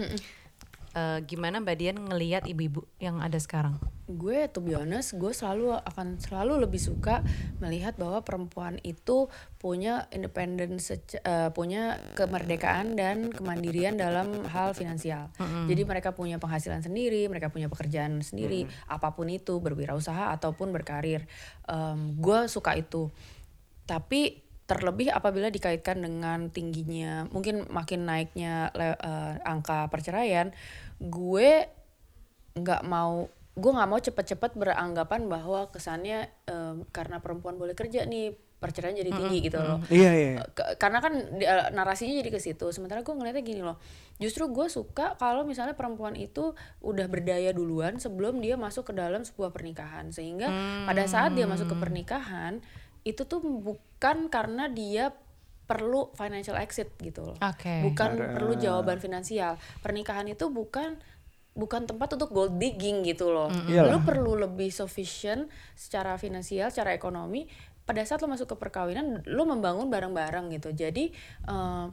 Eh, 0.99 1.19
gimana 1.31 1.63
Mbak 1.63 1.77
Dian 1.79 1.99
ngelihat 2.11 2.43
ibu-ibu 2.51 2.83
yang 2.99 3.23
ada 3.23 3.39
sekarang? 3.39 3.79
gue 4.09 4.49
to 4.49 4.65
be 4.65 4.73
honest 4.73 5.21
gue 5.21 5.37
selalu 5.37 5.77
akan 5.85 6.17
selalu 6.17 6.65
lebih 6.65 6.81
suka 6.81 7.21
melihat 7.61 7.93
bahwa 8.01 8.25
perempuan 8.25 8.81
itu 8.81 9.29
punya 9.61 10.09
independen 10.17 10.81
sece- 10.81 11.21
eh, 11.21 11.53
punya 11.53 12.01
kemerdekaan 12.17 12.97
dan 12.97 13.29
kemandirian 13.29 14.01
dalam 14.01 14.49
hal 14.49 14.73
finansial. 14.73 15.29
Jadi 15.69 15.85
mereka 15.85 16.17
punya 16.17 16.41
penghasilan 16.41 16.81
sendiri 16.81 17.29
mereka 17.29 17.53
punya 17.53 17.69
pekerjaan 17.69 18.25
sendiri 18.25 18.65
apa 18.89 19.13
pun 19.13 19.29
itu 19.29 19.61
berwirausaha 19.61 20.33
ataupun 20.41 20.73
berkarir. 20.73 21.29
Em, 21.69 22.17
gue 22.17 22.49
suka 22.49 22.81
itu. 22.81 23.13
Tapi 23.85 24.41
terlebih 24.69 25.09
apabila 25.09 25.49
dikaitkan 25.49 25.97
dengan 26.05 26.53
tingginya 26.53 27.25
mungkin 27.33 27.65
makin 27.73 28.05
naiknya 28.05 28.69
eh, 28.77 29.35
angka 29.45 29.89
perceraian 29.89 30.53
gue 30.99 31.51
nggak 32.59 32.83
mau 32.87 33.31
gue 33.59 33.73
nggak 33.75 33.91
mau 33.91 33.99
cepet-cepet 33.99 34.55
beranggapan 34.55 35.27
bahwa 35.27 35.67
kesannya 35.75 36.31
em, 36.47 36.87
karena 36.95 37.19
perempuan 37.19 37.59
boleh 37.59 37.75
kerja 37.75 38.07
nih 38.07 38.35
perceraian 38.59 38.99
jadi 38.99 39.15
tinggi 39.15 39.39
gitu 39.39 39.59
loh. 39.63 39.79
Iya 39.87 40.11
iya. 40.15 40.31
iya. 40.35 40.43
Ke- 40.51 40.75
karena 40.83 40.99
kan 40.99 41.15
eh, 41.39 41.71
narasinya 41.71 42.19
jadi 42.19 42.31
ke 42.31 42.43
situ. 42.43 42.67
Sementara 42.75 43.07
gue 43.07 43.15
ngeliatnya 43.15 43.47
gini 43.47 43.63
loh. 43.63 43.79
Justru 44.19 44.51
gue 44.51 44.67
suka 44.67 45.15
kalau 45.15 45.47
misalnya 45.47 45.79
perempuan 45.79 46.19
itu 46.19 46.59
udah 46.83 47.07
berdaya 47.07 47.55
duluan 47.55 48.03
sebelum 48.03 48.43
dia 48.43 48.59
masuk 48.59 48.91
ke 48.91 48.93
dalam 48.99 49.23
sebuah 49.23 49.55
pernikahan. 49.55 50.11
Sehingga 50.11 50.51
pada 50.91 51.07
saat 51.07 51.39
dia 51.39 51.47
masuk 51.47 51.71
ke 51.71 51.77
pernikahan 51.79 52.59
itu 53.07 53.23
tuh 53.31 53.39
bukan 53.39 54.27
karena 54.27 54.67
dia 54.67 55.15
perlu 55.69 56.09
financial 56.13 56.57
exit 56.57 56.97
gitu 56.97 57.23
loh. 57.23 57.37
Oke. 57.39 57.85
bukan 57.85 58.17
Karena- 58.17 58.33
perlu 58.33 58.57
jawaban 58.57 58.99
finansial. 58.99 59.55
Pernikahan 59.79 60.25
itu 60.27 60.49
bukan 60.49 60.97
bukan 61.53 61.85
tempat 61.85 62.15
untuk 62.15 62.31
gold 62.31 62.57
digging 62.57 63.03
gitu 63.03 63.29
loh. 63.29 63.53
Iyalah. 63.69 63.91
lu 63.91 63.99
perlu 64.01 64.33
lebih 64.35 64.71
sufficient 64.71 65.47
secara 65.75 66.17
finansial 66.17 66.71
secara 66.71 66.91
ekonomi. 66.91 67.45
Pada 67.83 68.01
saat 68.03 68.19
lo 68.19 68.29
masuk 68.29 68.49
ke 68.49 68.57
perkawinan 68.59 69.21
lo 69.27 69.45
membangun 69.45 69.87
bareng-bareng 69.87 70.49
gitu. 70.51 70.73
Jadi 70.73 71.13
eh, 71.45 71.87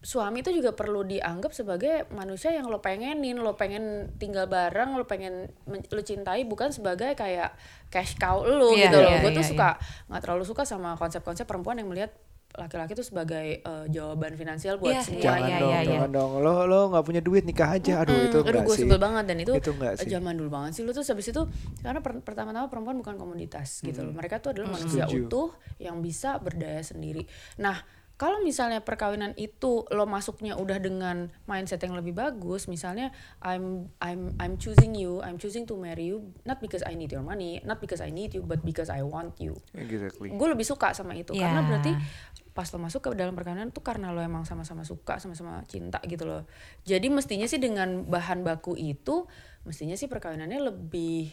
suami 0.00 0.40
itu 0.40 0.48
juga 0.50 0.72
perlu 0.72 1.02
dianggap 1.02 1.50
sebagai 1.50 2.08
manusia 2.10 2.48
yang 2.50 2.64
lo 2.66 2.80
pengenin 2.80 3.36
lo 3.36 3.52
pengen 3.52 4.08
tinggal 4.16 4.46
bareng 4.46 4.96
lo 4.96 5.04
pengen 5.04 5.52
men- 5.66 5.84
lo 5.86 6.00
cintai 6.00 6.48
bukan 6.48 6.72
sebagai 6.72 7.12
kayak 7.12 7.52
cash 7.88 8.16
cow 8.16 8.40
lo 8.40 8.72
Iya, 8.72 8.88
gitu 8.88 8.96
loh. 8.96 9.10
iya, 9.12 9.20
gue 9.20 9.30
tuh 9.30 9.44
iya, 9.44 9.50
suka 9.52 9.68
nggak 10.08 10.22
terlalu 10.24 10.44
suka 10.46 10.62
sama 10.64 10.96
konsep-konsep 10.96 11.44
perempuan 11.44 11.76
yang 11.76 11.88
melihat 11.88 12.16
laki-laki 12.52 12.92
itu 12.92 13.02
sebagai 13.02 13.46
eh, 13.58 13.84
jawaban 13.88 14.34
finansial 14.34 14.76
buat 14.76 14.90
Iya, 14.90 15.02
semua 15.02 15.22
Jangan 15.22 15.40
iya, 15.40 15.56
dong, 15.56 15.70
iya, 15.70 15.78
iya. 15.78 15.90
jangan 15.94 16.10
dong. 16.10 16.30
Lo 16.38 16.54
lo 16.64 16.80
nggak 16.88 17.04
punya 17.04 17.20
duit 17.20 17.42
nikah 17.42 17.70
aja. 17.72 17.92
Aduh 18.00 18.16
itu 18.20 18.36
Aduh 18.36 18.42
enggak 18.42 18.64
gue 18.64 18.74
sih. 18.74 18.82
sebel 18.84 18.98
banget 18.98 19.24
dan 19.24 19.36
itu, 19.38 19.52
Itu 19.54 19.70
enggak 19.72 19.92
sih. 19.96 20.08
zaman 20.08 20.34
dulu 20.34 20.50
banget 20.50 20.70
sih 20.72 20.82
lu 20.82 20.90
tuh 20.90 21.02
habis 21.02 21.26
itu 21.26 21.42
karena 21.78 22.00
per- 22.00 22.20
pertama-tama 22.20 22.66
perempuan 22.66 22.96
bukan 22.96 23.14
komoditas 23.16 23.78
gitu 23.80 24.00
loh 24.00 24.12
mereka 24.12 24.38
tuh 24.38 24.50
adalah 24.50 24.72
manusia 24.72 25.04
Setuju. 25.04 25.26
utuh 25.26 25.48
yang 25.78 25.98
bisa 25.98 26.36
berdaya 26.36 26.80
sendiri 26.80 27.24
nah 27.56 27.78
kalau 28.14 28.36
misalnya 28.38 28.78
perkawinan 28.78 29.32
itu 29.34 29.88
lo 29.88 30.04
masuknya 30.04 30.52
udah 30.52 30.76
dengan 30.76 31.16
mindset 31.44 31.80
yang 31.80 31.94
lebih 31.94 32.12
bagus 32.12 32.66
misalnya 32.66 33.08
I'm 33.40 33.88
I'm 33.98 34.36
I'm 34.36 34.54
choosing 34.54 34.92
you 34.92 35.18
I'm 35.20 35.34
choosing 35.34 35.64
to 35.64 35.74
marry 35.74 36.08
you 36.08 36.20
not 36.44 36.60
because 36.60 36.82
I 36.82 36.92
need 36.92 37.08
your 37.08 37.22
money 37.22 37.58
not 37.62 37.80
because 37.80 37.98
I 37.98 38.08
need 38.08 38.30
you 38.30 38.42
but 38.42 38.60
because 38.60 38.88
I 38.88 39.00
want 39.00 39.38
you 39.38 39.56
Exactly. 39.72 40.30
gue 40.30 40.48
lebih 40.48 40.62
suka 40.62 40.92
sama 40.92 41.16
itu 41.16 41.32
Ya. 41.32 41.48
karena 41.48 41.60
berarti 41.64 41.92
pas 42.50 42.66
lo 42.74 42.78
masuk 42.82 43.00
ke 43.00 43.08
dalam 43.14 43.32
perkawinan 43.38 43.70
tuh 43.70 43.82
karena 43.82 44.10
lo 44.10 44.18
emang 44.18 44.42
sama-sama 44.42 44.82
suka 44.82 45.22
sama-sama 45.22 45.62
cinta 45.70 46.02
gitu 46.06 46.26
loh. 46.26 46.44
Jadi 46.82 47.06
mestinya 47.08 47.46
sih 47.46 47.62
dengan 47.62 48.06
bahan 48.10 48.42
baku 48.42 48.74
itu 48.74 49.26
mestinya 49.62 49.94
sih 49.94 50.10
perkawinannya 50.10 50.58
lebih 50.58 51.30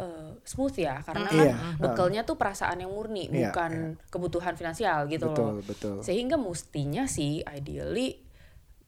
eh, 0.00 0.32
smooth 0.42 0.76
ya. 0.80 1.04
Karena 1.06 1.28
kan 1.30 1.46
Iya, 1.46 1.54
bekalnya 1.78 2.22
tuh 2.26 2.34
perasaan 2.40 2.82
yang 2.82 2.90
murni 2.90 3.28
Iya, 3.30 3.52
bukan 3.52 4.00
kebutuhan 4.10 4.54
finansial 4.58 5.06
gitu 5.06 5.30
Betul 5.30 5.44
loh 5.44 5.62
betul. 5.62 5.96
sehingga 6.02 6.34
mestinya 6.40 7.04
sih 7.06 7.44
ideally 7.46 8.29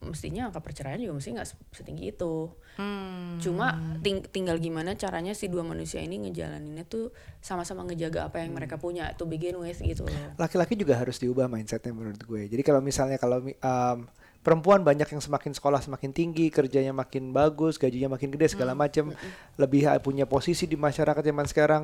mestinya 0.03 0.51
angka 0.51 0.59
perceraian 0.59 0.99
juga 0.99 1.15
mesti 1.15 1.31
nggak 1.33 1.49
se- 1.49 1.59
setinggi 1.73 2.11
itu 2.11 2.51
Hmm. 2.73 3.37
cuma 3.37 3.77
ting- 4.01 4.25
tinggal 4.25 4.57
gimana 4.57 4.97
caranya 4.97 5.33
si 5.33 5.45
dua 5.45 5.61
manusia 5.61 6.01
ini 6.01 6.17
ngejalaninnya 6.19 6.83
tuh 6.83 7.13
sama-sama 7.39 7.85
ngejaga 7.85 8.27
apa 8.27 8.41
yang 8.41 8.53
mereka 8.53 8.77
punya 8.77 9.13
to 9.13 9.25
begin 9.25 9.57
with 9.57 9.77
gitu 9.77 10.03
loh 10.03 10.33
Laki-laki 10.37 10.73
juga 10.75 10.97
harus 10.97 11.21
diubah 11.21 11.47
mindsetnya 11.47 11.93
menurut 11.93 12.17
gue. 12.19 12.49
Jadi 12.49 12.63
kalau 12.63 12.81
misalnya 12.81 13.21
kalau 13.21 13.45
um, 13.45 13.99
perempuan 14.41 14.81
banyak 14.81 15.05
yang 15.07 15.21
semakin 15.21 15.53
sekolah 15.53 15.79
semakin 15.79 16.11
tinggi, 16.11 16.49
kerjanya 16.49 16.91
makin 16.91 17.31
bagus, 17.31 17.77
gajinya 17.77 18.17
makin 18.17 18.33
gede 18.33 18.51
segala 18.51 18.73
macam, 18.75 19.13
lebih 19.55 19.87
uh, 19.87 20.01
punya 20.01 20.25
posisi 20.25 20.65
di 20.65 20.75
masyarakat 20.75 21.21
zaman 21.21 21.45
sekarang. 21.45 21.83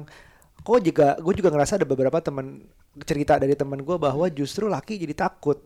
Kok 0.58 0.80
juga 0.80 1.14
gue 1.14 1.34
juga 1.36 1.52
ngerasa 1.52 1.76
ada 1.76 1.84
beberapa 1.84 2.18
teman 2.18 2.64
cerita 3.04 3.36
dari 3.36 3.54
teman 3.54 3.78
gue 3.78 3.94
bahwa 3.94 4.26
justru 4.28 4.66
laki 4.66 4.98
jadi 4.98 5.14
takut. 5.14 5.60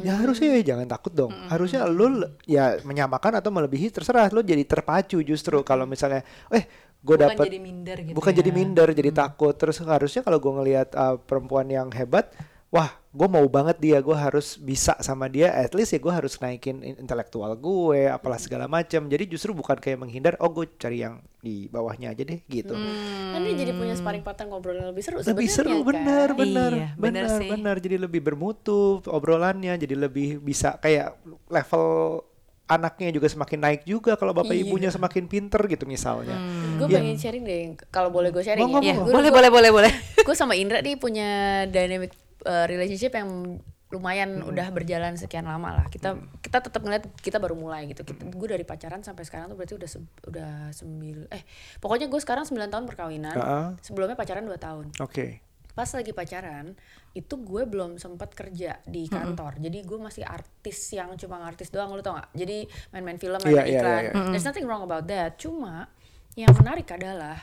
Ya 0.00 0.16
harusnya 0.16 0.56
ya 0.56 0.74
jangan 0.74 0.88
takut 0.88 1.12
dong. 1.12 1.32
Harusnya 1.52 1.84
lu 1.84 2.24
ya 2.48 2.80
menyamakan 2.82 3.38
atau 3.38 3.52
melebihi 3.52 3.92
terserah. 3.92 4.32
Lu 4.32 4.40
jadi 4.40 4.64
terpacu 4.64 5.20
justru 5.20 5.60
kalau 5.60 5.84
misalnya 5.84 6.24
eh 6.48 6.88
gue 6.98 7.14
Bukan 7.14 7.30
dapat 7.30 7.46
jadi 7.46 7.60
minder 7.62 7.96
gitu 8.02 8.16
bukan 8.18 8.32
ya. 8.34 8.36
jadi 8.42 8.50
minder 8.50 8.88
jadi 8.90 9.10
takut 9.14 9.54
terus 9.54 9.78
harusnya 9.78 10.26
kalau 10.26 10.42
gue 10.42 10.50
ngelihat 10.50 10.88
uh, 10.98 11.14
perempuan 11.14 11.70
yang 11.70 11.94
hebat 11.94 12.34
wah 12.74 12.90
gue 13.18 13.26
mau 13.28 13.42
banget 13.44 13.76
dia 13.76 13.98
gue 13.98 14.14
harus 14.14 14.54
bisa 14.56 14.94
sama 14.98 15.26
dia 15.26 15.50
at 15.50 15.72
least 15.72 15.90
ya 15.90 15.98
gue 15.98 16.08
harus 16.08 16.36
naikin 16.36 16.78
in- 16.80 16.98
intelektual 16.98 17.50
gue 17.52 18.06
apalah 18.06 18.38
segala 18.38 18.64
macam 18.66 19.04
jadi 19.04 19.26
justru 19.26 19.50
bukan 19.50 19.74
kayak 19.74 19.98
menghindar 19.98 20.38
oh 20.38 20.46
gue 20.48 20.70
cari 20.72 21.02
yang 21.02 21.18
di 21.36 21.66
bawahnya 21.66 22.10
aja 22.10 22.22
deh 22.22 22.38
gitu 22.44 22.72
kan 22.72 23.40
dia 23.40 23.54
jadi 23.56 23.72
punya 23.72 23.92
sparring 23.92 24.22
partner 24.22 24.46
ngobrol 24.46 24.72
yang 24.72 24.88
lebih 24.88 25.02
seru 25.02 25.18
lebih 25.18 25.48
seru 25.48 25.74
kan? 25.76 25.86
benar 25.88 26.28
benar 26.32 26.70
Iya, 26.70 26.88
benar 26.94 27.24
benar 27.26 27.28
sih. 27.36 27.48
benar 27.50 27.76
jadi 27.78 27.96
lebih 27.98 28.20
bermutu 28.22 28.78
obrolannya 29.04 29.74
jadi 29.74 29.98
lebih 29.98 30.38
bisa 30.38 30.76
kayak 30.76 31.18
level 31.48 32.22
anaknya 32.66 33.08
juga 33.10 33.26
semakin 33.26 33.58
naik 33.58 33.82
juga 33.82 34.14
kalau 34.14 34.30
bapak 34.32 34.52
Iya. 34.52 34.62
ibunya 34.62 34.90
semakin 34.90 35.24
pinter 35.24 35.58
gitu 35.66 35.84
misalnya 35.84 36.36
gue 36.76 36.86
Iya. 36.86 36.96
pengen 36.96 37.16
sharing 37.16 37.42
deh 37.42 37.58
kalau 37.88 38.08
boleh 38.08 38.28
gue 38.28 38.44
sharing 38.44 38.62
Monggo, 38.62 38.78
ya, 38.78 38.86
Ya, 38.86 38.94
monggo. 38.94 39.10
boleh 39.10 39.30
boleh 39.32 39.50
boleh 39.50 39.70
boleh. 39.72 39.92
gue 40.20 40.36
sama 40.36 40.52
Indra 40.52 40.78
nih 40.78 40.94
punya 40.94 41.28
dynamic 41.66 42.12
uh, 42.44 42.66
relationship 42.66 43.10
yang 43.12 43.58
lumayan 43.88 44.44
udah 44.44 44.68
berjalan 44.68 45.16
sekian 45.16 45.48
lama 45.48 45.72
lah. 45.72 45.86
Kita 45.88 46.12
kita 46.38 46.60
tetap 46.60 46.84
ngeliat 46.84 47.08
kita 47.16 47.40
baru 47.40 47.56
mulai 47.56 47.88
gitu. 47.88 48.04
Kita 48.04 48.20
gue 48.20 48.48
dari 48.50 48.60
pacaran 48.60 49.00
sampai 49.00 49.24
sekarang 49.24 49.48
tuh 49.48 49.56
berarti 49.56 49.74
udah 49.74 49.88
se- 49.88 50.12
udah 50.22 50.52
sembil 50.70 51.24
eh 51.28 51.40
pokoknya 51.80 52.04
gue 52.06 52.20
sekarang 52.20 52.44
9 52.44 52.68
tahun 52.68 52.84
perkawinan. 52.84 53.32
Ah. 53.34 53.72
sebelumnya 53.80 54.12
pacaran 54.12 54.44
2 54.44 54.52
tahun. 54.54 54.92
Oke. 55.00 55.40
Pas 55.72 55.88
lagi 55.88 56.12
pacaran 56.12 56.76
itu 57.14 57.34
gue 57.38 57.62
belum 57.64 57.96
sempat 57.96 58.36
kerja 58.36 58.76
di 58.84 59.08
kantor. 59.08 59.56
Jadi 59.56 59.78
gue 59.80 59.96
masih 59.96 60.20
artis 60.20 60.76
yang 60.92 61.16
cuma 61.16 61.40
artis 61.40 61.72
doang 61.72 61.88
lu 61.88 62.04
tau 62.04 62.12
gak 62.12 62.28
jadi 62.36 62.68
main-main 62.90 63.16
film 63.16 63.40
main 63.40 63.56
Iya, 63.56 63.62
iya, 63.64 63.78
iklan. 63.80 64.02
iya, 64.04 64.12
there's 64.28 64.44
nothing 64.44 64.66
wrong 64.66 64.84
about 64.84 65.06
that. 65.06 65.40
Cuma 65.40 65.88
yang 66.36 66.52
menarik 66.52 66.86
adalah 66.92 67.40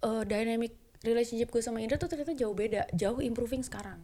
uh, 0.00 0.22
dynamic 0.24 0.80
relationship 1.02 1.50
gue 1.50 1.62
sama 1.62 1.82
Indra 1.82 1.98
tuh 1.98 2.10
ternyata 2.10 2.34
jauh 2.34 2.54
beda 2.54 2.90
jauh 2.94 3.18
improving 3.22 3.62
sekarang. 3.62 4.02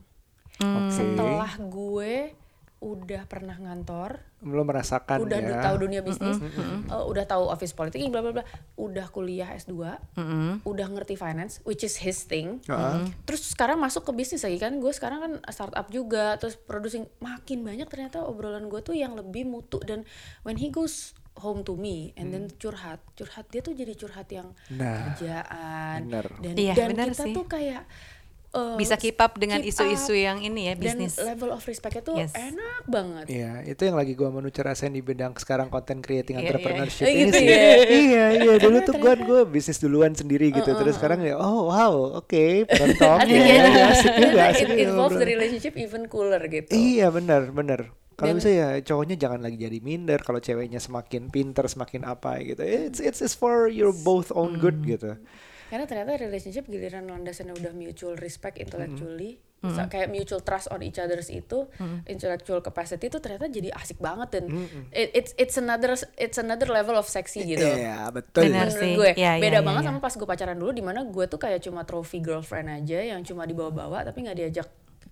Oke. 0.58 0.90
Setelah 0.90 1.52
gue 1.58 2.34
udah 2.78 3.26
pernah 3.26 3.58
ngantor 3.58 4.22
belum 4.38 4.70
merasakan 4.70 5.26
udah 5.26 5.42
ya. 5.42 5.58
tahu 5.58 5.82
dunia 5.82 5.98
bisnis 5.98 6.38
uh, 6.87 7.02
udah 7.11 7.26
tahu 7.26 7.50
office 7.50 7.74
politik 7.74 7.98
bla 8.06 8.22
bla 8.22 8.30
bla 8.30 8.46
udah 8.78 9.11
kuliah 9.11 9.50
S2 9.50 9.74
udah 10.62 10.87
ngerti 10.87 11.18
finance 11.18 11.58
which 11.66 11.82
is 11.82 11.98
his 11.98 12.22
thing. 12.22 12.62
Heeh. 12.70 13.11
terus 13.26 13.50
sekarang 13.50 13.82
masuk 13.82 14.06
ke 14.06 14.12
bisnis 14.14 14.46
lagi 14.46 14.62
kan 14.62 14.78
gue 14.78 14.92
sekarang 14.94 15.18
kan 15.18 15.32
startup 15.50 15.90
juga 15.90 16.38
terus 16.38 16.54
producing 16.54 17.11
makin 17.18 17.66
banyak 17.66 17.90
ternyata 17.90 18.22
obrolan 18.22 18.70
gue 18.70 18.78
tuh 18.78 18.94
yang 18.94 19.18
lebih 19.18 19.42
mutu 19.42 19.82
dan 19.82 20.06
when 20.46 20.54
he 20.54 20.70
goes 20.70 21.18
home 21.38 21.62
to 21.62 21.74
me 21.74 21.96
and 22.14 22.29
then 22.29 22.51
curhat 22.53 22.98
curhat 23.12 23.46
dia 23.46 23.61
tuh 23.61 23.72
jadi 23.72 23.92
curhat 23.92 24.27
yang 24.29 24.51
Nah, 24.68 25.14
kerjaan 25.14 25.98
bener. 26.05 26.27
dan 26.37 26.55
Iya, 26.55 26.74
dan 26.74 26.88
bener 26.90 27.07
kita 27.09 27.24
sih. 27.24 27.33
tuh 27.33 27.46
kayak 27.46 27.83
uh, 28.51 28.74
Bisa 28.74 28.94
keep 28.94 29.16
up 29.16 29.35
dengan 29.35 29.61
isu-isu 29.61 30.12
yang 30.12 30.40
ini 30.40 30.66
ya 30.66 30.74
bisnis. 30.74 31.14
dan 31.14 31.29
level 31.29 31.51
of 31.51 31.62
respectnya 31.62 32.01
tuh 32.01 32.16
Yes. 32.16 32.33
enak 32.33 32.83
banget 32.87 33.24
Iya, 33.29 33.53
itu 33.66 33.83
yang 33.83 33.94
lagi 33.94 34.12
gua 34.12 34.31
menuju 34.31 34.57
rasain 34.59 34.90
di 34.90 34.98
bidang 34.98 35.37
sekarang 35.37 35.68
content 35.68 36.01
creating 36.01 36.37
Iya, 36.37 36.40
iya. 36.40 36.48
entrepreneurship 36.48 37.05
Eh, 37.05 37.12
ini 37.12 37.20
gitu 37.24 37.33
sih. 37.35 37.46
ya? 37.46 37.61
iya, 37.87 38.24
iya, 38.38 38.53
dulu 38.64 38.77
tuh 38.83 38.94
gua 38.96 39.12
gua 39.16 39.40
bisnis 39.44 39.79
duluan 39.79 40.12
sendiri 40.12 40.48
gitu. 40.51 40.70
Terus 40.70 40.96
sekarang 40.96 41.20
ya, 41.22 41.37
oh 41.37 41.68
wow, 41.68 41.92
oke, 42.16 42.44
penonton. 42.66 43.18
Asik 43.20 43.37
ya, 43.38 43.62
asik 43.92 44.12
juga, 44.16 44.40
asik 44.48 44.66
it 44.66 44.79
involves 44.83 45.14
the 45.14 45.27
relationship 45.27 45.74
even 45.77 46.07
cooler 46.07 46.40
gitu. 46.42 46.72
Iya, 46.72 47.09
benar, 47.09 47.51
benar. 47.51 47.92
Kalau 48.18 48.35
bisa 48.35 48.50
ya 48.50 48.68
cowoknya 48.83 49.14
jangan 49.16 49.38
lagi 49.38 49.54
jadi 49.57 49.78
minder 49.78 50.18
kalau 50.18 50.38
ceweknya 50.38 50.76
semakin 50.76 51.31
pinter, 51.31 51.64
semakin 51.64 52.02
apa 52.02 52.42
gitu. 52.42 52.59
It's 52.61 52.98
it's, 52.98 53.22
it's 53.22 53.33
for 53.33 53.70
your 53.70 53.94
both 53.94 54.28
own 54.31 54.59
good 54.59 54.74
Hmm. 54.76 54.90
gitu. 54.90 55.11
Karena 55.68 55.85
ternyata 55.85 56.18
relationship 56.18 56.64
giliran 56.64 57.07
landasannya 57.07 57.55
udah 57.55 57.70
mutual 57.70 58.16
respect 58.16 58.57
intellectually, 58.57 59.36
Hmm. 59.59 59.70
sa- 59.70 59.86
kayak 59.86 60.09
mutual 60.09 60.40
trust 60.40 60.66
on 60.66 60.80
each 60.80 60.97
others 60.97 61.28
itu, 61.28 61.68
intellectual 62.05 62.59
capacity 62.59 63.07
itu 63.07 63.18
ternyata 63.18 63.47
jadi 63.47 63.70
asik 63.72 63.99
banget 63.99 64.28
dan 64.32 64.45
Hmm, 64.49 64.88
it- 64.90 65.12
it's 65.12 65.32
it's 65.36 65.55
another 65.55 65.93
it's 66.16 66.36
another 66.36 66.66
level 66.66 66.95
of 66.95 67.05
sexy 67.05 67.45
gitu. 67.45 67.62
Iya, 67.62 68.09
betul. 68.09 68.47
Benar. 68.47 68.72
Sih. 68.72 68.95
gue 68.95 69.12
Iya, 69.12 69.36
iya, 69.36 69.38
beda 69.38 69.61
iya, 69.61 69.62
banget 69.62 69.82
iya. 69.82 69.88
sama 69.88 70.01
pas 70.01 70.11
gue 70.11 70.26
pacaran 70.26 70.57
dulu 70.57 70.72
di 70.72 70.80
mana 70.80 71.05
gue 71.05 71.24
tuh 71.26 71.36
kayak 71.36 71.61
cuma 71.61 71.82
trophy 71.82 72.18
girlfriend 72.18 72.66
aja 72.72 72.99
yang 73.05 73.20
cuma 73.20 73.45
dibawa-bawa 73.45 74.03
tapi 74.03 74.24
nggak 74.24 74.38
diajak 74.38 74.68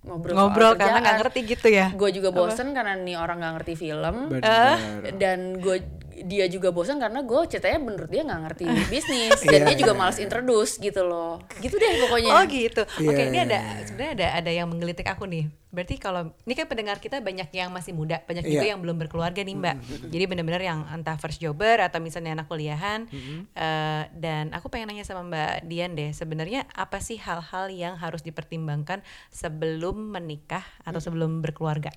ngobrol, 0.07 0.33
Ngobrol 0.33 0.71
soal 0.73 0.79
karena 0.79 0.97
nggak 1.03 1.17
ngerti 1.21 1.39
gitu 1.43 1.67
ya. 1.67 1.87
gue 1.91 2.09
juga 2.15 2.29
bosen 2.31 2.71
karena 2.71 2.95
nih 2.95 3.15
orang 3.19 3.37
nggak 3.43 3.53
ngerti 3.59 3.73
film 3.75 4.15
Benar. 4.31 4.77
dan 5.19 5.39
gue 5.59 5.77
dia 6.23 6.45
juga 6.47 6.69
bosan 6.69 6.97
karena 6.97 7.21
gue 7.21 7.39
ceritanya 7.45 7.77
menurut 7.77 8.09
dia 8.09 8.23
nggak 8.23 8.41
ngerti 8.43 8.63
bisnis 8.93 9.37
dan 9.41 9.61
Iya, 9.61 9.65
dia 9.67 9.75
juga 9.77 9.93
iya. 9.93 9.99
malas 9.99 10.17
introduce 10.17 10.77
gitu 10.77 11.01
loh 11.03 11.37
gitu 11.59 11.75
deh 11.75 11.91
pokoknya 12.01 12.31
Oh 12.31 12.43
gitu. 12.45 12.81
Iya, 12.97 13.09
Oke, 13.09 13.21
ini 13.23 13.37
iya, 13.37 13.45
ada 13.45 13.59
iya. 13.59 13.85
sebenarnya 13.85 14.11
ada 14.13 14.27
ada 14.39 14.51
yang 14.51 14.67
menggelitik 14.67 15.05
aku 15.05 15.25
nih. 15.25 15.45
Berarti 15.67 15.99
kalau 15.99 16.33
ini 16.43 16.53
kan 16.53 16.65
pendengar 16.65 16.97
kita 16.97 17.19
banyak 17.19 17.51
yang 17.51 17.69
masih 17.69 17.91
muda, 17.91 18.23
banyak 18.23 18.41
juga 18.41 18.65
Iya. 18.65 18.71
yang 18.73 18.81
belum 18.81 18.97
berkeluarga 18.97 19.37
nih 19.39 19.53
Mbak. 19.53 19.75
Jadi 20.07 20.23
benar-benar 20.25 20.61
yang 20.63 20.79
entah 20.87 21.17
first 21.17 21.37
jobber 21.37 21.77
atau 21.77 21.99
misalnya 21.99 22.33
anak 22.33 22.47
kuliahan. 22.47 23.05
Eh, 23.51 24.03
dan 24.15 24.49
aku 24.51 24.67
pengen 24.67 24.89
nanya 24.89 25.03
sama 25.03 25.21
Mbak 25.21 25.67
Dian 25.67 25.93
deh, 25.93 26.09
sebenarnya 26.11 26.65
apa 26.71 26.97
sih 26.97 27.19
hal-hal 27.19 27.67
yang 27.69 27.93
harus 27.93 28.23
dipertimbangkan 28.23 29.03
sebelum 29.29 30.09
menikah 30.09 30.63
atau 30.81 30.97
sebelum 30.97 31.43
berkeluarga? 31.43 31.91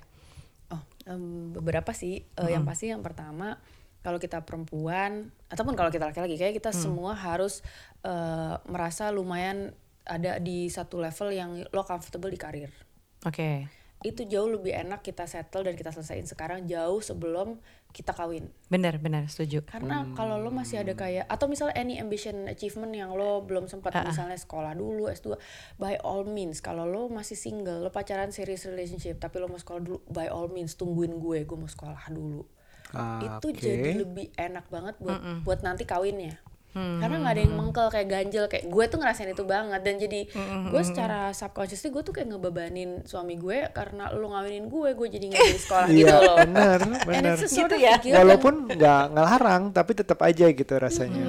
Oh, 0.67 0.79
em, 1.03 1.51
beberapa 1.51 1.91
sih. 1.91 2.23
Eh, 2.35 2.49
Yang 2.49 2.63
pasti 2.67 2.85
yang 2.87 3.01
pertama 3.01 3.57
kalau 4.01 4.17
kita 4.17 4.41
perempuan 4.41 5.29
ataupun 5.49 5.77
kalau 5.77 5.93
kita 5.93 6.09
laki-laki 6.09 6.37
kayak 6.37 6.57
kita 6.57 6.73
semua 6.73 7.13
harus 7.13 7.61
eh, 8.01 8.55
merasa 8.65 9.13
lumayan 9.13 9.73
ada 10.05 10.41
di 10.41 10.65
satu 10.67 10.97
level 10.97 11.29
yang 11.29 11.51
lo 11.69 11.85
comfortable 11.85 12.33
di 12.33 12.39
karir. 12.41 12.71
Oke. 13.25 13.69
Itu 14.01 14.25
jauh 14.25 14.49
lebih 14.49 14.73
enak 14.73 15.05
kita 15.05 15.29
settle 15.29 15.61
dan 15.69 15.77
kita 15.77 15.93
selesaiin 15.93 16.25
sekarang 16.25 16.65
jauh 16.65 16.97
sebelum 17.05 17.61
kita 17.93 18.17
kawin. 18.17 18.49
Benar, 18.71 18.97
benar, 18.97 19.29
setuju. 19.29 19.61
Karena 19.67 20.09
kalau 20.17 20.41
lo 20.41 20.49
masih 20.49 20.81
ada 20.81 20.97
kayak 20.97 21.29
atau 21.29 21.45
misalnya 21.45 21.77
any 21.77 22.01
ambition 22.01 22.49
achievement 22.49 22.97
yang 22.97 23.13
lo 23.13 23.45
belum 23.45 23.69
sempat 23.69 23.93
misalnya 24.01 24.39
sekolah 24.39 24.73
dulu 24.73 25.05
S2 25.11 25.37
by 25.77 26.01
all 26.01 26.25
means 26.25 26.65
kalau 26.65 26.89
lo 26.89 27.11
masih 27.13 27.37
single 27.37 27.83
lo 27.83 27.93
pacaran 27.93 28.33
serious 28.33 28.65
relationship 28.65 29.21
tapi 29.21 29.37
lo 29.37 29.51
mau 29.51 29.59
sekolah 29.59 29.81
dulu 29.83 29.99
by 30.09 30.31
all 30.31 30.49
means 30.49 30.79
tungguin 30.79 31.19
gue 31.19 31.43
gue 31.45 31.57
mau 31.59 31.69
sekolah 31.69 32.09
dulu 32.09 32.47
Ah, 32.91 33.19
itu 33.21 33.47
jadi 33.51 34.03
lebih 34.03 34.29
enak 34.33 34.67
banget 34.67 34.95
buat 34.97 35.17
buat 35.41 35.59
nanti 35.61 35.83
kawinnya. 35.83 36.35
Hmm, 36.71 37.03
karena 37.03 37.19
nggak 37.19 37.33
ada 37.35 37.41
yang 37.43 37.55
mengkel 37.55 37.87
kayak 37.87 38.07
ganjel 38.07 38.47
kayak 38.47 38.63
gue 38.63 38.83
tuh 38.87 38.95
ngerasain 38.95 39.27
itu 39.27 39.43
banget. 39.43 39.83
Dan 39.83 39.99
jadi 39.99 40.23
gue 40.71 40.81
secara 40.81 41.31
subconsciously 41.31 41.91
gue 41.91 41.99
tuh 41.99 42.11
kayak 42.11 42.31
ngebebanin 42.31 43.03
suami 43.03 43.35
gue 43.35 43.67
karena 43.69 44.07
lo 44.09 44.31
ngawinin 44.31 44.71
gue 44.71 44.89
gue 44.91 45.07
jadi 45.11 45.25
nggak 45.27 45.41
jadi 45.45 45.61
sekolah 45.67 45.87
gitu 45.89 46.07
Iya, 46.07 46.15
loh 46.23 46.37
and 46.47 46.55
benar. 47.03 47.35
it's 47.35 47.43
a 47.43 47.49
sort 47.49 47.67
Gitu 47.67 47.75
of 47.75 47.83
ya? 47.83 47.95
Walaupun 48.17 48.53
nggak 48.71 49.03
ngelarang, 49.11 49.63
tapi 49.71 49.91
tetap 49.93 50.19
aja 50.23 50.47
gitu 50.47 50.73
rasanya. 50.75 51.23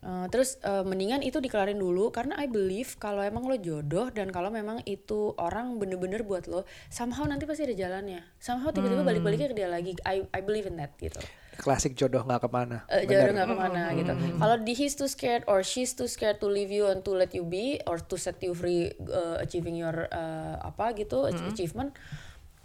Uh, 0.00 0.24
terus 0.32 0.56
uh, 0.64 0.80
mendingan 0.80 1.20
itu 1.20 1.44
dikelarin 1.44 1.76
dulu 1.76 2.08
karena 2.08 2.32
I 2.40 2.48
believe 2.48 2.96
kalau 2.96 3.20
emang 3.20 3.44
lo 3.44 3.52
jodoh 3.60 4.08
dan 4.08 4.32
kalau 4.32 4.48
memang 4.48 4.80
itu 4.88 5.36
orang 5.36 5.76
bener-bener 5.76 6.24
buat 6.24 6.48
lo 6.48 6.64
somehow 6.88 7.28
nanti 7.28 7.44
pasti 7.44 7.68
ada 7.68 7.76
jalannya. 7.76 8.24
Somehow 8.40 8.72
tiba-tiba 8.72 9.04
balik-baliknya 9.04 9.52
ke 9.52 9.56
dia 9.60 9.68
lagi. 9.68 9.92
I 10.08 10.24
I 10.32 10.40
believe 10.40 10.64
in 10.64 10.80
that 10.80 10.96
gitu. 10.96 11.20
Klasik 11.60 11.92
jodoh 11.92 12.24
nggak 12.24 12.40
ke 12.40 12.48
mana. 12.48 12.88
Benar. 12.88 13.04
jodoh 13.04 13.32
nggak 13.36 13.48
ke 13.52 13.56
mana 13.60 13.82
gitu. 13.92 14.12
Kalau 14.40 14.56
di 14.64 14.72
he's 14.72 14.96
too 14.96 15.04
scared 15.04 15.44
or 15.44 15.60
she's 15.60 15.92
too 15.92 16.08
scared 16.08 16.40
to 16.40 16.48
leave 16.48 16.72
you 16.72 16.88
and 16.88 17.04
to 17.04 17.12
let 17.12 17.36
you 17.36 17.44
be 17.44 17.76
or 17.84 18.00
to 18.00 18.16
set 18.16 18.40
you 18.40 18.56
free 18.56 18.88
uh, 19.04 19.36
achieving 19.44 19.76
your 19.76 20.08
uh, 20.08 20.56
apa 20.64 20.96
gitu 20.96 21.28
achievement 21.28 21.92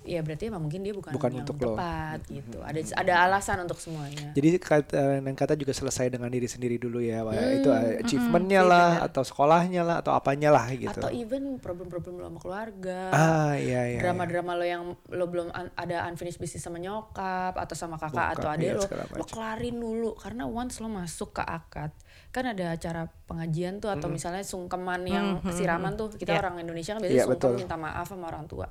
ya 0.06 0.22
berarti 0.22 0.48
emang 0.48 0.62
mungkin 0.62 0.80
dia 0.80 0.94
bukan, 0.94 1.12
Bukan 1.12 1.30
yang 1.32 1.42
untuk 1.42 1.58
lo. 1.58 1.74
tepat 1.74 2.20
gitu 2.28 2.58
ada 2.62 2.78
ada 2.96 3.14
alasan 3.22 3.58
untuk 3.60 3.76
semuanya 3.76 4.32
Jadi 4.32 4.48
kata 4.56 5.20
dan 5.20 5.34
kata 5.34 5.54
juga 5.54 5.72
selesai 5.72 6.08
dengan 6.08 6.30
diri 6.30 6.46
sendiri 6.46 6.78
dulu 6.78 6.98
ya, 6.98 7.26
Hmm, 7.26 7.58
itu 7.58 7.68
uh, 7.68 8.00
achievementnya 8.00 8.62
lah, 8.62 9.02
atau 9.02 9.22
sekolahnya 9.22 9.82
lah, 9.82 9.96
atau 9.98 10.14
apanya 10.14 10.50
lah 10.50 10.70
gitu. 10.70 10.94
atau 10.94 11.10
even 11.10 11.58
problem-problem 11.58 12.16
lo 12.16 12.28
sama 12.28 12.40
keluarga 12.40 13.00
ah 13.10 13.54
iya 13.56 13.90
iya. 13.90 14.00
drama-drama 14.00 14.54
lo 14.54 14.64
yang 14.64 14.84
lo 15.10 15.26
belum 15.26 15.50
un- 15.50 15.74
ada 15.74 16.06
unfinished 16.06 16.38
business 16.38 16.62
sama 16.62 16.78
nyokap 16.78 17.26
atau 17.52 17.74
sama 17.74 17.98
kakak 17.98 18.14
Bokap, 18.14 18.38
atau 18.38 18.48
adik 18.48 18.68
iya, 18.68 18.78
lo 18.78 18.86
lo 19.12 19.26
kelarin 19.26 19.76
dulu 19.76 20.14
karena 20.14 20.46
once 20.46 20.78
lo 20.78 20.88
masuk 20.88 21.34
ke 21.34 21.44
akad 21.44 21.90
kan 22.30 22.46
ada 22.46 22.72
acara 22.72 23.08
pengajian 23.26 23.80
tuh 23.80 23.88
atau 23.90 24.06
misalnya 24.08 24.44
sungkeman 24.44 25.02
yang 25.04 25.26
siraman 25.50 25.96
tuh 25.96 26.12
kita 26.12 26.32
Iya. 26.32 26.40
orang 26.42 26.56
Indonesia 26.60 26.92
kan 26.92 27.00
biasanya 27.00 27.18
Iya, 27.18 27.26
sungkem 27.26 27.50
betul. 27.50 27.60
minta 27.60 27.76
maaf 27.76 28.06
sama 28.06 28.28
orang 28.28 28.46
tua 28.46 28.68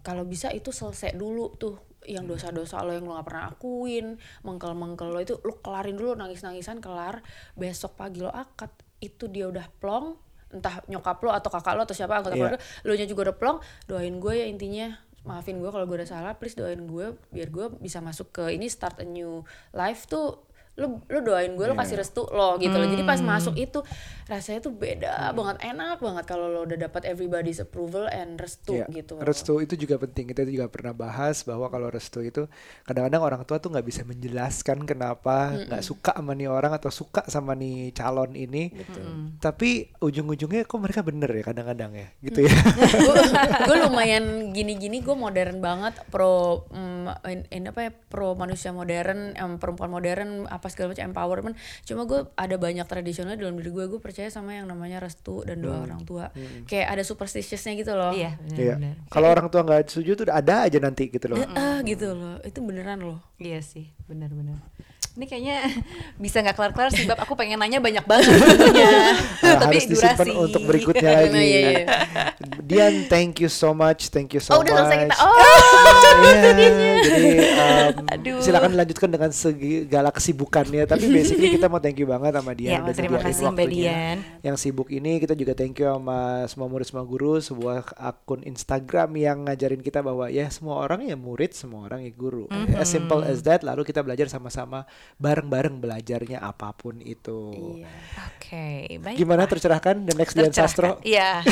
kalau 0.00 0.24
bisa 0.24 0.48
itu 0.50 0.72
selesai 0.72 1.16
dulu 1.16 1.54
tuh 1.56 1.76
yang 2.08 2.24
dosa-dosa 2.24 2.80
lo 2.80 2.96
yang 2.96 3.04
lo 3.04 3.12
gak 3.20 3.28
pernah 3.28 3.44
akuin 3.52 4.16
mengkel-mengkel 4.40 5.12
lo 5.12 5.20
itu 5.20 5.36
lo 5.44 5.60
kelarin 5.60 6.00
dulu 6.00 6.16
nangis-nangisan 6.16 6.80
kelar 6.80 7.20
besok 7.54 8.00
pagi 8.00 8.24
lo 8.24 8.32
akad 8.32 8.72
itu 9.04 9.28
dia 9.28 9.48
udah 9.48 9.68
plong 9.80 10.16
entah 10.50 10.82
nyokap 10.90 11.20
lo 11.22 11.30
atau 11.30 11.52
kakak 11.52 11.74
lo 11.78 11.82
atau 11.86 11.94
siapa 11.94 12.18
anggota 12.18 12.34
Iya. 12.34 12.40
keluarga 12.40 12.58
lo 12.88 12.92
nya 12.96 13.06
juga 13.06 13.20
udah 13.30 13.36
plong 13.36 13.58
doain 13.86 14.16
gue 14.18 14.34
ya 14.34 14.46
intinya 14.48 14.86
maafin 15.22 15.60
gue 15.60 15.68
kalau 15.68 15.84
gue 15.84 16.00
udah 16.00 16.08
salah 16.08 16.32
please 16.40 16.56
doain 16.56 16.80
gue 16.88 17.12
biar 17.30 17.52
gue 17.52 17.66
bisa 17.78 18.00
masuk 18.00 18.32
ke 18.32 18.56
ini 18.56 18.66
start 18.72 19.04
a 19.04 19.06
new 19.06 19.44
life 19.76 20.08
tuh 20.08 20.49
lo 20.76 21.02
lo 21.04 21.18
doain 21.20 21.50
gue 21.50 21.66
lo 21.66 21.74
Iya. 21.74 21.82
kasih 21.82 21.96
restu 21.98 22.22
lo 22.26 22.54
gitu 22.56 22.72
loh 22.72 22.86
jadi 22.86 23.02
Hmm. 23.02 23.10
pas 23.10 23.20
masuk 23.20 23.54
itu 23.54 23.82
rasanya 24.24 24.62
tuh 24.62 24.72
beda 24.72 25.34
banget 25.34 25.56
enak 25.66 25.98
banget 25.98 26.24
kalau 26.24 26.46
lo 26.46 26.62
udah 26.62 26.78
dapat 26.80 27.02
everybody's 27.04 27.58
approval 27.58 28.06
and 28.06 28.38
restu 28.38 28.78
Iya, 28.78 28.86
gitu. 28.88 29.18
Restu 29.18 29.58
itu 29.58 29.74
juga 29.74 29.98
penting. 29.98 30.30
Kita 30.30 30.46
juga 30.46 30.70
pernah 30.70 30.94
bahas 30.94 31.42
bahwa 31.42 31.66
kalau 31.66 31.90
restu 31.90 32.22
itu 32.22 32.46
kadang-kadang 32.82 33.20
orang 33.20 33.42
tua 33.42 33.58
tuh 33.58 33.68
nggak 33.68 33.82
bisa 33.82 34.06
menjelaskan 34.06 34.86
kenapa 34.86 35.58
nggak 35.66 35.82
suka 35.82 36.14
sama 36.14 36.32
nih 36.32 36.46
orang 36.46 36.72
atau 36.72 36.88
suka 36.88 37.26
sama 37.26 37.52
nih 37.52 37.90
calon 37.90 38.32
ini. 38.32 38.70
Tapi 39.36 39.90
ujung-ujungnya 39.98 40.62
kok 40.62 40.78
mereka 40.78 41.02
bener 41.02 41.28
ya 41.28 41.42
kadang-kadang 41.42 41.90
ya, 41.92 42.08
gitu 42.22 42.46
ya. 42.46 42.54
gue 43.68 43.76
lumayan 43.80 44.24
gini-gini 44.52 45.00
gue 45.00 45.12
modern 45.12 45.58
banget 45.58 45.98
pro 46.08 46.64
mm, 46.70 47.26
in, 47.26 47.40
in 47.50 47.62
apa 47.66 47.80
ya 47.82 47.90
pro 47.90 48.32
manusia 48.32 48.70
modern 48.70 49.34
em, 49.34 49.58
perempuan 49.58 49.90
modern 49.90 50.46
apa 50.60 50.68
segala 50.68 50.92
macam 50.92 51.08
empowerment. 51.08 51.56
Cuma 51.88 52.04
gue 52.04 52.28
ada 52.36 52.56
banyak 52.60 52.84
tradisional 52.84 53.40
dalam 53.40 53.56
diri 53.56 53.72
gue 53.72 53.84
gue 53.88 54.00
percaya 54.00 54.28
sama 54.28 54.52
yang 54.52 54.68
namanya 54.68 55.00
restu 55.00 55.40
dan 55.48 55.64
doa 55.64 55.80
orang 55.80 56.04
tua. 56.04 56.28
Kayak 56.68 57.00
ada 57.00 57.02
superstitiousnya 57.02 57.72
gitu 57.80 57.96
loh. 57.96 58.12
Iya, 58.12 58.36
Iya. 58.52 58.76
Kalau 59.08 59.32
orang 59.32 59.48
tua 59.48 59.64
nggak 59.64 59.88
setuju 59.88 60.20
tuh 60.20 60.24
ada 60.28 60.68
aja 60.68 60.76
nanti 60.76 61.08
gitu 61.08 61.32
loh. 61.32 61.40
Eh, 61.40 61.48
ah 61.56 61.80
gitu 61.80 62.12
loh. 62.12 62.36
Itu 62.44 62.60
beneran 62.60 63.00
loh. 63.00 63.24
Iya 63.40 63.64
sih, 63.64 63.88
benar-benar. 64.04 64.60
Ini 65.20 65.28
kayaknya 65.28 65.56
bisa 66.24 66.40
nggak 66.40 66.56
kelar-kelar 66.56 66.88
sih, 66.96 67.04
bab 67.04 67.20
aku 67.20 67.36
pengen 67.36 67.60
nanya 67.60 67.76
banyak 67.76 68.08
banget 68.08 68.24
sebenarnya. 68.32 68.88
Nah, 69.44 69.56
Tapi 69.60 69.76
harus 69.76 69.88
disimpan 69.92 70.26
durasi. 70.32 70.44
untuk 70.48 70.62
berikutnya 70.64 71.10
lagi. 71.20 71.36
Nah, 71.36 71.44
iya, 71.44 71.60
iya. 71.60 71.86
Dian, 72.64 73.04
thank 73.12 73.36
you 73.44 73.52
so 73.52 73.76
much, 73.76 74.08
thank 74.08 74.32
you 74.32 74.40
so 74.40 74.56
oh 74.56 74.64
udah 74.64 74.72
much. 74.72 74.80
selesai 74.80 74.98
kita 75.04 75.16
oh 75.20 75.34
Iya, 76.20 76.52
jadi 77.04 77.26
um, 77.52 77.94
Aduh. 78.16 78.40
silakan 78.40 78.70
dilanjutkan 78.72 79.10
dengan 79.12 79.30
segala 79.34 80.08
kesibukannya. 80.08 80.88
Tapi 80.88 81.04
basically 81.12 81.52
kita 81.52 81.68
mau 81.68 81.84
thank 81.84 82.00
you 82.00 82.08
banget 82.08 82.40
sama 82.40 82.56
Dian. 82.56 82.70
Ya, 82.70 82.78
udah 82.80 82.94
terima 82.96 83.18
kasih 83.20 83.44
Mbak. 83.52 83.68
Dian. 83.68 84.16
Yang 84.40 84.56
sibuk 84.64 84.88
ini 84.88 85.20
kita 85.20 85.36
juga 85.36 85.52
thank 85.52 85.76
you 85.76 85.84
sama 85.84 86.48
semua 86.48 86.72
murid 86.72 86.86
semua 86.88 87.04
guru, 87.04 87.42
sebuah 87.44 87.92
akun 87.98 88.40
Instagram 88.40 89.20
yang 89.20 89.36
ngajarin 89.50 89.84
kita 89.84 90.00
bahwa 90.00 90.32
ya 90.32 90.48
semua 90.48 90.80
orang 90.80 91.04
ya 91.04 91.18
murid, 91.18 91.52
semua 91.52 91.84
orang 91.90 92.08
ya 92.08 92.12
guru. 92.16 92.48
Mm-hmm. 92.48 92.80
As 92.80 92.88
simple 92.88 93.20
as 93.20 93.44
that. 93.44 93.60
Lalu 93.60 93.84
kita 93.84 94.00
belajar 94.00 94.30
sama-sama 94.32 94.88
bareng-bareng 95.16 95.80
belajarnya 95.80 96.38
apa 96.40 96.70
pun 96.76 97.00
itu. 97.02 97.50
iya 97.82 97.88
Oke, 98.30 98.98
baik. 98.98 99.16
Gimana 99.16 99.46
tercerahkan 99.46 100.02
the 100.06 100.14
next 100.18 100.34
Dian 100.34 100.50
Sastro? 100.50 100.98
Iya. 101.06 101.42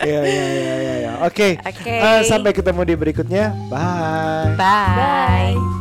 Iya 0.00 0.20
iya 0.24 0.44
iya 0.54 0.94
iya. 1.02 1.12
Oke. 1.26 1.58
Oke. 1.60 1.94
Eh, 1.98 2.20
sampai 2.24 2.54
ketemu 2.54 2.80
di 2.86 2.94
berikutnya. 2.96 3.52
Bye. 3.68 4.54
Bye. 4.56 5.79